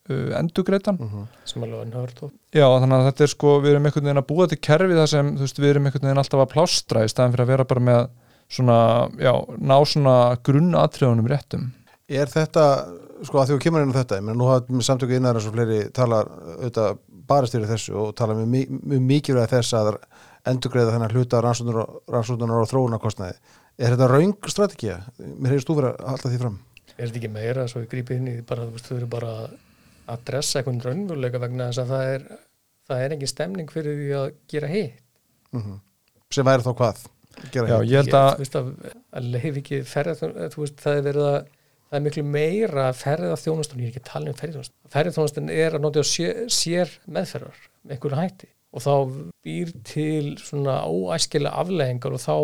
uh, 0.09 0.31
endugreitan. 0.39 0.97
Mhm. 0.99 1.27
sem 1.45 1.63
alveg 1.63 1.85
ennhört 1.85 2.23
og 2.25 2.31
Já, 2.53 2.65
þannig 2.65 2.97
að 2.97 3.07
þetta 3.11 3.23
er 3.27 3.31
sko, 3.35 3.51
við 3.61 3.69
erum 3.75 3.85
einhvern 3.85 4.07
veginn 4.09 4.23
að 4.23 4.27
búa 4.31 4.47
til 4.49 4.57
kerfi 4.57 4.95
þar 4.97 5.07
sem, 5.11 5.29
þú 5.37 5.45
veist, 5.45 5.59
við 5.61 5.69
erum 5.69 5.85
einhvern 5.85 6.07
veginn 6.07 6.21
alltaf 6.23 6.41
að 6.45 6.51
plástra 6.55 7.03
í 7.05 7.11
staðin 7.11 7.35
fyrir 7.35 7.45
að 7.45 7.51
vera 7.53 7.67
bara 7.69 7.85
með 7.89 8.09
svona, 8.49 8.79
já, 9.21 9.33
ná 9.57 9.75
svona 9.87 10.15
grunnatriðunum 10.45 11.29
réttum. 11.29 11.69
Er 12.09 12.29
þetta, 12.31 12.65
sko 13.27 13.39
að 13.41 13.51
því 13.51 13.55
þú 13.55 13.63
kemur 13.65 13.85
inn 13.85 13.93
á 13.93 13.99
þetta, 13.99 14.17
ég 14.17 14.25
meina 14.25 14.39
nú 14.39 14.49
hafa 14.49 14.81
samtöku 14.85 15.17
innar 15.17 15.37
eins 15.37 15.45
og 15.49 15.53
fleiri 15.53 15.83
talar 15.93 16.31
auðvitað 16.55 16.99
bara 17.29 17.49
styrja 17.49 17.69
þessu 17.69 17.93
og 18.01 18.15
tala 18.17 18.37
mjög 18.39 18.73
mjög 18.81 19.05
mikilvæg 19.11 19.51
þess 19.51 19.75
að 19.77 19.91
endurgreiða 20.49 20.95
þennan 20.95 21.13
hluta 21.13 21.43
rannsóknunar 21.45 21.83
og, 21.83 22.01
rannsóknunar 22.09 22.63
og 22.63 22.71
þróunarkostnaði. 22.71 23.37
Er 23.77 23.93
þetta 23.93 24.09
raung 24.09 24.49
strategía? 24.49 24.97
Mér 25.19 25.53
heyrðist 25.53 25.69
þú 25.69 25.77
verið 25.77 25.91
að 25.93 26.09
halda 26.09 26.31
því 26.33 26.41
fram. 26.41 26.59
er 26.97 27.07
þetta 27.07 27.19
ekki 27.21 27.31
meira 27.31 27.67
svo 27.69 27.83
við 27.83 27.91
grípið 27.93 28.17
inn 28.17 28.31
í 28.31 28.37
bara, 28.47 28.65
þú 28.65 28.75
veist, 28.75 28.89
þau 28.89 28.97
eru 28.97 29.09
bara 29.13 29.33
að 30.09 30.23
dressa 30.27 30.59
einhvern 30.59 30.81
raunveruleika 30.83 31.39
vegna 31.43 31.69
þess 31.69 31.83
að 31.83 31.93
það 31.93 32.13
er 32.15 32.25
það 32.89 33.03
er 33.03 33.15
engin 33.15 33.31
stemning 33.31 33.71
fyrir 33.71 33.99
því 33.99 34.09
að 34.17 34.27
gera 34.49 34.71
hitt 34.73 35.05
Mm 35.53 35.79
Sem 36.29 36.45
væri 36.45 36.61
þá 36.61 36.73
hvað? 36.77 36.97
Já, 37.53 37.61
ég 37.85 37.95
held 37.95 38.15
að, 38.17 38.43
að, 38.59 38.69
að 39.15 39.27
leif 39.35 39.57
ekki 39.61 39.81
ferð 39.87 40.23
þú 40.53 40.63
veist, 40.63 40.79
það 40.81 40.97
er 40.99 41.05
verið 41.09 41.27
að 41.29 41.39
það 41.89 41.97
er 41.99 42.03
miklu 42.05 42.23
meira 42.25 42.87
ferða 42.93 43.37
þjónustun 43.39 43.81
ég 43.81 43.89
er 43.89 43.93
ekki 43.93 44.01
að 44.03 44.09
tala 44.11 44.29
um 44.31 44.37
ferðarþjónustun 44.37 44.93
ferðarþjónustun 44.93 45.51
er 45.53 45.77
að 45.77 45.85
notja 45.85 46.03
sér, 46.05 46.41
sér 46.53 46.91
meðferðar 47.09 47.61
með 47.81 47.95
einhverju 47.95 48.19
hætti 48.19 48.49
og 48.69 48.83
þá 48.85 48.93
býr 49.47 49.71
til 49.87 50.35
svona 50.41 50.75
óæskilega 50.85 51.63
afleggingar 51.63 52.17
og 52.17 52.21
þá 52.21 52.35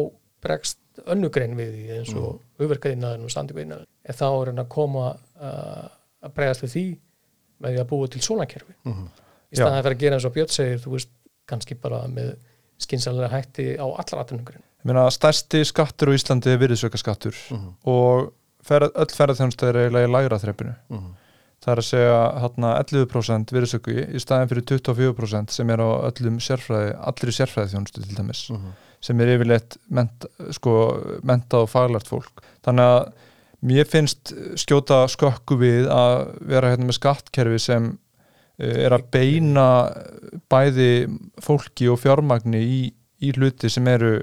bregst 0.46 0.80
önnugrein 1.12 1.58
við 1.60 1.76
því 1.76 1.86
eins 2.00 2.14
og 2.16 2.30
mm. 2.32 2.42
auðverkaðinnaðin 2.64 3.28
og 3.28 3.34
sandugveinaðin 3.34 3.90
en 4.06 4.18
þá 4.18 4.26
er 4.30 4.52
hann 4.52 4.64
að 4.64 4.72
koma 4.74 5.06
uh, 5.14 5.86
að 6.26 6.36
bregast 6.40 6.66
við 6.66 6.74
því 6.74 6.86
með 7.62 7.76
því 7.76 7.82
að 7.84 7.90
búa 7.92 8.12
til 8.14 8.24
svona 8.26 8.48
kerfi 8.50 8.74
Mhm. 8.86 9.06
í 9.52 9.60
staðan 9.60 9.84
fyrir 9.86 9.98
að 9.98 10.02
gera 10.06 10.18
eins 10.18 10.26
og 10.28 10.34
Björn 10.36 10.54
segir 10.56 10.82
þú 10.82 10.96
veist, 10.96 11.12
kannski 11.46 11.78
bara 11.80 12.02
með 12.10 12.34
skinsalega 12.82 13.30
hætti 13.32 13.68
á 13.78 13.86
allar 13.86 14.24
atvinnungurinn. 14.24 14.66
Meina 14.86 15.08
stærsti 15.10 15.64
skattur 15.66 16.12
á 16.14 16.18
Íslandi 16.18 16.52
er 16.54 16.60
virðisauka 16.62 17.00
skattur 17.02 17.36
Mhm. 17.52 17.70
og 17.90 18.34
ferð, 18.66 18.92
öll 18.96 19.14
ferðarþjónusta 19.18 19.70
er 19.70 19.80
eiginlega 19.84 20.08
í 20.08 20.12
lægra 20.14 20.40
þreppinu. 20.42 20.76
Mhm. 20.90 21.14
Það 21.66 21.72
er 21.74 21.80
að 21.82 21.88
segja 21.90 22.18
hérna 22.44 22.72
11% 22.84 23.52
virðisauku 23.56 23.94
í 24.14 24.20
staðin 24.22 24.50
fyrir 24.52 24.66
24% 24.70 25.50
sem 25.52 25.70
er 25.70 25.78
á 25.82 25.90
öllum 26.12 26.38
sérfræði, 26.38 26.92
allri 27.02 27.32
sérfræði 27.34 27.72
þjónustu 27.74 28.04
til 28.06 28.16
dæmis, 28.16 28.50
Mhm. 28.52 28.74
sem 29.02 29.22
er 29.22 29.38
yfirleitt 29.38 29.78
ment, 29.90 30.26
sko, 30.52 31.20
mentað 31.24 31.64
og 31.64 31.70
faglart 31.70 32.06
fólk. 32.08 32.44
Þannig 32.64 32.86
að 32.86 33.14
mér 33.64 33.86
finnst 33.88 34.34
skjóta 34.56 35.08
skökku 35.10 35.58
við 35.58 35.88
að 35.90 36.38
vera 36.46 36.70
hérna 36.76 36.86
með 36.86 37.00
skattkerfi 37.00 37.60
sem 37.60 37.98
eh, 38.60 38.86
er 38.86 38.92
að 38.92 39.10
beina 39.12 39.92
bæði 40.50 41.20
fólki 41.42 41.90
og 41.92 42.00
fjármagni 42.00 42.62
í, 42.62 42.94
í 43.22 43.32
hluti 43.36 43.70
sem 43.70 43.86
eru 43.88 44.22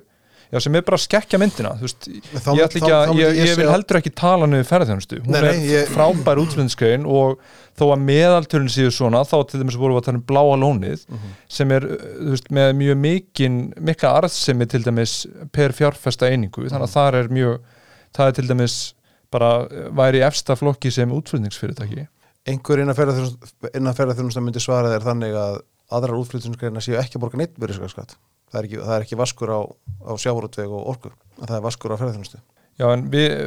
já, 0.53 0.61
sem 0.61 0.75
er 0.77 0.83
bara 0.85 0.99
að 0.99 1.05
skekkja 1.07 1.39
myndina 1.41 1.71
veist, 1.81 2.07
Þá- 2.07 2.53
ég, 2.59 2.69
þá- 2.77 2.85
að, 2.85 3.07
þá 3.09 3.13
myndi 3.13 3.23
ég, 3.23 3.39
ég 3.49 3.57
vil 3.57 3.69
heldur 3.73 3.99
ekki 4.03 4.13
tala 4.21 4.47
niður 4.47 4.69
ferðarþjónustu, 4.69 5.21
hún 5.25 5.33
Nei, 5.33 5.41
nei, 5.41 5.51
er 5.51 5.87
ég- 5.87 5.93
frábær 5.95 6.41
útflutningsgrein 6.43 7.07
og 7.09 7.41
þó 7.79 7.85
að 7.95 8.03
meðaltölun 8.05 8.69
séu 8.73 8.91
svona 8.93 9.23
þá 9.25 9.37
til 9.49 9.63
dæmis 9.63 9.79
vorum 9.81 9.97
við 9.97 10.03
að 10.03 10.09
tala 10.11 10.21
um 10.21 10.27
bláa 10.29 10.57
lónið 10.61 11.07
Mhm. 11.09 11.31
sem 11.49 11.73
er 11.73 11.81
þú 11.89 12.31
veist, 12.37 12.51
með 12.53 12.73
mjög 12.83 12.97
mikinn 13.07 13.59
mikla 13.81 14.13
arðsemi 14.21 14.69
til 14.69 14.83
dæmis 14.85 15.27
per 15.53 15.73
fjárfesta 15.73 16.29
einingu, 16.29 16.69
þannig 16.69 16.89
að 16.89 16.97
það 16.99 17.15
er 17.23 17.29
mjög 17.29 17.59
það 18.13 18.27
er 18.29 18.33
til 18.33 18.49
dæmis 18.53 18.77
bara 19.33 19.53
væri 19.97 20.21
í 20.21 20.27
efsta 20.29 20.53
flokki 20.55 20.91
sem 20.93 21.09
útflutningsfyrirtæki. 21.11 22.07
Einhver 22.47 22.79
innan 22.83 22.95
ferðarþjónusta 23.95 24.43
myndi 24.43 24.61
svara 24.61 24.91
þér 24.93 25.05
þannig 25.07 25.33
að 25.39 25.61
aðrar 25.93 26.19
útflutningsgreina 26.21 26.81
séu 26.85 26.99
ekki 27.01 27.17
að 27.17 27.23
borga 27.25 27.39
neitt 27.41 27.57
virðisaukaskatt 27.61 28.17
það 28.53 28.61
er 28.61 28.69
ekki, 28.69 28.81
það 28.83 28.97
er 28.97 29.07
ekki 29.07 29.21
vaskur 29.23 29.55
á, 29.57 29.61
á 30.07 30.13
sjávarútveg 30.21 30.73
og 30.73 30.91
orku 30.95 31.13
það 31.41 31.57
er 31.59 31.65
vaskur 31.65 31.97
á 31.97 32.01
ferðarþjónustu 32.01 32.43
Já, 32.81 32.87
en 32.89 33.03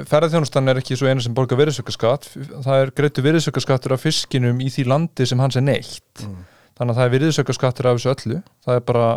ferðarþjónustan 0.06 0.70
er 0.70 0.80
ekki 0.80 0.96
svo 1.00 1.10
einu 1.10 1.24
sem 1.24 1.34
borgar 1.36 1.58
virðisaukaskatt, 1.58 2.28
það 2.64 2.82
er 2.84 2.92
greitu 2.96 3.24
virðisaukaskattur 3.26 3.96
af 3.96 4.04
fiskinum 4.06 4.60
í 4.62 4.68
því 4.70 4.86
landi 4.92 5.26
sem 5.26 5.42
hans 5.42 5.58
er 5.58 5.66
neitt, 5.66 6.22
mm. 6.22 6.44
þannig 6.78 6.94
að 6.94 7.00
það 7.00 7.08
er 7.08 7.14
virðisaukaskattur 7.16 7.90
af 7.90 7.98
þessu 7.98 8.12
öllu, 8.14 8.38
það 8.68 8.78
er 8.78 8.86
bara 8.86 9.08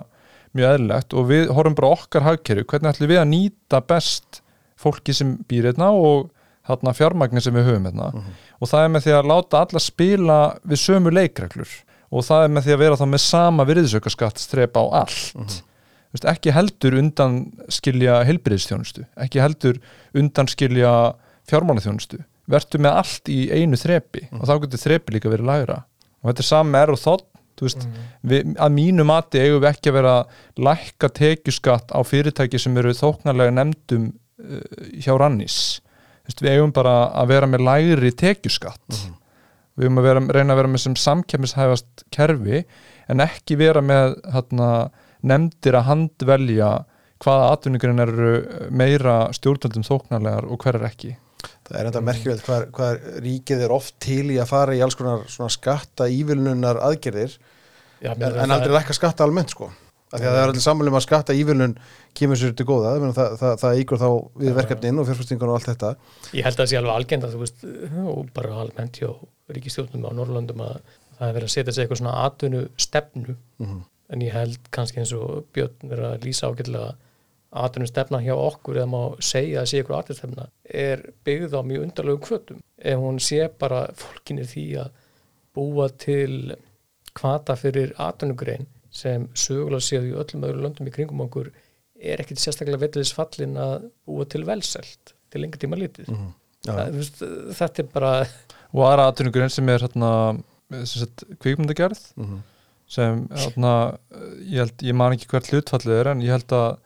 mjög 0.57 0.75
eðlilegt. 0.75 1.15
Og 1.15 1.29
við 1.29 1.53
horfum 1.55 1.77
bara 1.79 1.93
okkar 1.97 2.27
hagkerfi, 2.27 2.67
hvernig 2.71 2.95
ætlum 2.95 3.13
við 3.13 3.21
að 3.21 3.31
nýta 3.35 3.83
best 3.85 4.41
fólki 4.79 5.15
sem 5.17 5.37
býr 5.51 5.71
hérna 5.71 5.91
og 5.93 6.31
þarna 6.69 6.95
fjármagnir 6.97 7.45
sem 7.45 7.57
við 7.57 7.69
höfum 7.71 7.89
hérna? 7.89 8.11
Mhm. 8.15 8.33
og 8.61 8.69
það 8.69 8.85
er 8.85 8.91
með 8.95 9.05
því 9.05 9.13
að 9.19 9.31
láta 9.31 9.61
alla 9.65 9.81
spila 9.81 10.39
við 10.65 10.83
sömu 10.83 11.13
leikreglur. 11.13 11.69
Og 12.09 12.25
það 12.25 12.45
er 12.45 12.49
með 12.49 12.65
því 12.65 12.73
að 12.73 12.83
vera 12.83 12.97
þá 12.97 13.07
með 13.07 13.21
sama 13.21 13.65
virðisaukaskatt 13.69 14.39
strepa 14.41 14.81
á 14.81 15.05
allt. 15.05 15.33
Þú 15.37 15.45
veist, 15.45 15.65
ekki 16.33 16.55
heldur 16.57 16.97
undan 16.99 17.41
skilja 17.73 18.23
heilbriðistjónustu, 18.29 19.05
ekki 19.21 19.43
heldur 19.43 19.81
undan 20.17 20.49
skilja 20.51 20.93
fjármálaþjónustu. 21.51 22.23
Verður 22.49 22.85
með 22.87 23.01
allt 23.03 23.29
í 23.29 23.41
einu 23.53 23.77
þrepi 23.77 24.29
og 24.33 24.47
þá 24.49 24.55
getur 24.65 24.85
þrepi 24.87 25.17
líka 25.17 25.33
verið 25.33 25.51
lægra. 25.51 25.83
Og 26.23 26.31
þetta 26.31 26.45
er 26.45 26.49
saman 26.49 26.73
með 26.73 26.87
er 26.87 26.95
og 26.95 27.03
þótt 27.03 27.27
við, 28.23 28.55
að 28.55 28.73
mínu 28.75 29.05
mati 29.07 29.43
eigum 29.43 29.61
við 29.65 29.69
ekki 29.73 29.91
að 29.91 29.99
vera 29.99 30.15
lækka 30.57 31.11
tekjuskatt 31.19 31.93
á 31.93 32.01
fyrirtæki 32.07 32.61
sem 32.63 32.77
eru 32.79 32.95
þóknarlega 32.97 33.55
nefndum 33.57 34.09
uh, 34.09 34.65
hjá 35.03 35.13
rannis 35.19 35.59
veist, 36.29 36.43
við 36.43 36.55
eigum 36.55 36.75
bara 36.77 37.09
að 37.17 37.33
vera 37.33 37.49
með 37.49 37.65
lægri 37.67 38.13
tekjuskatt. 38.13 39.03
Við 39.79 39.87
eigum 39.87 40.01
að 40.01 40.09
vera, 40.09 40.23
reyna 40.37 40.55
að 40.55 40.61
vera 40.61 40.73
með 40.73 40.85
sem 40.85 40.97
samkemishæfast 40.99 42.07
kerfi 42.15 42.65
en 43.09 43.25
ekki 43.25 43.59
vera 43.61 43.83
með 43.85 44.19
hérna, 44.35 44.71
nefndir 45.27 45.79
að 45.79 45.89
handvelja 45.89 46.71
hvaða 47.23 47.49
atvinningurinn 47.55 48.05
eru 48.05 48.35
meira 48.71 49.17
stjórnvöldum 49.35 49.87
þóknarlegar 49.87 50.47
og 50.47 50.63
hver 50.63 50.79
er 50.79 50.87
ekki. 50.89 51.17
Það 51.69 51.81
er 51.81 51.91
enda 51.91 52.03
merkjöld 52.03 52.45
hvað, 52.47 52.63
hvað 52.75 53.03
ríkið 53.25 53.65
er 53.67 53.75
oft 53.75 53.99
til 54.03 54.25
í 54.33 54.39
að 54.41 54.51
fara 54.51 54.75
í 54.75 54.81
alls 54.83 54.97
konar 54.99 55.27
svona 55.31 55.53
skatta 55.53 56.09
ívilnunar 56.11 56.81
aðgerðir 56.87 57.37
Já, 58.03 58.15
en, 58.15 58.25
en 58.25 58.55
aldrei 58.55 58.73
lækka 58.79 58.97
skatta 58.97 59.27
almennt 59.27 59.55
sko. 59.55 59.69
Af 60.09 60.23
því 60.23 60.25
að 60.25 60.33
það 60.33 60.41
er 60.41 60.51
allir 60.51 60.65
samanlega 60.65 60.97
að 60.97 61.05
skatta 61.05 61.35
ívilnun 61.37 61.75
kemur 62.17 62.39
sér 62.41 62.55
til 62.57 62.65
góða, 62.69 62.95
það, 63.13 63.35
það, 63.43 63.57
það, 63.61 63.81
ígur 63.83 64.01
þá 64.01 64.09
við 64.41 64.55
verkefnin 64.57 65.03
og 65.03 65.09
fjárfæstingun 65.11 65.53
og 65.53 65.59
allt 65.59 65.69
þetta. 65.69 65.91
Ég 66.33 66.47
held 66.47 66.57
að 66.57 66.63
það 66.63 66.71
sé 66.71 66.79
alveg 66.79 66.95
algjönd 66.95 67.27
að 67.27 67.35
þú 67.35 67.43
veist 67.43 67.67
og 68.15 68.31
bara 68.39 68.63
almennt 68.63 69.03
hjá 69.03 69.11
ríkistjórnum 69.53 70.09
á 70.09 70.11
Norrlöndum 70.17 70.65
að 70.65 70.79
það 71.19 71.27
er 71.29 71.37
verið 71.37 71.51
að 71.51 71.55
setja 71.59 71.75
sig 71.75 71.85
eitthvað 71.85 72.01
svona 72.01 72.17
atvinnu 72.25 72.65
stefnu 72.81 73.37
mm 73.61 73.79
en 74.09 74.25
ég 74.25 74.33
held 74.33 74.71
kannski 74.75 75.03
eins 75.03 75.13
og 75.17 75.49
Björn 75.55 75.93
er 75.93 76.05
að 76.13 76.25
lýsa 76.27 76.49
ágætlega 76.49 76.95
atvinnum 77.49 77.89
stefna 77.89 78.21
hjá 78.21 78.35
okkur 78.37 78.77
eða 78.77 78.91
má 78.93 79.03
segja 79.25 79.63
að 79.63 79.71
sé 79.71 79.81
eitthvað 79.81 80.01
atvinnum 80.03 80.21
stefna 80.21 80.49
er 80.85 81.05
byggð 81.25 81.57
á 81.57 81.61
mjög 81.65 81.85
undarlegum 81.87 82.25
kvötum 82.27 82.65
ef 82.93 83.05
hún 83.05 83.21
sé 83.25 83.47
bara 83.61 83.87
fólkinni 83.97 84.45
því 84.49 84.67
að 84.85 84.91
búa 85.57 85.89
til 86.07 86.57
kvata 87.17 87.57
fyrir 87.59 87.95
atvinnugrein 88.01 88.69
sem 88.95 89.27
sögulega 89.37 89.85
séð 89.85 90.11
í 90.11 90.19
öllum 90.21 90.45
öðru 90.49 90.65
löndum 90.65 90.91
í 90.91 90.93
kringum 90.95 91.25
okkur 91.25 91.51
er 91.99 92.21
ekkit 92.23 92.43
sérstaklega 92.43 92.83
veitliðis 92.85 93.15
fallin 93.17 93.57
að 93.61 93.89
búa 94.07 94.29
til 94.29 94.45
velselt 94.49 95.15
til 95.33 95.43
lengur 95.43 95.61
tíma 95.61 95.81
litið 95.81 96.09
-hmm. 96.09 96.37
Það, 96.69 96.89
þú 96.93 97.01
veist, 97.01 97.19
þetta 97.59 97.83
er 97.83 97.89
bara 97.93 98.13
og 98.73 98.85
aðra 98.85 99.09
atvinningurinn 99.09 99.51
sem 99.51 99.69
er 99.69 99.81
hérna, 99.81 100.11
kvikmyndagerð 101.41 102.13
Mm 102.17 102.25
-hmm. 102.27 102.41
Sem 102.89 103.27
hérna, 103.37 103.73
ég, 104.43 104.59
held, 104.63 104.85
ég 104.89 104.97
man 104.97 105.13
ekki 105.17 105.29
hvert 105.29 105.51
hlutfallið 105.53 105.99
er 106.01 106.13
en 106.15 106.23
ég 106.25 106.33
held 106.33 106.55
að 106.57 106.79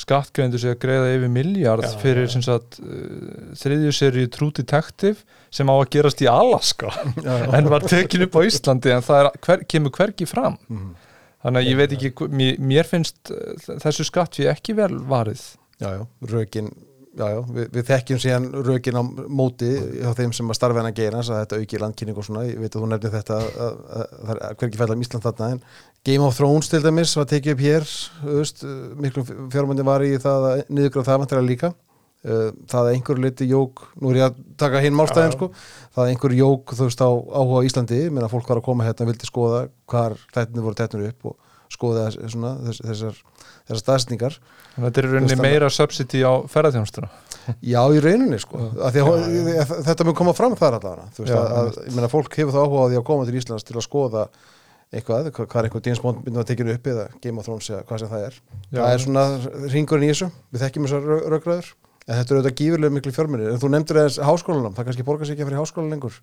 skattgreindur 0.00 0.60
sé 0.62 0.70
að 0.72 0.78
greiða 0.80 1.08
yfir 1.16 1.32
miljard 1.32 1.84
Já, 1.84 1.90
fyrir 2.00 2.24
já. 2.24 2.32
sem 2.32 2.44
sagt, 2.44 2.78
uh, 2.80 3.52
þriðju 3.60 3.92
seri 3.96 4.26
True 4.32 4.54
Detective 4.56 5.24
sem 5.52 5.68
á 5.68 5.74
að 5.76 5.90
gerast 5.96 6.22
í 6.24 6.28
Alaska 6.30 6.92
en 7.56 7.68
var 7.72 7.84
tekin 7.84 8.24
upp 8.24 8.36
á 8.36 8.40
Íslandi 8.48 8.92
en 8.94 9.04
það 9.04 9.24
er, 9.24 9.30
hver, 9.44 9.64
kemur 9.68 9.92
hvergi 9.96 10.28
fram. 10.28 10.56
Mhm. 10.68 10.92
þannig 11.40 11.60
að 11.62 11.68
ég 11.70 11.80
veit 11.80 11.96
ekki, 11.96 12.28
mér, 12.36 12.60
mér 12.72 12.88
finnst 12.88 13.32
uh, 13.32 13.56
þessu 13.80 14.04
skatt 14.08 14.36
við 14.40 14.52
ekki 14.52 14.76
vel 14.76 14.92
varið. 15.08 15.42
Já, 15.80 15.88
já, 15.96 16.02
rökin 16.28 16.68
Já, 17.10 17.24
já, 17.26 17.40
við, 17.50 17.64
við 17.74 17.86
þekkjum 17.88 18.18
síðan 18.22 18.44
rökin 18.62 18.98
á 18.98 19.02
móti 19.02 19.68
hjá 19.98 20.12
þeim 20.14 20.30
sem 20.36 20.52
að 20.52 20.56
starfa 20.60 20.78
hennar 20.78 20.94
geirans 20.94 21.30
að 21.32 21.40
þetta 21.40 21.58
auki 21.58 21.80
landkynning 21.82 22.20
og 22.22 22.26
svona, 22.26 22.44
ég 22.46 22.60
veit 22.62 22.70
að 22.70 22.84
þú 22.84 22.90
nefnir 22.92 23.14
þetta 23.16 23.38
að, 23.40 23.48
að, 23.50 23.80
að, 23.80 24.04
að 24.04 24.28
það 24.28 24.42
er 24.46 24.58
hvergi 24.60 24.80
fælla 24.80 24.96
um 24.96 25.02
Ísland 25.02 25.26
þarna 25.26 25.48
en 25.56 25.60
Game 26.06 26.28
of 26.28 26.38
Thrones 26.38 26.70
til 26.70 26.80
dæmis 26.84 27.16
var 27.18 27.26
tekið 27.32 27.56
upp 27.56 27.64
hér 27.66 27.88
veist, 28.28 28.62
miklu 29.02 29.24
fjármöndi 29.26 29.86
var 29.90 30.06
í 30.06 30.12
það 30.22 30.46
að 30.52 30.62
niðurgráð 30.70 31.08
það 31.10 31.20
vantilega 31.24 31.48
líka. 31.48 31.72
Uh, 32.20 32.50
það 32.68 32.80
að 32.84 32.92
einhver 32.94 33.20
liti 33.24 33.46
jók 33.48 33.82
nú 33.96 34.10
er 34.12 34.18
ég 34.20 34.26
að 34.28 34.40
taka 34.60 34.80
hinn 34.84 34.92
málstæðin 34.92 35.32
sko 35.32 35.46
það 35.56 36.02
að 36.02 36.10
einhver 36.12 36.34
jók 36.36 36.74
þú 36.76 36.88
veist 36.90 37.00
á 37.00 37.08
áhuga 37.08 37.62
á 37.64 37.66
Íslandi 37.66 38.00
menn 38.12 38.26
að 38.26 38.34
fólk 38.34 38.50
var 38.52 38.60
að 38.60 38.66
koma 38.66 38.84
hérna 38.84 39.06
og 39.06 39.08
vildi 39.08 39.28
skoða 39.30 39.62
hvar 39.88 40.18
þættinni 40.34 40.64
voru 40.66 40.76
teknir 40.76 41.06
upp 41.14 41.30
og 41.30 41.38
skoða 41.72 42.10
svona, 42.12 42.50
þess, 42.66 42.82
þessar, 42.84 43.22
þessar 43.70 43.82
staðsningar 43.86 44.38
að 44.76 44.86
þetta 44.86 45.02
er 45.02 45.08
í 45.08 45.12
rauninni 45.14 45.40
meira 45.40 45.72
subsidy 45.72 46.24
á 46.26 46.32
ferðarþjónustuna 46.50 47.10
Já, 47.64 47.80
í 47.92 48.00
rauninni 48.02 48.38
sko. 48.40 48.60
Að 48.84 49.00
að 49.00 49.26
já, 49.56 49.64
þetta 49.88 50.06
mun 50.06 50.16
koma 50.18 50.34
fram 50.36 50.56
þar 50.58 50.78
allavega 50.78 51.36
að, 51.40 51.76
að 51.90 52.08
fólk 52.12 52.36
hefur 52.38 52.54
það 52.54 52.66
áhuga 52.66 52.86
á 52.86 52.88
því 52.90 52.98
að 53.00 53.06
koma 53.10 53.28
til 53.28 53.38
Íslands 53.40 53.66
til 53.66 53.76
að 53.76 53.86
skoða 53.86 54.26
eitthvað, 54.90 55.30
hvað 55.38 55.60
er 55.60 55.68
einhver 55.68 55.84
James 55.86 56.02
Bond 56.02 56.24
myndum 56.24 56.42
að 56.42 56.50
tekinu 56.50 56.74
upp 56.74 56.90
eða 56.90 57.06
Game 57.22 57.40
of 57.40 57.46
Thrones 57.46 57.70
eða 57.70 57.84
hvað 57.88 58.02
sem 58.02 58.10
það 58.10 58.26
er. 58.26 58.38
Já. 58.66 58.80
það 58.80 58.92
er 58.92 59.04
svona 59.04 59.24
ringurinn 59.74 60.06
í 60.06 60.12
þessu. 60.12 60.30
Við 60.50 60.64
þekkjum 60.64 60.88
þessar 60.88 61.08
raugraður 61.34 61.72
en 62.10 62.18
þetta 62.18 62.34
eru 62.34 62.40
auðvitað 62.40 62.56
gífurlega 62.60 62.96
miklu 62.96 63.14
fjármunir 63.14 63.52
en 63.52 63.60
þú 63.62 63.70
nefndir 63.70 64.00
eða 64.02 64.28
háskólanum, 64.30 64.74
það 64.74 64.88
kannski 64.88 65.06
borgar 65.06 65.28
sig 65.28 65.36
ekki 65.36 65.46
að 65.46 65.50
fyrir 65.50 65.62
háskólan 65.62 65.94
lengur. 65.94 66.16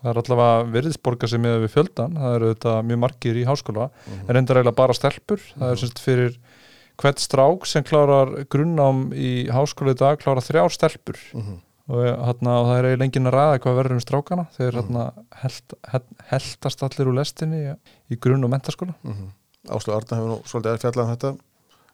Það 0.00 0.10
er 0.10 0.20
allavega 0.20 0.68
virðisborga 0.74 1.28
sem 1.28 1.42
með 1.44 1.56
við 1.64 1.72
fjöldan 1.74 2.16
það 2.16 2.36
eru 2.36 2.50
þetta 2.54 2.74
mjög 2.88 3.00
margir 3.04 3.40
í 3.40 3.46
háskóla. 3.48 3.88
En 4.20 4.32
reyndar 4.36 4.60
eiginlega 4.60 4.78
bara 4.78 4.96
stelpur. 4.96 5.42
Það 5.56 5.72
er 5.72 5.80
semst 5.80 6.00
fyrir 6.00 6.36
hvert 7.00 7.22
strák 7.22 7.66
sem 7.68 7.84
klárar 7.86 8.32
grunnám 8.52 9.08
í 9.16 9.48
háskóla 9.52 9.96
í 9.96 9.98
dag 10.00 10.20
klárar 10.20 10.44
þrjár 10.44 10.72
stelpur. 10.74 11.18
Mm 11.32 11.42
-hmm. 11.42 11.58
og, 11.90 12.06
hana, 12.28 12.56
og 12.60 12.70
það 12.70 12.78
er 12.78 12.88
eiginlega 12.90 13.08
enginn 13.08 13.30
að 13.30 13.36
ræða 13.36 13.60
hvað 13.64 13.78
verður 13.80 13.96
um 13.96 14.04
strákana. 14.06 14.46
Þeir 14.56 14.80
hana, 14.80 15.04
held, 15.42 15.76
held, 15.92 16.08
heldast 16.30 16.82
allir 16.82 17.10
úr 17.10 17.20
lestinni 17.20 17.62
í, 17.64 17.76
í 18.10 18.20
grunn- 18.20 18.44
og 18.44 18.50
mentaskóla 18.50 18.94
mm 19.02 19.12
-hmm. 19.12 19.36
Áslu 19.68 19.92
Arna 19.92 20.16
hefur 20.16 20.30
nú 20.30 20.36
svolítið 20.48 20.72
að 20.72 20.84
fjalla 20.84 21.04
um 21.04 21.10
þetta. 21.14 21.30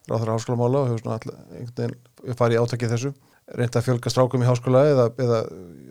Ráður 0.07 0.29
háskólamála 0.31 0.81
og 0.81 0.87
hefur 0.87 1.01
svona 1.01 1.17
all, 1.17 1.33
einhvern 1.57 1.95
veginn 2.23 2.37
farið 2.39 2.55
í 2.55 2.61
átakið 2.63 2.93
þessu. 2.93 3.11
Reynda 3.57 3.79
að 3.79 3.85
fjölga 3.87 4.11
strákum 4.11 4.43
í 4.43 4.47
háskóla 4.47 4.83
eða, 4.87 5.05
eða 5.23 5.39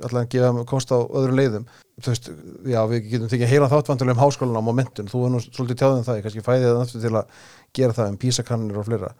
allan 0.08 0.28
gefa 0.32 0.64
kost 0.68 0.92
á 0.92 0.98
öðrum 1.00 1.36
leiðum. 1.36 1.66
Þú 2.00 2.12
veist, 2.12 2.30
já 2.68 2.80
við 2.88 3.10
getum 3.12 3.30
tekið 3.32 3.52
heila 3.52 3.68
þáttvandulega 3.72 4.16
um 4.16 4.22
háskólan 4.24 4.60
á 4.60 4.68
momentun, 4.68 5.08
þú 5.08 5.22
er 5.24 5.32
nú 5.32 5.40
svolítið 5.40 5.78
tjáðum 5.80 6.04
það, 6.04 6.18
ég 6.18 6.26
kannski 6.26 6.44
fæði 6.44 6.66
það 6.66 6.80
náttúrulega 6.80 7.06
til 7.06 7.16
að 7.16 7.46
gera 7.76 7.96
það 7.96 8.12
um 8.12 8.20
písakannir 8.22 8.80
og 8.80 8.88
fleira. 8.88 9.12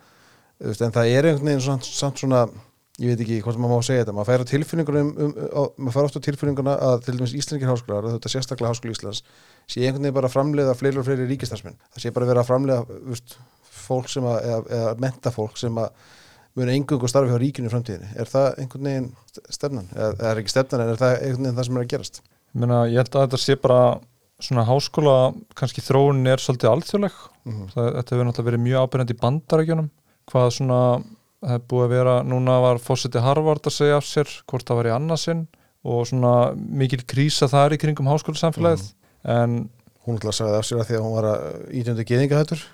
En 0.62 0.94
það 0.94 1.12
er 1.12 1.28
einhvern 1.30 1.50
veginn 1.50 1.66
samt, 1.66 1.88
samt 1.88 2.22
svona 2.22 2.46
ég 2.96 3.12
veit 3.12 3.22
ekki 3.26 3.42
hvort 3.44 3.60
maður 3.60 3.76
má 3.76 3.84
segja 3.84 4.04
þetta 4.04 4.14
maður 4.16 4.30
fær 4.30 4.44
á 4.44 4.50
tilfinninguna 4.50 5.00
um, 5.04 5.10
um, 5.20 5.32
á, 5.52 5.62
maður 5.76 5.96
fær 5.98 6.06
ofta 6.08 6.22
á 6.24 6.26
tilfinninguna 6.26 6.76
að 6.86 7.02
til 7.04 7.16
dæmis 7.18 7.34
íslenskir 7.36 7.68
háskólar 7.68 8.06
þetta 8.14 8.30
sérstaklega 8.32 8.70
háskóli 8.72 8.94
Íslands 8.96 9.20
sé 9.68 9.82
einhvern 9.82 10.06
veginn 10.06 10.16
bara 10.16 10.30
að 10.30 10.36
framleiða 10.38 10.76
fleiri 10.80 11.02
og 11.02 11.04
fleiri 11.04 11.26
ríkistarsmenn 11.28 11.76
það 11.90 12.06
sé 12.06 12.14
bara 12.16 12.30
vera 12.30 12.40
að 12.40 12.48
framleiða 12.48 13.02
veist, 13.10 13.36
fólk 13.86 14.08
sem 14.08 14.24
að, 14.24 14.38
eða, 14.48 14.62
eða 14.78 14.94
menta 15.04 15.34
fólk 15.34 15.60
sem 15.60 15.82
að 15.82 15.92
muni 16.56 16.76
engungu 16.78 17.08
starfi 17.10 17.32
hjá 17.32 17.40
ríkinu 17.40 17.68
í 17.68 17.72
framtíðinni. 17.72 18.14
Er 18.16 18.30
það 18.30 18.46
einhvern 18.62 18.88
veginn 18.88 19.08
stefnan? 19.52 19.88
Eða 19.92 20.30
er 20.30 20.40
ekki 20.40 20.54
stefnan 20.54 20.84
en 20.84 20.92
er 20.92 21.00
það 21.00 21.16
einhvern 21.18 21.44
veginn 21.44 21.58
það 21.58 21.66
sem 21.68 21.76
er 21.76 21.84
að 21.84 21.90
gerast? 21.92 22.20
Ég, 22.24 22.60
meina, 22.62 22.78
ég 22.88 23.02
held 23.02 23.10
að 23.12 23.26
þetta 23.26 23.40
sé 23.42 23.56
bara 23.60 23.80
svona 24.42 24.66
háskóla, 24.68 25.16
kannski 25.56 25.84
þróunin 25.84 26.28
er 26.28 26.42
svolítið 26.42 26.72
alþjóðleg. 26.72 27.20
Mhm. 27.46 27.68
það, 27.72 27.86
þetta 27.96 28.14
hefur 28.14 28.26
náttúrulega 28.28 28.50
verið 28.50 28.64
mjög 28.66 28.82
ábyrjandi 28.86 29.14
í 29.14 29.20
bandarækjunum 29.22 29.90
hvað 30.26 30.48
svona, 30.56 30.80
það 31.44 31.54
er 31.54 31.62
búið 31.70 31.84
að 31.86 31.94
vera 31.94 32.16
núna 32.26 32.56
var 32.64 32.82
fósiti 32.82 33.22
Harvard 33.22 33.68
að 33.68 33.76
segja 33.76 34.00
af 34.00 34.08
sér 34.08 34.32
hvort 34.50 34.66
það 34.66 34.80
var 34.80 34.88
í 34.90 34.94
annarsinn 34.96 35.46
og 35.86 36.02
svona 36.10 36.32
mikil 36.56 37.04
krísa 37.06 37.46
þar 37.48 37.76
í 37.76 37.78
kringum 37.78 38.10
háskólasamfélagið. 38.10 38.88
En 39.30 39.70
hún 40.06 40.18
ætla 40.18 40.32
að 40.32 40.38
sagði 40.40 40.58
af 40.58 40.66
sér 40.66 40.82
að 40.82 40.90
því 40.90 40.98
að 40.98 41.06
hún 41.06 41.14
var 41.14 41.28
ítjöndu 41.70 42.06
geðingahættur 42.10 42.66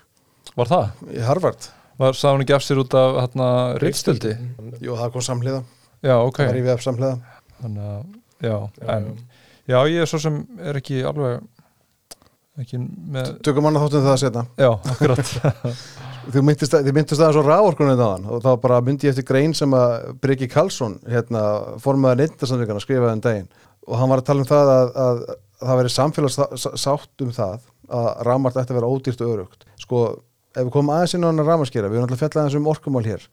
var 0.57 0.69
það? 0.69 1.05
í 1.13 1.21
Harvard. 1.23 1.69
Var, 2.01 2.17
sá 2.17 2.27
hún 2.31 2.41
ekki 2.41 2.55
af 2.57 2.65
sér 2.65 2.81
út 2.81 2.97
af 2.97 3.19
hérna, 3.21 3.47
reitstöldi? 3.81 4.33
Jú, 4.81 4.97
það 4.97 5.13
kom 5.13 5.25
samhliða, 5.25 5.61
Já, 6.03 6.17
ok. 6.19 6.41
Það 6.41 6.49
var 6.49 6.57
í 6.57 6.63
við 6.65 6.81
samhliða. 6.83 7.37
Þannig 7.61 7.83
að, 7.93 8.07
já, 8.43 8.55
en 8.91 9.05
já, 9.71 9.77
ég 9.93 10.01
er 10.03 10.09
svo 10.09 10.19
sem 10.19 10.39
er 10.59 10.79
ekki 10.81 11.03
alveg 11.07 11.45
með 12.53 13.29
Tökum 13.45 13.65
annað 13.65 13.87
þáttum 13.87 14.03
það 14.03 14.11
að 14.13 14.19
setna 14.21 14.41
Já, 14.61 14.69
akkurat. 14.93 15.29
Þið 16.33 16.45
myndist 16.45 16.75
aðeins 16.77 17.39
á 17.41 17.43
ráorkunni 17.43 17.95
þaðan 17.97 18.27
og 18.29 18.43
þá 18.45 18.51
bara 18.63 18.81
myndi 18.85 19.07
ég 19.07 19.15
eftir 19.15 19.25
grein 19.27 19.55
sem 19.57 19.73
að 19.75 20.13
Breki 20.23 20.47
Karlsson, 20.51 20.99
hérna, 21.09 21.41
formaður 21.83 22.21
neyndasandvíkana 22.21 22.83
skrifaði 22.83 23.17
um 23.17 23.23
daginn. 23.25 23.49
Og 23.89 23.97
hann 23.99 24.11
var 24.13 24.21
að 24.21 24.29
tala 24.29 24.45
um 24.45 24.47
það 24.47 24.71
að, 24.75 24.91
að, 25.03 25.23
að 25.33 25.65
það 25.65 25.81
veri 25.81 25.93
samfélagssátt 25.95 27.25
um 27.25 27.33
það 27.35 27.57
að 27.93 28.07
rámart 28.29 28.61
ætti 28.61 28.71
að 28.71 28.79
vera 28.79 28.91
ódýrt 28.93 29.25
og 29.25 29.33
örugt 29.33 29.67
sko, 29.81 30.03
ef 30.53 30.61
við 30.61 30.71
komum 30.77 30.93
aðeins 30.95 31.17
inn 31.17 31.25
á 31.25 31.29
hann 31.31 31.43
að 31.43 31.49
rámaskera 31.51 31.89
við 31.89 31.99
erum 31.99 32.07
alltaf 32.07 32.21
fjallað 32.21 32.45
aðeins 32.45 32.59
um 32.61 32.71
orkumál 32.71 33.03
hér. 33.09 33.27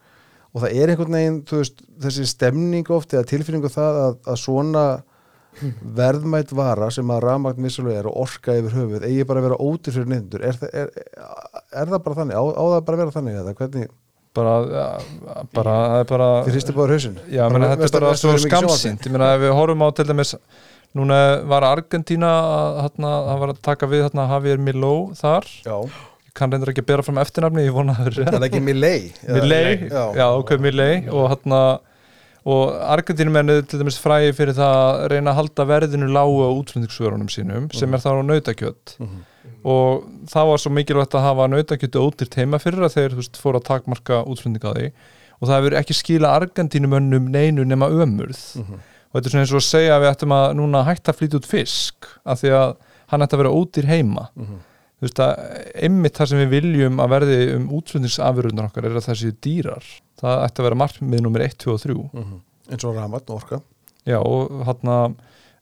Og 0.50 0.64
það 0.64 0.80
er 0.80 0.90
einhvern 0.90 1.14
veginn, 1.14 1.38
þú 1.46 1.60
veist, 1.60 1.84
þessi 2.02 2.26
stemning 2.26 2.90
oft 2.90 3.12
eða 3.14 3.28
tilfinningu 3.30 3.70
það 3.70 4.00
að, 4.00 4.16
að 4.32 4.40
svona 4.42 4.84
verðmætt 6.00 6.52
vara 6.56 6.90
sem 6.94 7.10
að 7.12 7.24
rafmagn 7.26 7.64
vissulega 7.66 8.02
er 8.02 8.10
og 8.10 8.20
orka 8.26 8.54
yfir 8.60 8.76
höfuð 8.78 9.08
eigi 9.08 9.26
bara 9.28 9.42
að 9.42 9.48
vera 9.48 9.58
ódýr 9.60 9.96
fyrir 9.96 10.12
nefndur 10.14 10.46
er, 10.46 10.60
er, 10.70 10.92
er 11.74 11.90
það 11.90 12.04
bara 12.06 12.20
þannig? 12.22 12.38
Á, 12.38 12.44
á 12.54 12.64
það 12.64 12.84
bara 12.86 12.96
að 12.96 13.02
vera 13.04 13.16
þannig 13.18 13.40
eða 13.42 13.56
hvernig? 13.58 13.90
bara, 14.36 14.52
ja, 14.70 14.88
bara, 15.54 15.76
það 15.92 16.02
er 16.02 16.10
bara 16.10 16.28
Þið 16.46 16.54
hristi 16.56 16.74
báður 16.76 16.92
hausinn? 16.94 17.16
Já, 17.30 17.42
menna, 17.50 17.70
þetta 17.74 17.88
er 17.88 17.96
bara 17.96 18.18
svo 18.18 18.34
skamsýnt 18.44 19.08
ég 19.08 19.14
meina 19.14 19.32
ef 19.34 19.42
við 19.42 19.56
horfum 19.58 19.82
á 19.82 19.88
til 19.98 20.06
dæmis 20.10 20.34
núna 20.96 21.18
var 21.50 21.66
Argentína 21.66 22.30
að 22.44 22.78
hérna, 22.84 23.10
það 23.26 23.42
var 23.42 23.52
að 23.54 23.60
taka 23.66 23.90
við 23.90 24.04
hérna 24.06 24.28
Javier 24.30 24.62
Miló 24.62 24.94
þar, 25.18 25.46
Já, 25.66 25.76
ég 26.26 26.34
kann 26.38 26.54
reyndur 26.54 26.72
ekki 26.72 26.84
að 26.84 26.90
bera 26.92 27.06
fram 27.06 27.20
eftirnafni, 27.22 27.66
ég 27.66 27.74
vona 27.74 27.94
að 27.98 28.10
það 28.10 28.30
það 28.30 28.38
er 28.40 28.48
ekki 28.48 28.62
Milley 28.66 29.06
Milley, 29.26 29.76
Já. 29.90 30.02
já, 30.18 30.26
ok, 30.30 30.54
Milley 30.62 31.04
og 31.10 31.30
hérna 31.34 31.62
og 32.46 32.72
Argentínumennið 32.96 33.66
til 33.68 33.80
dæmis 33.82 33.98
fræði 34.00 34.32
fyrir 34.36 34.54
það 34.56 34.76
að 34.80 35.08
reyna 35.12 35.30
að 35.32 35.38
halda 35.40 35.66
verðinu 35.68 36.08
lágu 36.08 36.38
á 36.40 36.50
útflutningssvörunum 36.56 37.28
sínum 37.28 37.66
sem 37.76 37.92
er 37.94 38.00
þá 38.00 38.10
nautakjött 38.24 38.96
Mhm. 39.00 39.18
og 39.64 40.04
það 40.30 40.46
var 40.48 40.58
svo 40.58 40.70
mikilvægt 40.72 41.14
að 41.14 41.26
hafa 41.26 41.48
nautakjötu 41.52 42.00
ódýrt 42.00 42.34
heima 42.40 42.58
fyrir 42.58 42.80
að 42.86 42.94
þeir 42.96 43.16
veist, 43.18 43.36
fóru 43.36 43.60
að 43.60 43.64
takmarka 43.68 44.24
útflutning 44.24 44.64
á 44.64 44.72
því 44.72 44.86
og 45.40 45.48
það 45.48 45.56
hefur 45.60 45.76
ekki 45.80 45.94
skila 45.96 46.32
Argentínumönnum 46.40 47.28
neinu 47.30 47.64
nema 47.64 47.88
ömurð 47.90 48.56
Mhm. 48.56 48.74
og 49.12 49.14
þetta 49.20 49.26
er 49.26 49.30
svona 49.30 49.44
eins 49.44 49.52
og 49.52 49.60
að 49.60 49.68
segja 49.68 49.92
að 49.96 50.02
við 50.04 50.10
ættum 50.14 50.32
að 50.32 50.54
núna 50.56 50.84
hætta 50.86 51.12
að 51.12 51.18
flytja 51.20 51.38
út 51.40 51.46
fisk 51.46 52.06
af 52.24 52.40
því 52.40 52.50
að 52.56 52.76
hann 53.08 53.20
ætti 53.22 53.34
að 53.36 53.42
vera 53.42 53.56
ódýr 53.60 53.84
heima 53.86 54.28
Mhm. 54.36 54.56
Þú 55.00 55.06
veist 55.06 55.20
að 55.24 55.32
einmitt 55.86 56.18
það 56.20 56.28
sem 56.28 56.38
við 56.44 56.50
viljum 56.54 57.00
að 57.00 57.08
verði 57.14 57.38
um 57.56 57.66
útflutningsafurðunar 57.78 58.68
okkar 58.70 58.84
er 58.90 58.96
að 59.00 59.06
það 59.08 59.18
séu 59.22 59.32
dýrar 59.46 59.86
það 60.20 60.44
ætti 60.44 60.60
að 60.60 60.66
vera 60.68 60.80
markmið 60.82 61.22
nummer 61.24 61.40
1, 61.46 61.56
2 61.64 61.72
og 61.72 61.80
3 61.80 61.94
Mhm. 62.12 62.40
eins 62.70 62.84
og 62.84 62.94
rafmagn 62.96 63.30
og 63.30 63.36
orka 63.42 63.60
já 64.06 64.18
og 64.20 64.64
hann 64.66 65.16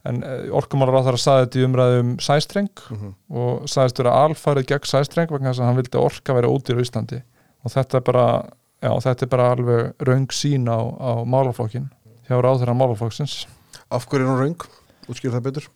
en 0.05 0.21
orkumálar 0.55 0.95
á 0.95 1.05
þar 1.07 1.15
að 1.17 1.23
saði 1.23 1.45
þetta 1.45 1.59
í 1.59 1.65
umræðum 1.67 2.11
sæstreng 2.23 2.69
Mhm. 2.89 3.13
og 3.31 3.63
sagðist 3.67 3.97
vera 3.99 4.13
alfarið 4.27 4.65
gegn 4.67 4.87
sæstreng 4.87 5.29
vegna 5.31 5.49
þess 5.51 5.59
að 5.59 5.65
hann 5.67 5.75
vildi 5.75 5.97
að 5.99 6.05
orka 6.07 6.33
vera 6.33 6.47
ódýr 6.47 6.79
á 6.79 6.83
Íslandi 6.83 7.21
og 7.65 7.71
þetta 7.71 7.95
er 7.97 8.01
bara 8.01 8.25
já, 8.81 8.91
þetta 9.03 9.23
er 9.23 9.27
bara 9.27 9.49
alveg 9.55 9.93
raung 10.07 10.27
sín 10.31 10.67
á, 10.71 10.79
á 10.79 11.11
málaflokkin 11.27 11.89
hjá 12.29 12.35
ráðherra 12.41 12.75
málaflokksins 12.75 13.45
Af 13.91 14.05
hverju 14.07 14.23
er 14.23 14.29
hún 14.29 14.39
raung? 14.39 14.61
Útskýr 15.09 15.31
það 15.33 15.41
betur 15.49 15.67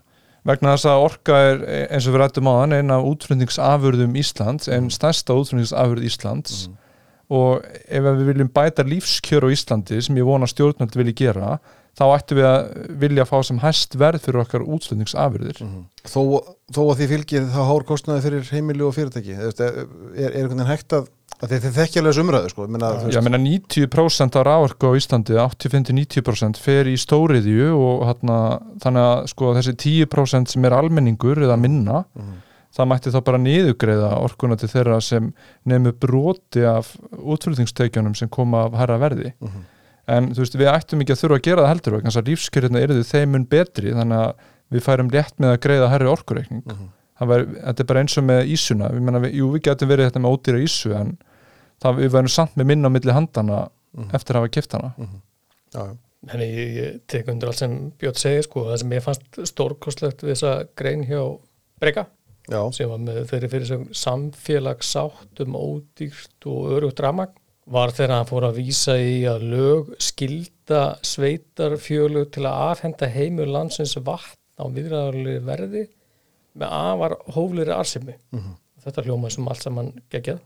vegna 0.46 0.74
þess 0.76 0.86
að 0.92 1.04
orka 1.08 1.36
er 1.50 1.62
eins 1.90 2.08
og 2.08 2.14
við 2.16 2.20
rættum 2.24 2.50
á 2.52 2.54
hann 2.62 2.74
eina 2.76 2.98
af 3.00 3.06
útflutningsafurðum 3.08 4.16
Íslands 4.20 4.68
en 4.68 4.90
stærsta 4.92 5.34
útflutningsafurð 5.40 6.04
Íslands 6.10 6.68
Mhm. 6.68 6.78
og 7.30 7.64
ef 7.88 8.04
við 8.04 8.26
viljum 8.28 8.50
bæta 8.54 8.84
lífskjör 8.84 9.48
á 9.48 9.50
Íslandi 9.56 10.02
sem 10.04 10.16
ég 10.20 10.26
vona 10.28 10.46
stjórnvöld 10.46 10.96
vilji 10.96 11.14
gera 11.16 11.60
þá 11.94 12.04
ættum 12.18 12.38
við 12.40 12.46
að 12.50 12.62
vilja 13.04 13.26
fá 13.30 13.38
sem 13.46 13.60
hæst 13.62 13.94
verð 14.02 14.22
fyrir 14.26 14.42
okkar 14.42 14.64
útflutningsafurðir 14.66 15.60
Mhm. 15.62 15.84
þó, 16.10 16.22
þó 16.74 16.82
að 16.90 16.96
því 17.02 17.08
fylgir 17.14 17.44
það 17.54 17.68
hár 17.70 17.84
kostnaði 17.86 18.22
fyrir 18.26 18.48
heimili 18.52 18.82
og 18.88 18.96
fyrirtæki 18.96 19.36
er, 19.38 19.86
er 20.18 20.32
einhvern 20.34 20.58
veginn 20.58 20.72
hægt 20.72 20.94
að, 20.98 21.08
að 21.44 21.50
þið, 21.54 21.60
þið 21.68 21.76
þekkja 21.78 22.02
alveg 22.02 22.14
þessu 22.14 22.24
umræðu 22.24 22.50
sko. 22.50 22.68
Minna, 22.68 22.90
Já, 23.12 23.22
menna 23.22 23.38
90% 23.38 24.36
af 24.40 24.46
ráorku 24.48 24.90
á 24.90 24.98
Íslandi 24.98 25.38
85-90% 25.38 26.58
fer 26.62 26.86
í 26.90 26.96
stóriðju 26.98 27.70
og 27.78 28.06
hérna, 28.08 28.38
þannig 28.82 29.06
að 29.12 29.28
sko, 29.34 29.54
þessi 29.58 29.76
10% 30.08 30.48
sem 30.54 30.66
er 30.66 30.72
almenningur 30.78 31.38
eða 31.46 31.60
minna, 31.60 32.06
Mhm. 32.16 32.42
það 32.74 32.88
mætti 32.90 33.12
þá 33.14 33.24
bara 33.24 33.38
niðugreiða 33.38 34.12
orkuna 34.24 34.56
til 34.58 34.70
þeirra 34.70 35.02
sem 35.04 35.34
nefnir 35.68 35.94
broti 35.94 36.64
af 36.66 36.96
útflutningsteikjunum 37.14 38.16
sem 38.18 38.30
koma 38.30 38.66
af 38.66 38.74
herra 38.74 38.98
verði 38.98 39.34
Mhm. 39.42 39.66
En 40.08 40.32
þú 40.34 40.40
veist, 40.44 40.56
við 40.60 40.72
ættum 40.74 41.02
ekki 41.02 41.14
að 41.16 41.22
þurfa 41.24 41.38
að 41.40 41.46
gera 41.48 41.62
það 41.64 41.72
heldur 41.74 42.02
þess 42.04 42.18
að 42.20 42.28
lífskjörðina 42.32 42.82
eru 42.84 43.04
þeimun 43.08 43.46
betri 43.50 43.94
þannig 43.94 44.20
að 44.20 44.34
við 44.74 44.82
færum 44.84 45.10
létt 45.14 45.36
með 45.40 45.54
að 45.54 45.62
greiða 45.68 45.90
herri 45.94 46.08
orkureikning 46.12 46.64
Mhm. 46.66 46.90
það 47.20 47.28
var, 47.28 47.46
þetta 47.46 47.80
er 47.80 47.86
bara 47.86 48.00
eins 48.04 48.18
og 48.18 48.24
með 48.24 48.42
ísuna 48.52 48.90
við 48.92 49.02
menna, 49.02 49.20
við, 49.20 49.34
jú, 49.40 49.52
við 49.54 49.62
getum 49.70 49.90
verið 49.90 50.10
þetta 50.10 50.20
með 50.24 50.34
ódýra 50.34 50.64
ísu 50.64 50.96
en 51.00 51.18
það, 51.84 51.96
við 52.02 52.10
værum 52.18 52.30
samt 52.34 52.56
með 52.58 52.66
minna 52.66 52.88
á 52.90 52.96
milli 52.96 53.14
handana 53.14 53.70
Mhm. 53.94 54.10
eftir 54.16 54.34
að 54.36 54.42
hafa 54.42 54.50
kipt 54.52 54.72
hana 54.74 54.94
Já, 54.98 55.86
já. 55.88 55.96
Þannig 56.24 56.52
ég, 56.56 56.76
ég 56.80 57.00
tek 57.08 57.28
undir 57.28 57.48
allt 57.50 57.58
sem 57.58 57.92
Björn 58.00 58.16
segir 58.16 58.44
sko, 58.44 58.62
það 58.66 58.78
sem 58.80 58.90
ég 58.92 59.04
fannst 59.04 59.40
stórkostlegt 59.50 60.22
við 60.24 60.32
þessa 60.38 60.68
grein 60.76 61.04
hjá 61.06 61.40
Breka 61.82 62.06
já. 62.50 62.72
sem 62.74 62.88
var 62.90 62.98
með 62.98 63.26
þeirri 63.28 63.50
fyrir 63.52 63.66
sem 63.68 63.84
samfélagssátt 63.92 65.40
um 65.46 65.54
ódýrt 65.56 66.48
og 66.48 66.72
örugt 66.78 67.00
ramagn 67.04 67.34
var 67.66 67.94
þegar 67.96 68.18
hann 68.18 68.30
fór 68.30 68.48
að 68.50 68.58
vísa 68.60 68.96
í 69.00 69.24
að 69.30 69.46
lög 69.54 69.92
skilda 70.04 70.82
sveitarfjölu 71.06 72.26
til 72.34 72.46
að 72.50 72.64
afhenda 72.72 73.10
heimur 73.12 73.50
landsins 73.50 73.96
vatn 74.04 74.40
á 74.60 74.64
viðræðarlega 74.68 75.46
verði 75.48 75.84
með 76.60 76.74
afar 76.78 77.16
hófliri 77.36 77.74
arsimi. 77.76 78.18
Mhm. 78.36 78.58
Þetta 78.84 79.06
hljóma 79.06 79.30
sem 79.32 79.48
allt 79.48 79.64
saman 79.64 79.94
geggjað. 80.12 80.42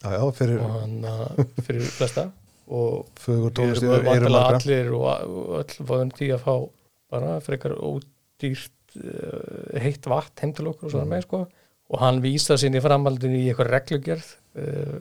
Já, 0.00 0.10
já, 0.16 0.24
fyrir 0.36 0.60
og 0.64 0.74
hann 0.74 0.98
uh, 1.04 1.40
fyrir 1.64 1.86
flesta. 1.96 2.26
Og 2.70 3.08
við 3.24 3.48
erum 3.48 3.88
eru 3.88 4.04
vantilega 4.04 4.58
allir 4.58 4.90
og, 4.96 5.06
öll 5.60 5.86
fáum 5.88 6.12
því 6.16 6.28
að 6.36 6.44
fá 6.44 6.54
bara 7.10 7.38
frekar 7.42 7.74
ódýrt 7.74 8.98
uh, 9.00 9.80
heitt 9.80 10.06
vatn 10.12 10.44
heim 10.44 10.54
til 10.56 10.68
okkur 10.70 10.90
og 10.90 10.94
svona 10.94 11.08
með 11.08 11.24
sko. 11.24 11.42
Og 11.90 12.04
hann 12.04 12.20
vísa 12.22 12.58
sín 12.60 12.76
í 12.78 12.84
framhaldinu 12.84 13.40
í 13.40 13.48
eitthvað 13.48 13.72
reglugerð 13.74 14.28
uh, 14.60 15.00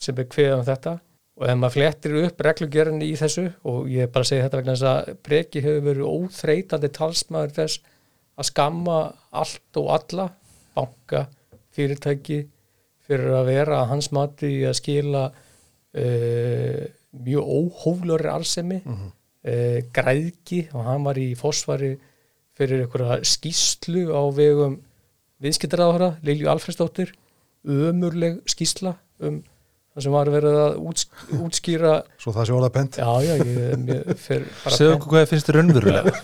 sem 0.00 0.18
er 0.18 0.28
kveðað 0.32 0.58
um 0.58 0.66
þetta 0.70 0.94
og 1.36 1.44
ef 1.50 1.56
maður 1.60 1.74
flettir 1.76 2.14
upp 2.22 2.40
reglugerðin 2.46 3.02
í 3.04 3.12
þessu 3.20 3.46
og 3.68 3.90
ég 3.92 4.10
bara 4.12 4.24
segja 4.28 4.46
þetta 4.46 4.60
vegna 4.62 4.74
þess 4.76 4.90
að 4.90 5.10
Breki 5.26 5.62
hefur 5.64 5.84
verið 5.90 6.10
óþreytandi 6.12 6.90
talsmaður 6.96 7.54
þess 7.58 7.80
að 8.36 8.48
skamma 8.50 8.98
allt 9.32 9.80
og 9.80 9.90
alla 9.96 10.26
banka, 10.76 11.26
fyrirtæki 11.76 12.42
fyrir 13.06 13.36
að 13.38 13.46
vera 13.50 13.80
að 13.82 13.90
hans 13.94 14.10
mati 14.12 14.50
að 14.68 14.74
skila 14.80 15.22
uh, 15.30 16.82
mjög 17.16 17.52
óhóflöri 17.60 18.28
arsemi 18.32 18.80
Mhm. 18.84 19.12
uh, 19.46 19.80
græðki 19.92 20.68
og 20.74 20.84
hann 20.84 21.04
var 21.04 21.16
í 21.20 21.34
fósvari 21.38 21.96
fyrir 22.56 22.84
einhverja 22.86 23.20
skýslu 23.24 24.08
á 24.12 24.22
vegum 24.32 24.78
viðskiptaráðara 25.44 26.16
Lilju 26.24 26.48
Alfredsdóttir 26.48 27.12
ömurleg 27.66 28.40
skýsla 28.48 28.96
um 29.20 29.42
það 29.96 30.04
sem 30.04 30.12
var 30.16 30.28
verið 30.34 30.56
að 30.60 30.74
útsk 30.90 31.08
útskýra 31.40 31.92
Svo 32.20 32.30
það 32.36 32.48
sé 32.48 32.52
orða 32.56 32.70
bent. 32.74 32.98
Já, 33.00 33.12
já, 33.24 33.34
ég, 33.40 33.46
ég 33.88 34.18
fer 34.20 34.42
bara 34.62 34.76
segðu 34.76 34.96
okkur 34.98 35.10
hvað 35.14 35.30
finnst 35.30 35.48
þér 35.48 35.56
raunverulega 35.60 36.12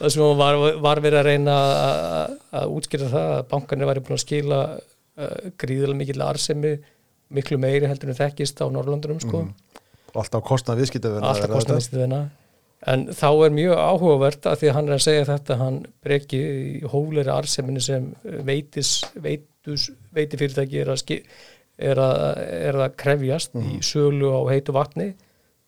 það 0.00 0.08
sem 0.16 0.22
var, 0.40 0.54
var 0.82 0.98
verið 1.04 1.20
að 1.20 1.28
reyna 1.30 1.54
að, 1.54 2.34
að 2.60 2.66
útskýra 2.78 3.10
það 3.12 3.28
að 3.36 3.44
bankanir 3.54 3.90
væri 3.90 4.02
búin 4.04 4.18
að 4.18 4.24
skila 4.24 4.60
uh, 4.74 5.36
gríðilega 5.62 6.00
mikill 6.00 6.24
arsemi 6.26 6.72
miklu 7.34 7.56
meiri 7.62 7.88
heldur 7.90 8.10
en 8.12 8.18
þekkist 8.18 8.56
á 8.60 8.66
Norrlandunum 8.68 9.20
sko, 9.22 9.38
Og 10.14 10.18
alltaf 10.22 10.42
kostnað 10.46 10.80
viðskiptafina 10.82 11.30
alltaf 11.30 11.50
kostnaðist 11.54 11.94
þeirna 11.94 12.20
en 12.90 13.00
þá 13.16 13.28
er 13.46 13.54
mjög 13.54 13.74
áhugavert 13.80 14.42
að 14.50 14.58
því 14.60 14.66
að 14.70 14.76
hann 14.76 14.88
er 14.90 14.96
að 14.98 15.06
segja 15.06 15.28
þetta 15.30 15.52
hann 15.62 15.78
breki 16.04 16.40
í 16.44 16.82
hófleiri 16.90 17.32
arseminu 17.32 17.80
sem 17.82 18.02
veitis, 18.44 18.90
veitus, 19.14 19.48
veiti 20.14 20.40
fyrirtæki 20.40 20.82
er 20.82 20.92
að, 20.94 21.14
er 21.78 22.00
að, 22.02 22.16
er 22.70 22.80
að 22.86 22.98
krefjast 23.00 23.56
í 23.60 23.78
sölu 23.84 24.34
á 24.34 24.40
heitu 24.52 24.74
vatni. 24.76 25.12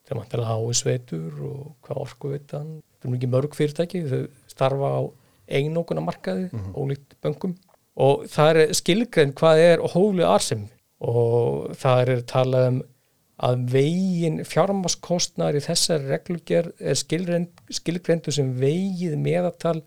Þegar 0.07 0.21
mann 0.21 0.29
til 0.31 0.43
að 0.43 0.51
hái 0.53 0.75
sveitur 0.79 1.39
og 1.49 1.63
hvað 1.87 2.03
orku 2.05 2.35
veitan 2.35 2.69
það 3.01 3.13
er 3.13 3.17
ekki 3.19 3.31
mörg 3.33 3.57
fyrirtæki 3.57 4.03
þau 4.11 4.21
starfa 4.51 4.91
á 4.99 5.03
einókuna 5.47 6.03
markaði 6.03 6.49
ólíkt 6.75 7.17
böngum 7.23 7.55
og 8.03 8.27
það 8.31 8.63
er 8.63 8.75
skilgrein 8.77 9.35
hvað 9.37 9.63
er 9.63 9.85
hófleg 9.95 10.29
arsemi 10.29 10.71
og 11.07 11.73
það 11.79 12.13
er 12.13 12.23
talað 12.29 12.69
um 12.71 12.79
að 13.47 13.67
vegin 13.75 14.39
fjármaskostnar 14.49 15.59
í 15.59 15.61
þessari 15.61 16.09
reglugjör 16.09 16.71
er 16.81 16.97
skilgreind, 16.97 17.51
skilgreindu 17.69 18.33
sem 18.33 18.55
vegið 18.57 19.19
meðatal 19.21 19.83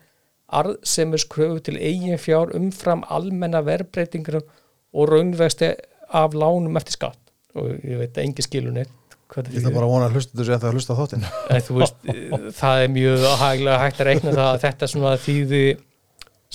arðsemis 0.56 1.26
kröfu 1.30 1.62
til 1.66 1.78
eigin 1.78 2.20
fjár 2.22 2.54
umfram 2.58 3.04
almenna 3.10 3.62
verbreytingur 3.66 4.40
og 4.42 5.12
raunvexti 5.12 5.74
af 6.10 6.34
lánum 6.34 6.80
eftir 6.80 6.98
skatt. 6.98 7.22
Og 7.58 7.70
ég 7.86 8.00
veit 8.02 8.18
engi 8.22 8.46
skilur 8.46 8.74
neitt 8.74 8.96
hvað 9.30 9.52
Ég 9.54 9.62
ætla 9.62 9.74
bara 9.76 9.86
að 9.86 9.94
vona 9.94 10.08
að 10.10 10.18
hlusta 10.18 10.38
þessu 10.40 10.56
það 10.56 10.68
að 10.70 10.78
hlusta 10.78 10.98
þáttinn. 10.98 12.54
Það 12.58 12.84
er 12.84 12.92
mjög 12.96 13.26
hæglega 13.44 13.80
hægt 13.84 14.02
að 14.02 14.10
reikna 14.10 14.34
það 14.34 14.50
að 14.50 14.62
þetta 14.64 14.90
svona 14.90 15.14
þýði 15.22 15.64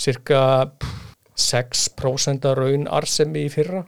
cirka 0.04 0.40
pff, 0.82 1.00
6% 1.44 2.48
af 2.50 2.56
raun 2.58 2.88
arsemi 2.90 3.44
í 3.46 3.52
fyrra. 3.52 3.84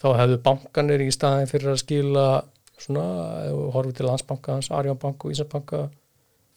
Þá 0.00 0.08
hefðu 0.20 0.40
bankanir 0.44 1.04
í 1.04 1.10
staðin 1.12 1.48
fyrir 1.48 1.72
að 1.72 1.80
skila 1.80 2.24
svona, 2.80 3.04
horfum 3.72 3.94
til 3.96 4.08
landsbankans, 4.08 4.70
Arjónbank 4.72 5.24
og 5.24 5.32
Ísarbanka 5.32 5.86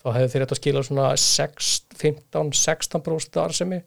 þá 0.07 0.15
hefðu 0.15 0.31
þeir 0.31 0.43
þetta 0.45 0.55
að 0.55 0.61
skila 0.61 0.83
svona 0.87 1.09
6, 1.19 1.71
15-16% 2.01 3.39
arsemi 3.43 3.81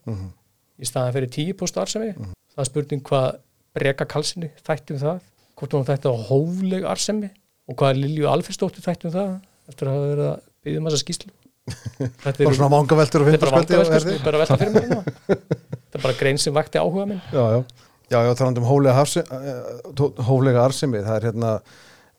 í 0.80 0.88
staðin 0.88 1.16
fyrir 1.16 1.32
10% 1.38 1.82
arsemi 1.82 2.12
það 2.20 2.62
er 2.62 2.68
spurning 2.68 3.04
hvað 3.06 3.28
breka 3.76 4.06
kalsinni 4.10 4.50
þætti 4.60 4.96
um 4.96 5.02
það 5.04 5.20
hvort 5.60 5.76
hún 5.76 5.86
þætti 5.88 6.12
á 6.12 6.14
hófleg 6.28 6.88
arsemi 6.88 7.30
og 7.70 7.78
hvað 7.80 8.00
Lilju 8.02 8.30
Alfredsdóttir 8.30 8.84
þætti 8.84 9.08
um 9.10 9.14
það 9.16 9.36
eftir 9.70 9.88
að 9.90 9.96
hafa 9.96 10.08
verið 10.10 10.30
að 10.30 10.40
byggja 10.64 10.80
um 10.80 10.90
þessa 10.90 11.04
skýslu 11.04 11.36
Þetta 12.24 12.46
Bara 12.46 12.56
svona 12.56 12.72
mangaveltur 12.72 13.24
og 13.24 13.30
er 13.30 13.44
vangaveltur, 13.52 14.00
sko, 14.00 14.16
þetta 15.30 15.98
er 15.98 16.02
bara 16.02 16.16
grein 16.18 16.40
sem 16.40 16.54
vakti 16.56 16.80
áhuga 16.80 17.06
minn. 17.06 17.20
Já, 17.30 17.42
já, 17.54 17.60
já, 18.10 18.18
já 18.26 18.32
talandum 18.38 18.66
hóflega, 18.66 18.96
hafsi, 18.96 19.22
hóflega 20.26 20.64
arsemi, 20.64 21.02
það 21.06 21.18
er 21.18 21.28
hérna 21.28 21.52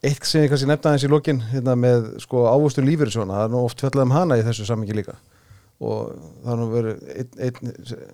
eitt 0.03 0.25
sem 0.25 0.43
ég 0.45 0.49
kannski 0.51 0.67
nefna 0.69 0.91
aðeins 0.91 1.05
í 1.05 1.11
lokin 1.11 1.41
hérna 1.51 1.75
með 1.77 2.07
sko 2.23 2.45
ávöxtun 2.49 2.87
lífyrirsjóna 2.89 3.35
það 3.37 3.45
er 3.47 3.53
nú 3.53 3.61
oft 3.67 3.83
fjallað 3.83 4.07
um 4.07 4.15
hana 4.15 4.37
í 4.39 4.45
þessu 4.47 4.65
sammingi 4.65 4.95
líka. 4.97 5.15
Og 5.81 6.11
það 6.43 6.51
er 6.53 6.59
nú 6.61 6.65
verið 6.71 7.05
einn 7.15 7.37
ein, 7.41 7.71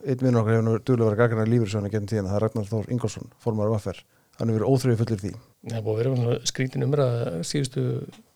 ein 0.07 0.21
vinnur 0.23 0.41
okkar 0.41 0.53
hefur 0.55 0.65
nú 0.67 0.75
duðlega 0.87 1.09
verið 1.09 1.21
gaggarnar 1.21 1.49
lífyrirsjóna 1.51 1.91
genn 1.91 2.07
tíðina, 2.07 2.29
það 2.31 2.37
er 2.39 2.43
Ragnar 2.45 2.67
Þór 2.71 2.91
Ingolson 2.95 3.29
formar 3.43 3.71
af 3.71 3.79
affer, 3.81 4.01
hann 4.39 4.51
hefur 4.51 4.59
verið 4.61 4.71
óþrifið 4.73 5.01
fullir 5.01 5.21
því. 5.23 5.31
Það 5.67 5.77
er 5.79 5.85
búið 5.87 5.97
að 5.97 5.99
vera 6.03 6.15
svona 6.21 6.51
skrítin 6.51 6.85
umræða 6.87 7.41
síðustu 7.49 7.83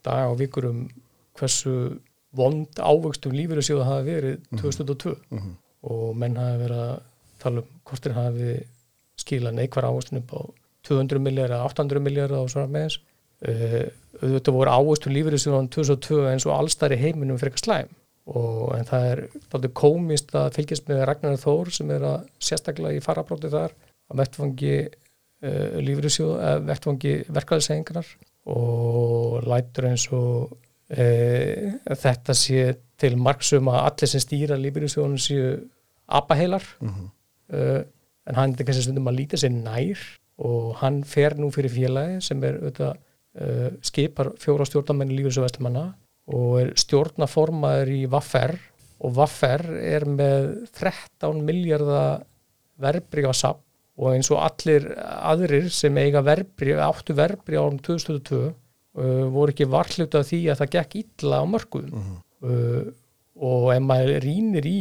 daga 0.03 0.25
og 0.33 0.39
vikur 0.41 0.67
um 0.71 0.81
hversu 1.39 1.75
vond 2.35 2.79
ávöxtum 2.83 3.35
lífyrirsjóða 3.35 3.87
hafi 3.87 4.09
verið 4.17 4.41
2002 4.59 5.15
Mhm. 5.31 5.53
og 5.91 6.15
menn 6.15 6.35
hafi 6.39 6.59
verið 6.65 6.81
að 6.87 6.99
tala 7.39 7.63
um 7.63 7.69
hvort 7.87 8.03
þeir 8.03 8.13
hafi 8.19 8.51
skila 9.17 9.51
neikvar 9.55 9.87
ávöxtun 9.87 10.19
upp 10.21 10.31
á 10.35 10.39
200 10.87 11.19
miljardar 11.23 11.57
eða 11.59 11.69
800 11.71 11.99
miljardar 12.03 12.43
og 12.43 12.49
svona 12.51 12.67
með 12.67 12.87
þess 12.89 12.99
uh, 12.99 13.10
auðvitað 13.41 14.53
voru 14.53 14.75
ávöxtun 14.75 15.15
lífyrirsjóðan 15.15 15.69
2002 15.73 16.21
eins 16.29 16.45
og 16.45 16.53
allstæri 16.59 16.97
heiminum 17.01 17.39
fyrir 17.41 17.55
eitthvað 17.55 17.65
slæm 17.65 17.93
og 18.31 18.75
en 18.77 18.85
það 18.85 19.05
er 19.11 19.21
dálítið 19.49 19.71
komist 19.81 20.35
að 20.37 20.51
fylgjast 20.59 20.89
með 20.91 20.99
Ragnar 21.09 21.39
Þór 21.41 21.71
sem 21.73 21.89
er 21.95 22.03
að 22.05 22.27
sérstaklega 22.43 22.99
í 22.99 23.03
farabróti 23.03 23.49
þar 23.49 23.73
að 24.11 24.19
vettfangi 24.21 24.75
uh, 24.85 25.79
lífyrirsjóð, 25.81 26.33
uh, 26.37 26.59
vettfangi 26.69 27.15
verkaðisegingrar 27.33 28.11
og 28.53 29.41
lætur 29.49 29.89
eins 29.89 30.05
og 30.13 30.53
uh, 30.53 31.95
þetta 32.05 32.37
sé 32.37 32.65
til 33.01 33.15
marksum 33.17 33.71
að 33.73 33.83
allir 33.89 34.11
sem 34.13 34.21
stýra 34.23 34.59
lífyrirsjóðunum 34.61 35.21
séu 35.21 35.55
apaheilar 36.11 36.63
Mhm. 36.81 37.09
uh, 37.53 37.81
en 38.29 38.35
hann 38.37 38.53
er 38.53 38.67
kannski 38.67 38.85
stundum 38.85 39.09
að 39.09 39.17
líta 39.17 39.37
sér 39.41 39.49
nær 39.55 39.97
og 40.37 40.75
hann 40.77 41.01
fer 41.03 41.33
nú 41.41 41.49
fyrir 41.53 41.73
félagi 41.73 42.21
sem 42.21 42.43
er 42.43 42.59
auðvitað 42.61 42.99
uh, 43.39 43.69
skipar 43.85 44.33
fjóra 44.41 44.67
stjórnamenn 44.67 45.13
lífyrirsjóðvestlumanna 45.15 45.85
og 46.31 46.59
er 46.61 46.73
stjórnaformaður 46.79 47.93
í 47.95 48.01
Vaffer 48.11 48.55
og 49.01 49.15
Vaffer 49.17 49.63
er 49.81 50.05
með 50.05 50.51
13 50.77 51.41
miljardar 51.45 52.25
verbreyfasapp 52.81 53.61
og 54.01 54.15
eins 54.15 54.31
og 54.33 54.41
allir 54.41 54.87
aðrir 54.97 55.67
sem 55.73 55.97
eiga 55.99 56.23
verbri, 56.25 56.73
áttu 56.73 57.15
verbri 57.17 57.59
árum 57.59 57.79
2022 57.83 58.41
uh, 58.41 59.25
voru 59.33 59.53
ekki 59.53 59.69
varhluta 59.69 60.23
því 60.25 60.41
að 60.51 60.63
það 60.63 60.73
gekk 60.77 60.97
illa 61.01 61.41
á 61.43 61.45
mörgum 61.49 61.91
uh, 61.91 62.85
og 63.41 63.67
ef 63.73 63.83
maður 63.85 64.21
rínir 64.23 64.67
í 64.69 64.79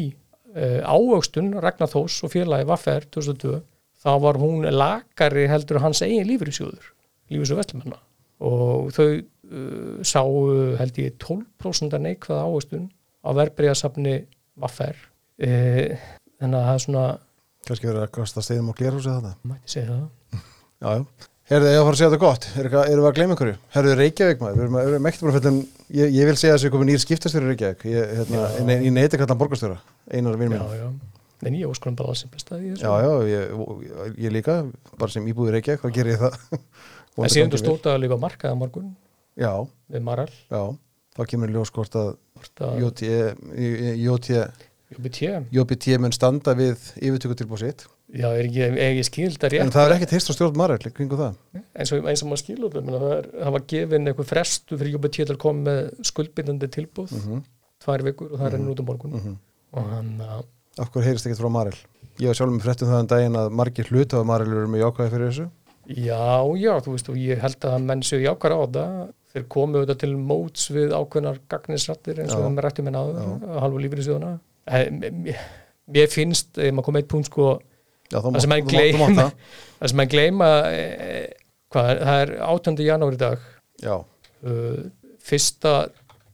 uh, 0.55 0.80
ávöxtun 0.84 1.53
Ragnar 1.61 1.90
Þós 1.92 2.20
og 2.26 2.34
félagi 2.34 2.68
Vaffer 2.70 3.09
2002 3.11 3.59
þá 4.01 4.12
var 4.24 4.40
hún 4.40 4.64
lakari 4.72 5.48
heldur 5.51 5.82
hans 5.84 6.05
eigin 6.07 6.28
lífyrirsjóður 6.30 6.94
lífyrirsjóð 7.32 7.61
Vestlumanna 7.64 8.01
og 8.41 8.93
þau 8.97 9.09
uh, 9.11 10.01
sáu 10.07 10.36
held 10.80 11.01
ég 11.03 11.16
12% 11.22 11.97
að 11.97 12.07
neikvæða 12.07 12.47
ávöxtun 12.47 12.86
á 13.24 13.30
verbreyðasafni 13.36 14.16
Vaffer 14.61 14.97
uh, 14.97 15.99
þannig 16.41 16.61
að 16.61 16.68
það 16.68 16.76
er 16.76 16.86
svona 16.86 17.09
kannski 17.68 17.91
verið 17.91 18.07
að 18.07 18.14
kasta 18.16 18.45
steinum 18.45 18.72
og 18.72 18.78
glerhúsi 18.80 19.12
þetta 19.12 19.34
mætti 19.47 19.74
segja 19.74 19.91
það 19.93 20.47
Já, 20.80 20.95
já. 20.97 21.28
Herðu, 21.51 21.66
ég 21.66 21.80
að 21.80 21.82
fara 21.82 21.97
að 21.97 21.99
segja 21.99 22.09
þetta 22.12 22.22
gott. 22.22 22.45
Er 22.55 22.66
Erum 22.70 23.03
við 23.03 23.07
að 23.09 23.14
gleyma 23.16 23.34
einhverju? 23.34 23.55
Herðu, 23.74 23.95
Reykjavík 23.99 24.43
maður. 24.45 24.55
Við 24.55 24.62
erum, 24.64 24.76
við 24.78 25.09
ekkert 25.11 25.24
búin 25.24 25.30
að 25.30 25.38
fellum, 25.41 25.57
ég, 25.99 26.12
ég 26.14 26.28
vil 26.28 26.34
segja 26.38 26.53
að 26.53 26.61
þessu 26.61 26.70
komið 26.70 26.88
nýr 26.88 27.01
skiptastjóri 27.03 27.49
í 27.49 27.51
Reykjavík. 27.51 27.82
Ég, 27.91 28.12
hérna, 28.20 28.45
í, 28.78 28.93
neyti 28.95 29.18
kallan 29.18 29.41
borgarstjóra. 29.41 29.80
Einar 30.14 30.38
vinn 30.38 30.55
minn. 30.55 30.95
En 31.41 31.57
ég 31.59 31.66
óskonum 31.66 31.97
bara 31.99 32.14
að 32.14 32.20
simplista 32.20 32.61
í 32.61 32.70
þessu 32.70 32.86
Já, 32.86 32.93
já, 33.03 33.11
ég, 33.32 34.14
ég 34.28 34.34
líka, 34.36 34.61
bara 35.01 35.11
sem 35.11 35.26
íbúið 35.26 35.57
Reykjavík, 35.57 35.82
hvað 35.82 35.97
gerir 35.99 36.14
ég 36.14 36.22
það? 36.22 36.62
En 37.18 37.32
síðan 37.32 37.52
þú 37.52 37.61
stóta 37.61 37.94
að 37.94 38.02
líka 38.04 38.18
markaða 38.20 38.58
morgun. 38.58 38.90
Já, 39.40 39.52
við 39.90 40.04
Maral 40.06 40.30
já. 40.30 40.62
Þá 41.16 41.22
kemur 41.32 41.50
í 41.50 41.56
ljós 41.56 41.72
hvort 41.74 41.96
að 41.98 42.11
JBT 45.54 45.98
mun 46.02 46.14
standa 46.14 46.54
við 46.58 46.80
yfirtökutilbúið 46.98 47.62
sitt. 47.62 47.86
Já, 48.11 48.26
er 48.32 48.46
ekki, 48.48 48.62
er 48.66 48.78
ekki 48.88 49.04
skild 49.06 49.44
að 49.46 49.54
En 49.54 49.68
rétt 49.68 49.76
það 49.76 49.84
er 49.86 49.94
ekkert 49.96 50.14
heist 50.16 50.30
á 50.30 50.34
stjórn 50.34 50.56
Marel 50.58 50.80
kringu 50.82 51.18
það. 51.18 51.36
eins 51.78 51.92
og, 51.94 52.08
eins 52.11 52.24
og 52.24 52.30
maður 52.30 52.42
skilur 52.42 52.72
það, 52.74 53.52
var 53.54 53.66
gefin 53.70 54.11
eitthvað 54.11 54.30
frestu 54.32 54.78
fyrir 54.80 54.96
JBT 54.96 55.20
til 55.20 55.34
að 55.36 55.42
koma 55.44 55.66
með 55.68 56.08
skuldbindandi 56.11 56.70
tilbúð 56.74 57.14
Mm 57.14 57.44
tvær 57.80 58.04
vikur 58.04 58.34
og 58.34 58.40
það 58.40 58.48
er 58.48 58.58
enn 58.58 58.72
út 58.72 58.82
á 58.82 58.84
morgun 58.84 59.14
-hmm. 59.16 59.36
og 59.72 59.92
hann 59.94 60.11
að 60.20 60.44
Af 60.78 60.90
hverju 60.92 61.06
heyrist 61.06 61.26
ekkert 61.26 61.40
frá 61.42 61.50
Marel? 61.50 61.78
Ég 62.20 62.26
var 62.30 62.36
sjálfur 62.36 62.54
með 62.54 62.64
fréttum 62.64 62.88
það 62.88 63.00
en 63.00 63.08
daginn 63.11 63.36
að 63.36 63.48
margir 63.58 63.88
hluta 63.90 64.20
af 64.20 64.26
Marel 64.26 64.52
eru 64.52 64.68
með 64.68 64.82
jákvæði 64.84 65.11
fyrir 65.11 65.26
þessu. 65.30 65.46
Já, 65.89 66.45
já, 66.61 66.74
þú 66.85 66.95
veist 66.95 67.09
og 67.11 67.16
ég 67.18 67.41
held 67.43 67.66
að 67.66 67.78
menn 67.87 68.05
séu 68.07 68.20
jákar 68.22 68.55
á 68.55 68.61
það 68.61 69.01
þeir 69.31 69.47
komu 69.55 69.78
auðvitað 69.78 70.03
til 70.03 70.12
móts 70.18 70.68
við 70.74 70.93
ákveðnar 70.95 71.41
gagnisrattir 71.51 72.20
eins 72.20 72.35
og 72.35 72.45
það 72.45 72.55
með 72.57 72.64
rættum 72.66 72.91
en 72.91 72.99
áður 72.99 73.20
að 73.22 73.61
halva 73.64 73.83
lífið 73.85 74.03
í 74.03 74.07
sjóðuna 74.09 74.33
Mér 75.91 76.11
finnst, 76.12 76.53
ef 76.61 76.70
maður 76.70 76.87
kom 76.87 76.99
eitt 77.01 77.11
punkt 77.11 77.31
sko 77.31 77.47
það 78.11 78.37
sem 78.43 78.53
maður 78.53 78.68
gleyma 78.70 79.09
það. 79.16 79.33
sem 79.91 79.99
maður 79.99 80.12
gleyma 80.12 80.51
eh, 80.70 81.24
hvað, 81.72 81.89
það 82.05 82.20
er 82.20 82.33
18. 82.47 82.85
janúar 82.87 83.16
í 83.16 83.18
dag. 83.18 83.49
Já, 83.83 83.97
uh, 84.47 84.85
fyrsta 85.24 85.74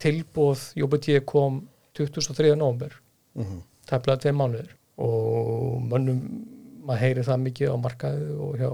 tilbúð 0.02 0.66
JBT 0.76 1.22
kom 1.28 1.62
23. 1.96 2.52
november 2.58 2.92
mm 3.38 3.64
tæplega 3.86 4.22
tveim 4.22 4.40
mánuður 4.40 4.70
og 5.02 5.82
mönnum 5.90 6.22
maður 6.86 7.02
heyri 7.02 7.24
það 7.26 7.42
mikið 7.44 7.74
á 7.74 7.76
markaði 7.82 8.28
og 8.34 8.56
hjá 8.60 8.70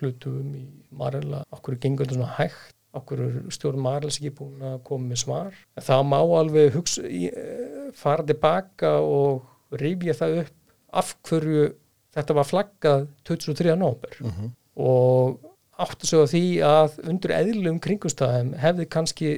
hlutum 0.00 0.54
í 0.56 0.64
Marela 0.96 1.42
okkur 1.52 1.76
gengur 1.82 2.06
þetta 2.06 2.18
svona 2.18 2.36
hægt 2.38 2.76
okkur 2.98 3.20
stjórn 3.54 3.78
Marels 3.84 4.16
ekki 4.18 4.32
búin 4.40 4.62
að 4.66 4.80
koma 4.88 5.12
með 5.12 5.20
svar 5.22 5.52
en 5.76 5.84
það 5.86 6.00
má 6.10 6.18
alveg 6.18 6.72
hugsa, 6.74 7.02
í, 7.06 7.28
eh, 7.30 7.90
fara 7.94 8.24
tilbaka 8.26 8.96
og 9.00 9.44
rifja 9.78 10.16
það 10.18 10.40
upp 10.44 10.74
af 11.02 11.12
hverju 11.28 11.68
þetta 12.16 12.34
var 12.34 12.44
flaggað 12.50 13.06
23. 13.24 13.76
november 13.78 14.16
-hmm. 14.20 14.50
og 14.76 15.38
áttu 15.78 16.06
sig 16.06 16.18
á 16.18 16.26
því 16.26 16.44
að 16.66 16.98
undir 17.08 17.30
eðlum 17.30 17.78
kringumstæðum 17.80 18.54
hefði 18.58 18.88
kannski 18.88 19.30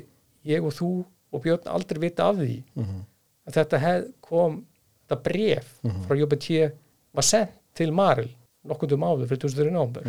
ég 0.45 0.65
og 0.65 0.73
þú 0.73 1.05
og 1.33 1.43
Björn 1.43 1.67
aldrei 1.69 2.01
vita 2.01 2.25
af 2.29 2.37
því 2.37 2.63
Mhm. 2.75 3.05
að 3.47 3.53
þetta 3.53 3.79
hef, 3.79 4.05
kom 4.21 4.65
þetta 5.09 5.23
bref 5.23 5.81
frá 6.09 6.17
JBT 6.17 6.73
var 7.15 7.23
sendt 7.23 7.53
til 7.75 7.93
Maril 7.93 8.31
nokkundum 8.65 9.01
áður 9.05 9.27
fyrir 9.29 9.41
2003 9.41 9.71
nómber 9.71 10.03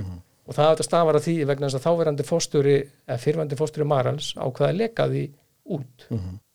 og 0.43 0.57
það 0.57 0.69
þetta 0.71 0.87
stafar 0.87 1.19
að 1.19 1.27
því 1.27 1.35
vegna 1.49 1.69
þess 1.69 1.79
að 1.79 1.85
þáverandi 1.87 2.27
fórstjóri 2.27 2.77
eða 3.07 3.19
fyrrverandi 3.23 3.59
fórstjóri 3.59 3.89
Marals 3.89 4.31
ákvaða 4.37 4.69
að 4.69 4.79
leka 4.81 5.09
því 5.11 5.25
út 5.77 6.07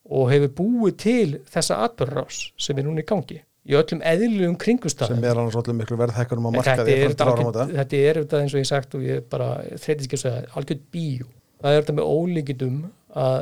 og 0.08 0.32
hefur 0.32 0.54
búið 0.62 0.96
til 1.04 1.28
þessa 1.48 1.82
atbyrðarás 1.86 2.40
sem 2.60 2.78
er 2.78 2.88
núna 2.88 3.04
í 3.04 3.08
gangi 3.08 3.42
í 3.68 3.76
öllum 3.76 4.00
eðlugum 4.06 4.54
sem 4.54 4.60
kringustafum 4.62 5.24
er 5.24 5.40
annars 5.40 5.56
allir 5.60 5.76
miklu 5.76 5.98
markaði 5.98 6.94
er 6.96 7.12
frá 7.12 7.32
til 7.36 7.74
þetta 7.74 8.00
er 8.00 8.20
þetta 8.22 8.40
eins 8.42 8.54
og 8.54 8.62
ég 8.62 8.68
sagt 8.70 8.96
og 8.96 9.04
ég 9.04 9.26
bara 9.28 9.50
þreytist 9.74 10.06
ekki 10.06 10.18
að 10.18 10.22
segja 10.22 10.44
algjörð 10.56 10.86
bíó. 10.94 11.28
Það 11.58 11.74
er 11.74 11.82
þetta 11.82 11.96
með 11.98 12.12
ólíkitum 12.14 12.78
að 13.24 13.38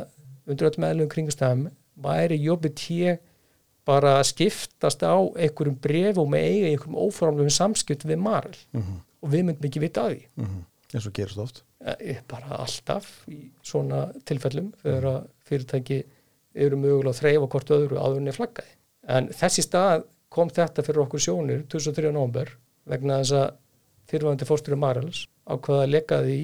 undir 0.47 0.69
öllum 0.69 0.87
eðlugum 0.89 1.13
kringustafum 1.13 1.63
væri 2.07 2.39
jobbið 2.43 2.75
tí 2.81 2.97
bara 3.87 4.17
skiptast 4.27 5.03
á 5.07 5.15
einhverjum 5.15 5.77
brefum 5.83 6.33
með 6.33 6.47
eiga 6.51 6.71
einhverjum 6.73 6.99
óformlegum 7.07 7.53
samskipt 7.53 8.03
við 8.09 8.19
Marel 8.19 8.57
Mhm, 8.75 8.99
og 9.23 9.31
við 9.33 9.45
myndum 9.47 9.69
ekki 9.69 9.83
vita 9.83 10.05
af 10.07 10.11
því 10.13 10.25
mhm. 10.43 10.59
eins 10.93 11.07
og 11.07 11.13
gerist 11.13 11.37
oft 11.43 11.63
Eh, 11.87 12.17
bara 12.27 12.57
alltaf 12.57 13.05
í 13.29 13.51
svona 13.63 14.07
tilfellum 14.25 14.71
þegar 14.81 15.05
að 15.11 15.27
fyrirtæki 15.45 15.99
eru 16.57 16.79
mögulega 16.81 17.13
að 17.13 17.19
þreyfa 17.21 17.49
hvort 17.53 17.69
öðru 17.75 18.27
er 18.27 18.33
flaggaði. 18.35 18.71
En 19.07 19.27
þessi 19.29 19.63
stað 19.63 20.03
kom 20.33 20.49
þetta 20.49 20.83
fyrir 20.83 21.03
okkur 21.05 21.21
sjónir 21.21 21.61
2003. 21.69 22.11
november 22.11 22.49
vegna 22.89 23.19
þess 23.21 23.31
að 23.37 23.53
fyrirvæðandi 24.09 24.47
fórstjóri 24.49 24.79
Marels 24.81 25.21
ákvaða 25.47 25.85
að 25.85 25.93
leka 25.93 26.19
því 26.25 26.39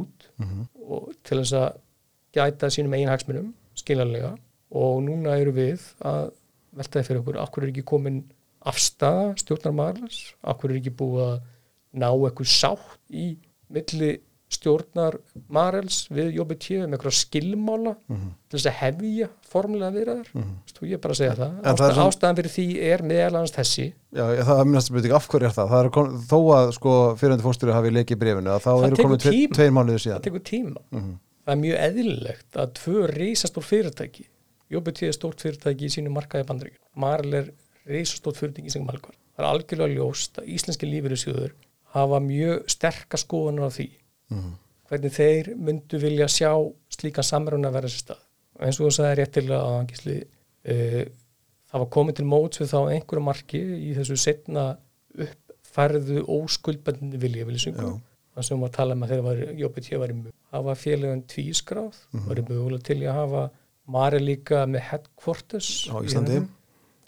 út 0.00 0.26
Mhm. 0.38 0.66
og 0.88 1.12
til 1.22 1.38
þess 1.38 1.52
að 1.52 1.76
gæta 2.32 2.70
sínum 2.70 2.94
eigin 2.94 3.12
hagsmunum 3.12 3.54
skiljanlega 3.76 4.32
og 4.72 5.02
núna 5.04 5.36
eru 5.40 5.52
við 5.52 5.80
að 6.00 6.32
veltaði 6.76 7.06
fyrir 7.06 7.20
okkur, 7.22 7.38
akkur 7.42 7.62
er 7.64 7.72
ekki 7.72 7.84
komin 7.84 8.24
afstafa 8.66 9.34
stjórnar 9.40 9.72
Marels, 9.74 10.34
akkur 10.44 10.70
er 10.74 10.80
ekki 10.80 10.90
búið 10.96 11.22
að 11.26 11.38
ná 12.00 12.10
eitthvað 12.12 12.50
sátt 12.52 12.98
í 13.10 13.36
milli 13.70 14.18
stjórnar 14.50 15.14
Marels 15.48 16.08
við 16.10 16.32
jobbið 16.34 16.58
tíu 16.64 16.78
með 16.82 16.96
eitthvað 16.98 17.14
skilmála 17.20 17.92
Mhm. 18.08 18.30
til 18.50 18.58
þess 18.58 18.66
að 18.66 18.78
hefja 18.80 19.28
formulega 19.46 19.92
viðræður 19.94 20.28
Mhm. 20.34 20.54
þú 20.74 20.86
ég 20.88 20.92
er 20.94 20.98
bara 20.98 21.14
að 21.14 21.20
segja 21.20 21.36
það, 21.36 21.52
En 21.64 21.76
það 21.76 22.00
ástæðan 22.04 22.36
fyrir 22.36 22.52
því 22.56 22.66
er 22.82 22.98
meðalans 23.02 23.52
þessi 23.54 23.92
Já, 24.12 24.24
ég- 24.36 24.44
það 24.44 24.60
er 24.60 24.64
minnast 24.64 24.86
spurning, 24.88 25.12
af 25.12 25.28
hverju 25.28 25.46
er 25.46 25.54
það? 25.54 25.68
það 25.70 25.84
er 25.84 25.90
kon, 25.90 26.18
þó 26.18 26.38
að 26.58 26.72
sko, 26.74 27.16
fyrirhundi 27.16 27.42
fórstjóri 27.46 27.72
hafi 27.72 27.90
leikið 27.94 28.18
brefinu, 28.18 28.50
að 28.50 28.60
þá 28.60 28.70
Það 28.74 28.86
eru 28.86 29.16
tíma. 29.16 29.54
tveir 29.54 29.70
mánuðir 29.70 29.98
það 29.98 30.04
síðan 30.06 30.22
tekur 30.22 30.42
tíma 30.42 30.76
Mhm. 30.90 31.18
það 31.46 31.52
er 31.52 31.62
mjög 31.64 31.78
eðlilegt 31.86 32.50
að 32.54 32.72
tvö 32.74 33.06
reisastór 33.14 33.62
fyrirtæki 33.62 34.26
tíu 34.70 35.08
er 35.10 35.12
stórt 35.16 35.40
fyrirtæki 35.42 35.86
í 35.88 35.92
sínu 35.96 36.10
markaði 36.14 36.46
bandaríkjum 36.46 36.84
Marel 37.02 37.34
er 37.34 37.50
reisastórt 37.90 38.36
fyrirtæki 38.38 38.70
í 38.70 38.74
sem 38.76 38.84
malkvar 38.86 39.14
það 39.36 39.44
er 39.44 39.48
algjörlega 39.50 39.94
ljóst 39.96 40.38
að 40.38 40.50
íslenski 40.54 40.86
lífeyrissjóður 40.90 41.54
hafa 41.96 42.20
mjög 42.22 42.68
sterka 42.70 43.16
skoðunar 43.18 43.66
á 43.66 43.70
því 43.74 43.88
Mhm. 44.30 44.50
hvernig 44.90 45.12
þeir 45.12 45.48
myndu 45.58 45.98
vilja 45.98 46.26
sjá 46.30 46.52
slíka 46.90 47.22
samruna 47.22 47.70
vera 47.74 47.88
sér 47.90 48.02
stað 48.04 48.20
og 48.56 48.62
eins 48.66 48.78
og 48.80 48.86
þú 48.86 48.92
sagði 48.94 49.16
réttilega 49.18 49.58
að 49.64 49.78
angisli 49.80 50.16
uh, 50.20 51.04
það 51.70 51.80
var 51.82 51.90
komið 51.96 52.14
til 52.20 52.24
móts 52.30 52.60
við 52.60 52.70
þá 52.70 52.78
einhverju 52.94 53.22
marki 53.26 53.58
í 53.90 53.94
þessu 53.98 54.16
setna 54.18 54.64
uppfærðu 55.24 56.22
óskuldbændinu 56.30 57.18
vilja 57.22 57.46
viljusingu 57.48 57.86
Já. 57.86 57.98
það 58.36 58.46
sem 58.48 58.60
var 58.62 58.70
að 58.70 58.76
tala 58.78 58.94
um 58.96 59.02
að 59.06 59.12
þeir 59.14 59.22
var 59.26 59.42
jobbið 59.64 59.88
hér 59.90 59.98
var 60.02 60.12
í 60.14 60.16
mjög 60.20 60.34
hafa 60.54 60.74
félagin 60.84 61.24
tvískráð 61.34 61.96
Mhm. 62.12 62.28
var 62.28 62.36
í 62.36 62.46
mögulega 62.48 62.82
til 62.90 62.98
að 63.02 63.18
hafa 63.18 63.42
Mari 63.90 64.20
líka 64.22 64.64
með 64.70 64.84
headquarters 64.90 65.68
á 65.90 65.96
Íslandi 66.06 66.40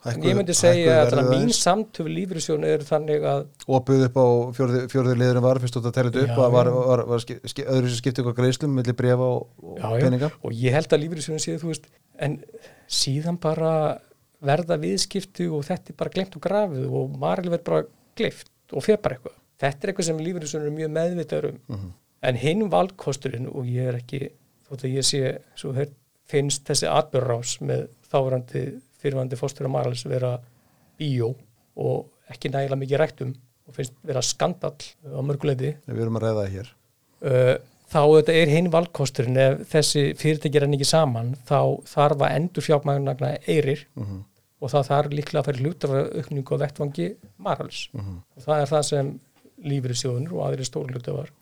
en 0.02 0.24
ég 0.26 0.34
myndi 0.34 0.54
segja 0.58 0.96
að 1.04 1.28
mín 1.30 1.52
samtöfu 1.54 2.10
lífriðsjón 2.10 2.64
er 2.66 2.80
þannig 2.82 3.22
að 3.32 3.44
og 3.70 3.84
buð 3.86 4.00
upp 4.08 4.16
á 4.18 4.26
fjórði 4.90 5.12
liðurinn 5.20 5.44
var 5.44 5.60
fyrst 5.62 5.76
tella 5.78 6.10
þetta 6.10 6.24
upp 6.24 6.32
Já, 6.32 6.40
að 6.42 6.54
var, 6.56 6.70
já. 6.72 6.78
var, 6.90 7.02
var 7.12 7.22
ski, 7.22 7.36
ski, 7.52 7.66
öðru 7.70 7.92
sem 7.92 8.00
skipti 8.00 8.24
ykkur 8.24 8.34
greiðslum 8.40 8.74
millir 8.74 8.96
brefa 8.98 9.28
og, 9.36 9.44
og 9.62 9.78
Já, 9.78 9.86
já. 9.94 10.00
peninga 10.08 10.32
og 10.42 10.56
ég 10.58 10.74
held 10.74 10.96
að 10.96 11.04
lífriðsjónin 11.04 11.44
séð 11.46 11.60
þú 11.62 11.70
veist 11.70 11.86
en 12.26 12.34
síðan 12.98 13.38
bara 13.46 13.70
verða 14.42 14.80
viðskipti 14.82 15.46
og 15.54 15.62
þetta 15.70 15.94
er 15.94 16.00
bara 16.02 16.14
glemt 16.18 16.34
og 16.40 16.42
grafið 16.48 16.90
og 16.90 17.14
Maril 17.22 17.52
verður 17.54 17.66
bara 17.70 17.86
gleift 18.18 18.50
og 18.74 18.82
fer 18.88 18.98
bara 18.98 19.20
eitthvað 19.20 19.38
þetta 19.62 19.86
er 19.86 19.92
eitthvað 19.94 20.08
sem 20.10 20.22
lífriðsjónin 20.26 20.72
er 20.72 20.78
mjög 20.80 20.94
meðvitaður 20.98 21.50
um 21.52 21.58
Mhm. 21.78 21.90
en 22.26 22.36
hinn 22.42 22.66
valkosturinn 22.74 23.46
og 23.54 23.70
ég 23.70 23.86
er 23.92 24.00
ekki 24.02 24.24
þótt 24.66 24.82
að 24.88 24.96
ég 24.98 25.06
sé 25.06 25.22
svo 25.58 25.72
hér, 25.78 25.94
finnst 26.32 26.64
þessi 26.68 26.88
atbyrrás 26.90 27.56
með 27.64 27.86
þáverandi 28.12 28.64
fyrirvandi 29.02 29.38
fórstur 29.38 29.68
og 29.68 29.74
Marils 29.76 30.04
vera 30.08 30.36
bíó 31.00 31.32
og 31.80 32.32
ekki 32.32 32.52
nægilega 32.52 32.80
mikið 32.82 33.02
rættum 33.02 33.34
og 33.68 33.76
finnst 33.76 33.94
vera 34.06 34.22
skandall 34.24 34.88
á 35.04 35.20
mörguleiti 35.24 35.74
við 35.86 36.02
erum 36.04 36.18
að 36.20 36.26
ræða 36.26 36.40
það 36.40 36.56
hér. 36.56 36.72
Uh, 37.22 37.54
þá 37.92 38.02
þetta 38.02 38.36
er 38.40 38.52
hinn 38.52 38.70
valkosturinn 38.72 39.40
ef 39.42 39.64
þessi 39.72 40.04
fyrirtæki 40.18 40.58
er 40.58 40.66
enn 40.66 40.76
ekki 40.78 40.88
saman 40.88 41.34
þá 41.48 41.58
þarf 41.88 42.24
að 42.26 42.36
endur 42.38 42.66
fjármagna 42.66 43.34
eirir 43.46 43.86
Mhm, 43.98 44.22
og 44.62 44.70
það 44.70 44.88
þarf 44.88 45.14
líklega 45.16 45.42
að 45.42 45.48
færi 45.48 45.64
hlutafaraukningu 45.66 46.56
á 46.56 46.62
vettvangi 46.62 47.06
Marals 47.42 47.84
mhm. 47.92 48.18
og 48.36 48.46
það 48.46 48.64
er 48.64 48.72
það 48.72 48.84
sem 48.88 49.12
lífriðsjóðunur 49.72 50.36
og 50.38 50.44
aðri 50.46 50.66
stóru 50.66 50.94
hlutafar 50.94 51.32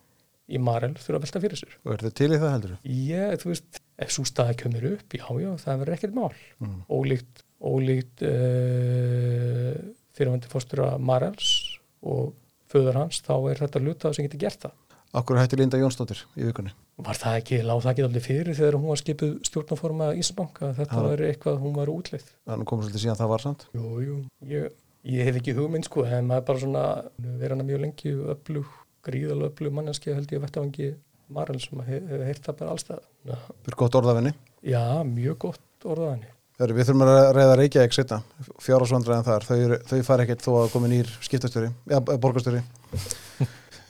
í 0.50 0.60
Marel 0.62 0.92
þurfa 0.98 1.20
að 1.20 1.24
velta 1.26 1.42
fyrir 1.44 1.60
sér. 1.60 1.76
Og 1.84 1.94
er 1.94 2.02
þetta 2.04 2.18
til 2.20 2.30
í 2.30 2.40
það 2.40 2.54
heldur? 2.56 2.74
Ég, 2.96 3.36
þú 3.42 3.52
veist, 3.52 3.80
ef 4.00 4.12
svo 4.14 4.26
staða 4.28 4.56
kemur 4.60 4.88
upp 4.94 5.16
já, 5.16 5.24
já, 5.44 5.50
það 5.64 5.80
verður 5.84 5.96
ekkert 5.98 6.18
mál. 6.18 6.30
Mhm. 6.60 6.82
ólíkt, 6.90 7.42
ólíkt 7.60 8.26
uh, 8.26 9.74
fyrirvændi 10.16 10.50
fórstura 10.52 10.92
Marels 10.98 11.50
og 12.02 12.34
föður 12.70 13.02
hans 13.02 13.20
þá 13.26 13.34
er 13.50 13.60
þetta 13.64 13.82
hlutafar 13.82 14.16
sem 14.16 14.26
getur 14.28 14.44
gert 14.46 14.66
það. 14.66 14.76
Akkur 15.10 15.40
hætti 15.40 15.56
Linda 15.58 15.78
Jónsdóttir 15.80 16.20
í 16.38 16.44
vikunni? 16.46 16.70
Var 17.02 17.18
það 17.18 17.38
ekki, 17.40 17.56
láð 17.66 17.80
það 17.82 17.92
ekki 17.92 18.04
allir 18.06 18.22
fyrir 18.22 18.54
þegar 18.54 18.76
hún 18.78 18.92
var 18.92 19.00
skipuð 19.00 19.32
stjórnaforma 19.48 20.10
Íslandsbanka 20.14 20.68
að 20.68 20.76
þetta 20.78 21.00
Já. 21.00 21.06
var 21.08 21.22
eitthvað, 21.26 21.56
hún 21.64 21.74
var 21.74 21.90
útleið? 21.90 22.28
Þannig 22.46 22.68
komum 22.70 22.84
svolítið 22.84 23.02
síðan 23.02 23.18
það 23.18 23.32
var 23.32 23.42
samt. 23.42 23.64
Jú, 23.74 23.88
jú, 24.04 24.18
ég, 24.52 24.76
ég 25.10 25.26
hef 25.26 25.40
ekki 25.40 25.56
hugmynd 25.58 25.88
sko, 25.88 26.04
en 26.06 26.30
maður 26.30 26.44
er 26.44 26.46
bara 26.52 26.62
svona 26.62 26.84
verið 27.18 27.56
hana 27.56 27.66
mjög 27.72 27.82
lengi 27.88 28.14
öflug, 28.36 28.70
gríðalega 29.06 29.52
öflug 29.52 29.76
manneski 29.76 30.12
held 30.14 30.30
ég 30.30 30.40
að 30.40 30.46
vettavangi 30.48 30.90
Marel 31.30 31.60
sem 31.62 31.80
hefur 31.86 32.10
hef 32.16 32.26
heyrt 32.26 32.44
það 32.46 32.58
bara 32.60 32.74
allstað 32.74 33.02
fyrir 33.62 33.78
gott 33.84 33.98
orðafinni 34.00 34.34
Já, 34.66 34.84
mjög 35.06 35.38
gott 35.46 35.88
orðaðinni 35.88 36.32
Þegar 36.60 36.74
við 36.76 36.88
þurfum 36.90 37.06
að 37.06 37.18
ræða 37.36 37.52
Reykjavík 37.56 37.94
setna 37.96 38.18
fjárásvandræðan 38.60 39.24
þar, 39.24 39.46
þau, 39.48 39.76
þau 39.88 40.00
fara 40.04 40.26
ekkert 40.26 40.42
þó 40.44 40.50
að 40.60 40.72
komi 40.74 40.90
nýr 40.92 41.12
skiptastjóri, 41.24 41.70
ja, 41.88 42.00
borgastjóri 42.10 42.60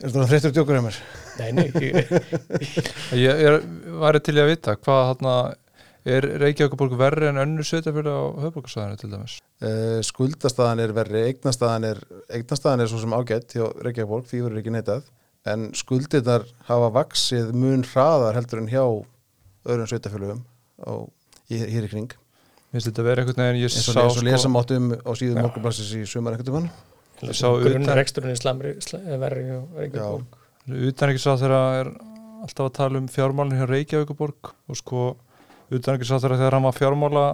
Er 0.01 0.07
þetta 0.07 0.29
þreyttur 0.31 0.55
djókur 0.57 0.79
hjá 0.79 0.85
mér? 0.85 0.99
Nei, 1.41 1.49
nei, 1.57 1.67
ég, 1.83 2.13
Ég 3.27 3.43
er, 3.49 3.59
væri 4.01 4.23
til 4.25 4.37
í 4.39 4.45
að 4.45 4.53
vita 4.53 4.77
hvað 4.79 5.03
þarna 5.11 5.35
er 6.09 6.27
Reykjavíkuborg 6.41 6.97
verri 6.99 7.29
en 7.29 7.41
önnur 7.43 7.67
sveitafjölu 7.67 8.13
á 8.13 8.23
höfbrukarsæðinu 8.47 9.01
til 9.01 9.13
dæmis 9.15 9.39
Uh, 9.61 10.01
skuldastaðan 10.01 10.81
er 10.81 10.95
verri, 10.97 11.21
eignastaðan 11.29 11.85
er, 11.85 11.99
eignastaðan 12.33 12.81
er 12.81 12.89
svo 12.89 12.97
sem 13.03 13.13
ágætt 13.13 13.53
hjá 13.53 13.67
Reykjavík, 13.85 14.25
því 14.31 14.39
verður 14.47 14.61
ekki 14.63 14.73
neitað, 14.73 15.11
en 15.53 15.67
skuldirnar 15.77 16.47
hafa 16.65 16.89
vaksið 16.95 17.51
mun 17.53 17.85
hraðar 17.85 18.39
heldur 18.39 18.63
en 18.63 18.71
hjá 18.73 18.81
á, 20.81 20.93
í, 21.53 21.61
hér 21.61 21.91
í 21.91 21.93
kring, 21.93 22.17
Mér 22.71 22.79
finnst 22.79 22.89
þetta 22.89 23.05
verið 23.05 23.25
einhvern 23.27 23.43
veginn 23.45 23.61
ég 23.61 23.69
eins 23.69 23.89
og, 23.91 23.95
sá 23.97 24.01
eins 24.07 24.17
og 24.17 24.27
lesa 24.31 24.43
sko, 24.47 24.51
mátt 24.55 24.73
um 24.79 24.91
á 24.97 25.11
síðum 25.19 25.37
Já. 25.37 25.43
morgunblassis 25.45 25.89
í 25.99 26.03
sumar 26.07 26.37
ekkert 26.37 26.53
um 26.53 26.59
hann. 26.61 26.69
Ég 27.21 27.35
sá 27.35 27.49
utan- 27.51 27.65
grunnreksturinn 27.67 28.31
er 28.31 28.39
slamri, 28.39 28.77
sl 28.81 29.01
verri 29.21 29.43
og 29.57 29.65
Já. 29.75 29.81
Reykjavík 29.83 30.39
utan 30.91 31.11
ekki 31.13 31.21
sá 31.21 31.33
þegar 31.35 31.81
er 31.81 31.91
alltaf 32.47 32.69
að 32.69 32.77
tala 32.79 33.01
um 33.01 33.09
fjármálinn 33.11 33.59
hjá 33.59 33.67
Reykjavíkuborg 33.69 34.53
og 34.71 34.79
sko 34.79 35.17
utan 35.71 35.97
ekki 35.97 36.09
sá 36.09 36.17
þegar 36.19 36.57
hann 36.57 36.67
var 36.67 36.77
fjármála 36.77 37.27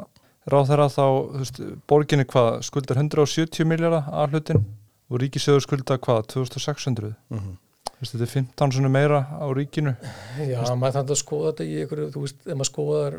ráð 0.47 0.68
þeirra 0.70 0.89
þá 0.93 1.05
þú 1.07 1.43
veist, 1.43 1.61
borginni 1.91 2.26
hvað 2.30 2.51
skuldar 2.66 3.01
170 3.03 3.66
miljardar 3.66 4.11
að 4.12 4.34
hlutin 4.37 4.64
og 5.11 5.20
ríkisöður 5.22 5.64
skulda 5.66 5.99
hvað 5.99 6.26
2600 6.34 7.14
Mm 7.30 7.39
-hmm. 7.39 7.57
Veist, 7.97 8.12
þetta 8.12 8.24
er 8.26 8.32
15 8.32 8.72
svona 8.72 8.89
meira 8.93 9.20
á 9.41 9.47
ríkinu 9.57 9.97
Já, 10.37 10.61
maður 10.76 10.93
þannig 10.99 11.11
að 11.14 11.22
skoða 11.22 11.53
þetta 11.53 11.64
í 11.64 11.76
einhverju, 11.80 12.09
þú 12.12 12.20
veist, 12.20 12.41
ef 12.47 12.57
maður 12.57 12.70
skoðar 12.70 13.14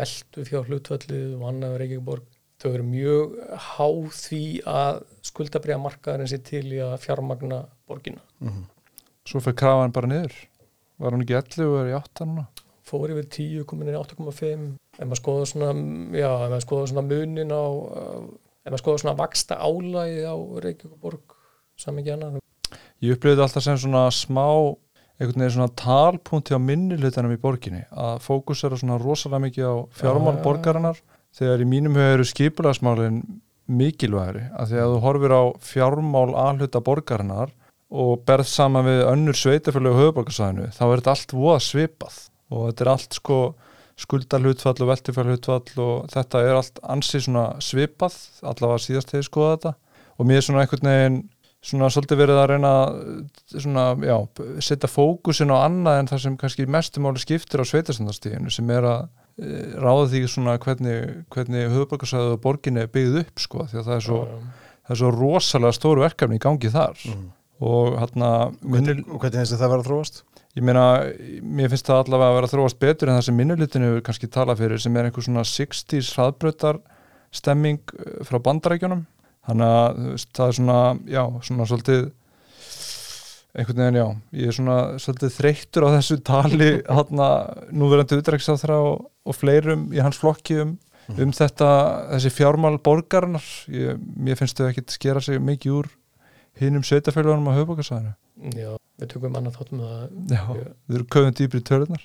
veltu 0.00 0.44
fjár 0.44 0.66
hlutvallið 0.68 1.30
og 1.38 1.46
annað 1.48 1.72
við 1.72 1.78
Reykjavíkborg, 1.78 2.26
þau 2.60 2.70
eru 2.74 2.82
mjög 2.82 3.32
háð 3.56 4.10
því 4.18 4.42
að 4.66 5.00
skuldabriða 5.22 5.78
markaðarinn 5.80 6.28
sér 6.28 6.42
til 6.44 6.66
í 6.66 6.78
að 6.84 6.98
fjármagna 7.06 7.62
borgina. 7.88 8.20
Mhm. 8.40 8.64
svo 9.24 9.40
fyrir 9.40 9.56
krafan 9.56 9.92
bara 9.92 10.06
niður 10.08 10.34
var 10.98 11.10
hann 11.12 11.22
ekki 11.22 11.36
11 11.36 11.66
og 11.68 11.80
er 11.80 11.90
í 11.92 11.96
8 11.96 12.26
núna 12.26 12.46
Fór 12.88 13.12
yfir 13.12 13.28
10, 13.28 13.64
komin 13.68 13.90
inn 13.90 13.98
í 13.98 14.00
8,5. 14.00 14.66
Ef 14.98 15.04
maður 15.04 15.20
skoðar 15.20 15.50
svona, 15.52 15.70
já, 16.16 16.30
ef 16.32 16.52
maður 16.54 16.66
skoðar 16.66 16.92
svona 16.92 17.06
munin 17.06 17.52
á, 17.52 17.64
ef 18.64 18.70
maður 18.72 18.84
skoðar 18.84 19.02
svona 19.04 19.18
vaksta 19.18 19.58
álægi 19.60 20.22
á 20.24 20.36
Reykjavíkborg, 20.64 21.38
saman 21.78 22.02
ekki 22.02 22.14
annað. 22.16 22.44
ég 23.04 23.20
þetta 23.22 23.44
alltaf 23.44 23.62
sem 23.62 23.76
svona 23.78 24.08
smá 24.10 24.46
einhvern 25.18 25.42
veginn 25.42 25.54
svona 25.56 25.74
talpunti 25.78 26.54
á 26.54 26.60
minni 26.62 26.96
hlutanum 26.98 27.34
í 27.34 27.40
borginni 27.42 27.82
að 27.90 28.20
fókus 28.22 28.62
er 28.64 28.76
svona 28.78 28.98
rosalega 29.02 29.42
mikið 29.46 29.66
á 29.66 29.74
fjármál 29.98 30.36
Já. 30.36 30.42
borgarinnar 30.44 31.00
þegar 31.34 31.62
í 31.64 31.68
mínum 31.68 31.98
höfu 31.98 32.14
eru 32.14 32.26
skipulagsmálin 32.30 33.18
mikilvægri 33.68 34.44
að 34.54 34.70
því 34.70 34.82
að 34.82 34.92
þú 34.94 35.00
horfir 35.06 35.34
á 35.34 35.42
fjármál 35.72 36.28
aðhluta 36.38 36.82
borgarinnar 36.86 37.54
og 37.90 38.22
berð 38.28 38.46
saman 38.46 38.86
við 38.86 39.02
önnur 39.08 39.38
sveitafjölu 39.38 39.90
og 39.90 40.00
höfuborgarsæðinu 40.02 40.70
þá 40.76 40.84
er 40.86 40.94
þetta 41.00 41.14
allt 41.16 41.34
voða 41.34 41.60
svipað 41.66 42.20
og 42.50 42.68
þetta 42.68 42.84
er 42.86 42.92
allt 42.94 43.18
sko 43.18 43.38
skuldarhlutfall 43.98 44.76
og 44.84 44.90
veltifærhlutfall 44.92 45.82
og 45.82 46.12
þetta 46.12 46.42
er 46.46 46.58
allt 46.60 46.78
ansið 46.86 47.24
svona 47.26 47.46
svipað 47.64 48.14
allavega 48.46 48.84
síðast 48.84 49.14
hefur 49.14 49.26
skoðað 49.26 49.56
þetta 49.56 49.72
og 50.18 50.28
mér 50.28 50.40
er 50.40 50.46
svona 50.46 50.62
einhvern 50.64 50.90
veginn 50.92 51.18
svona 51.68 51.88
svolítið 51.90 52.20
verið 52.20 52.38
að 52.38 52.50
reyna 52.52 52.72
svona, 53.50 53.84
já, 54.06 54.14
setja 54.62 54.90
fókusin 54.90 55.50
á 55.50 55.66
annað 55.66 55.98
en 56.02 56.10
það 56.12 56.20
sem 56.24 56.36
kannski 56.38 56.66
mestumáli 56.70 57.22
skiptir 57.22 57.62
á 57.62 57.66
sveitarstöndarstíðinu 57.66 58.52
sem 58.54 58.70
er 58.70 58.86
að 58.86 59.00
e, 59.42 59.64
ráða 59.82 60.04
því 60.12 60.20
svona 60.30 60.54
hvernig, 60.62 61.24
hvernig 61.34 61.66
höfuborgarsæðu 61.74 62.36
og 62.36 62.42
borginni 62.44 62.84
er 62.84 62.92
byggð 62.94 63.18
upp 63.24 63.42
sko 63.42 63.66
því 63.66 63.80
að 63.82 63.90
það 63.90 63.96
er 63.96 64.06
svo, 64.06 64.20
það 64.86 64.94
er 64.94 65.00
svo 65.02 65.10
rosalega 65.18 65.78
stóru 65.80 66.06
verkefni 66.06 66.38
í 66.38 66.44
gangi 66.46 66.70
þar 66.78 67.02
Mm. 67.08 67.26
og 67.66 67.98
hérna 67.98 68.30
Og 69.10 69.18
hvernig 69.18 69.40
finnst 69.42 69.56
þér 69.56 69.62
það 69.64 69.72
vera 69.74 69.82
að 69.82 69.88
þróast? 69.90 70.22
Ég 70.58 70.64
meina, 70.66 70.84
mér 71.42 71.70
finnst 71.70 71.86
það 71.86 72.04
allavega 72.04 72.32
að 72.32 72.36
vera 72.38 72.48
að 72.48 72.54
þróast 72.56 72.78
betur 72.82 73.10
en 73.10 73.18
það 73.18 73.26
sem 73.28 73.36
minnulitinu 73.38 73.88
hefur 73.88 74.04
kannski 74.08 74.30
talað 74.34 74.62
fyrir 74.64 74.82
sem 74.82 74.96
er 74.98 75.08
einhver 75.08 75.26
svona 75.26 75.44
60s 75.46 76.08
hraðbrötar 76.16 76.80
stemming 77.34 77.92
eh, 77.94 78.22
frá 78.26 78.40
bandarækjunum 78.42 79.04
þannig 79.48 79.74
að 79.76 80.00
það 80.36 80.46
er 80.46 80.56
svona 80.58 80.78
já, 81.08 81.22
svona 81.46 81.68
svolítið 81.70 82.08
einhvern 83.58 83.82
veginn 83.84 84.00
já, 84.00 84.08
ég 84.40 84.50
er 84.50 84.56
svona 84.58 84.78
svolítið 85.02 85.36
þreyttur 85.36 85.86
á 85.86 85.94
þessu 85.94 86.18
tali 86.26 86.72
hérna 86.98 87.30
núverandi 87.70 88.18
utræksáþra 88.18 88.80
og, 88.90 89.08
og 89.28 89.38
fleirum 89.38 89.88
í 89.94 90.02
hans 90.02 90.18
flokki 90.20 90.58
um, 90.64 90.74
um 91.14 91.32
þetta, 91.34 91.70
þessi 92.16 92.34
fjármál 92.34 92.76
borgarinnar, 92.82 93.46
ég, 93.72 94.02
mér 94.18 94.40
finnst 94.40 94.58
þau 94.58 94.72
ekkit 94.72 94.98
skera 94.98 95.22
sig 95.24 95.38
mikið 95.38 95.78
úr 95.78 95.92
hinum 96.60 96.84
sveitafélagum 96.86 97.48
á 97.50 97.58
höfbókarsæðinu 97.58 98.14
Já, 98.58 98.72
við 99.00 99.12
tökum 99.14 99.38
annað 99.38 99.58
þáttum 99.58 99.84
að 99.86 100.02
Já, 100.34 100.42
við 100.52 100.98
erum 100.98 101.08
köfum 101.14 101.38
dýpri 101.40 101.62
í 101.62 101.68
tölunar 101.68 102.04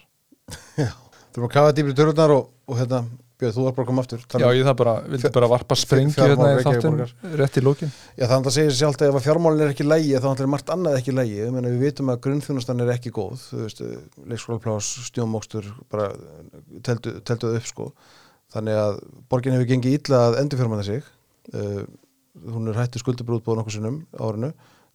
Þú 1.34 1.42
erum 1.42 1.50
að 1.50 1.54
kafa 1.58 1.76
dýbri 1.78 1.98
tölunar 1.98 2.34
og, 2.36 2.50
og 2.70 2.80
hérna, 2.80 3.04
Björn, 3.42 3.54
þú 3.56 3.64
var 3.66 3.74
bara 3.76 3.84
að 3.84 3.90
koma 3.90 4.04
aftur 4.04 4.24
Já, 4.24 4.48
ég 4.54 4.68
það 4.68 4.76
bara, 4.80 4.94
vildi 5.10 5.32
bara 5.34 5.50
varpa 5.52 5.78
sprengju 5.78 6.14
fjármál 6.16 6.50
hérna 6.50 6.62
í 6.62 6.66
þáttin 6.68 6.98
Reykjavíkur 7.00 7.40
rétt 7.42 7.58
í 7.58 7.64
lókin 7.64 7.92
Já, 7.92 8.26
þannig 8.30 8.50
að 8.50 8.56
segja 8.58 8.70
sér 8.70 8.78
sjálft 8.80 9.04
að 9.04 9.10
ef 9.10 9.18
að 9.20 9.26
fjármálin 9.28 9.64
er 9.66 9.74
ekki 9.74 9.88
lægi 9.88 10.22
þá 10.22 10.28
er 10.34 10.52
margt 10.54 10.70
annað 10.74 10.98
ekki 11.00 11.16
lægi. 11.18 11.40
Ég 11.42 11.56
meina, 11.56 11.72
við 11.74 11.86
vitum 11.88 12.12
að 12.14 12.22
grunnþjónustan 12.28 12.84
er 12.86 12.92
ekki 12.94 13.14
góð, 13.16 13.48
þú 13.50 13.64
veist, 13.64 13.82
leikskólaplás, 14.30 14.92
stjómókstur, 15.10 15.72
bara 15.92 16.12
teldu, 16.86 17.16
telduð 17.26 17.58
upp, 17.58 17.68
sko. 17.72 17.90
Þannig 18.54 18.80
að 18.84 19.02
borgin 19.34 19.58
hefur 19.58 19.70
gengið 19.74 19.98
illa 19.98 20.22
að 20.30 20.40
endurfjármæna 20.44 20.86
sig. 20.88 21.10
Uh, 21.52 21.84
hún 22.42 22.70
er 22.72 22.80
hættu 22.80 23.02
skuldabrúðbúð 23.02 23.60
nokkuð 23.60 23.78
sinnum 23.78 24.00
árinu, 24.18 24.52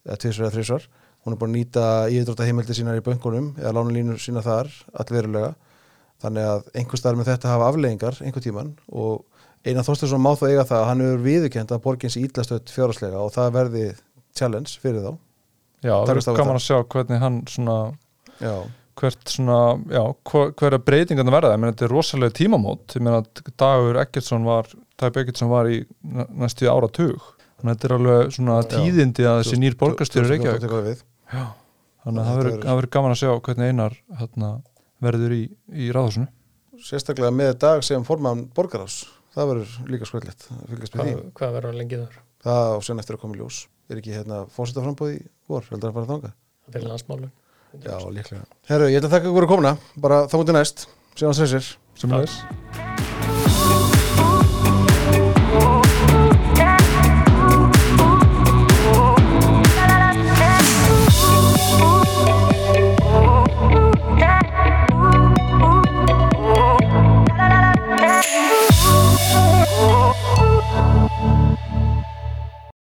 eða 0.07 0.19
tvisvar 0.25 0.49
eða 0.49 0.57
þrisvar. 0.57 0.89
Hún 1.25 1.35
er 1.35 1.41
bara 1.41 1.51
að 1.51 1.57
nýta 1.57 1.87
íðrota 2.15 2.47
heimildi 2.47 2.77
sínar 2.79 2.99
í 2.99 3.05
bönkunum 3.05 3.53
eða 3.59 3.75
lánulínur 3.77 4.21
sína 4.23 4.43
þar, 4.45 4.71
allverulega. 5.03 5.53
Þannig 6.23 6.49
að 6.51 6.71
einhver 6.75 7.01
staðar 7.01 7.21
með 7.21 7.31
þetta 7.33 7.53
hafa 7.53 7.69
afleggingar 7.71 8.21
einhver 8.25 8.43
tíman 8.43 8.73
og 8.91 9.25
Einar 9.67 9.87
Þorstinsson 9.87 10.23
má 10.23 10.33
þá 10.39 10.45
eiga 10.49 10.65
það 10.67 10.81
að 10.81 10.89
hann 10.89 11.05
hefur 11.05 11.23
viðurkend 11.25 11.73
að 11.75 11.83
borgin 11.85 12.13
sé 12.15 12.23
ídlastöld 12.23 12.71
fjárhagslega 12.73 13.23
og 13.23 13.33
það 13.35 13.55
verði 13.59 13.85
challenge 14.39 14.83
fyrir 14.83 15.05
þá. 15.05 15.13
Já, 15.83 15.95
það 15.95 16.13
er 16.15 16.39
gaman 16.39 16.59
að 16.59 16.65
sjá 16.65 16.77
hvernig 16.95 17.23
hann 17.23 17.39
svona, 17.51 17.79
Já, 18.39 18.55
hvert 18.99 19.31
svona 19.31 19.59
já, 19.93 20.03
hverja 20.27 20.81
breytingarna 20.83 21.35
verða 21.35 21.55
ég 21.55 21.63
meina 21.63 21.75
þetta 21.75 21.87
er 21.87 21.95
rosalega 21.95 22.37
tímamót 22.39 22.97
ég 22.99 23.05
meina 23.05 23.23
Dagur 23.61 23.99
Eggertsson 24.03 24.47
var 24.47 24.71
Dagur 24.99 25.23
Eggertsson 25.23 25.51
var 25.53 25.69
í 25.71 25.79
næ- 26.03 26.29
næstu 26.43 26.69
ára 26.71 26.89
tug 26.91 27.19
þannig 27.59 27.69
að 27.69 27.75
þetta 27.75 27.89
er 27.89 27.95
alveg 27.99 28.33
svona 28.37 28.57
tíðindi 28.73 29.29
að 29.29 29.41
þessi 29.43 29.61
nýr 29.63 29.77
borgarstjóri 29.79 30.29
2014 30.39 30.73
Reykjavík 30.73 31.05
það 31.33 31.47
þannig 32.05 32.23
að 32.23 32.29
það 32.29 32.41
verður 32.41 32.67
það 32.67 32.91
gaman 32.97 33.15
að 33.15 33.21
sjá 33.23 33.31
hvernig 33.49 33.73
Einar 33.73 33.97
hérna, 34.21 34.51
verður 35.05 35.35
í, 35.37 35.43
í 35.75 35.91
ráðhúsinu 35.95 36.29
Sérstaklega 36.79 37.35
með 37.35 37.57
dag 37.59 37.83
sem 37.83 38.05
formann 38.07 38.45
borgarás. 38.55 39.01
Það 39.35 39.49
verður 39.51 39.73
líka 39.91 40.07
fylgjast 40.71 40.95
með 40.95 41.01
hvað, 41.03 41.09
því. 41.09 41.33
hvað 41.41 41.57
verður 41.57 41.73
að 41.73 41.81
lengi 41.83 41.99
þar 42.05 42.19
Það 42.47 42.71
á 42.71 42.79
sen 42.87 43.03
eftir 43.03 43.17
að 43.17 43.23
koma 43.25 43.35
í 43.35 43.41
ljós. 43.41 43.59
Er 43.91 43.99
ekki 43.99 44.15
hérna 44.15 44.39
fórsetaframbóð 44.55 45.15
í 45.17 45.19
vor, 45.51 45.67
heldur 45.73 45.91
að 45.91 45.99
fara 45.99 46.11
þangað? 46.13 46.37
fyrir 46.73 46.91
landsmálun 46.93 47.31
Já, 47.83 47.97
líklega. 48.15 48.45
Herru, 48.71 48.89
ég 48.89 49.01
ætla 49.03 49.11
að 49.11 49.17
þakka 49.19 49.33
ykkur 49.33 49.49
að 49.49 49.53
komuna. 49.53 49.75
Bara 50.01 50.23
þá 50.31 50.39
mútið 50.41 50.61
næst. 50.61 50.87
Sem 51.19 52.15
er 52.15 52.88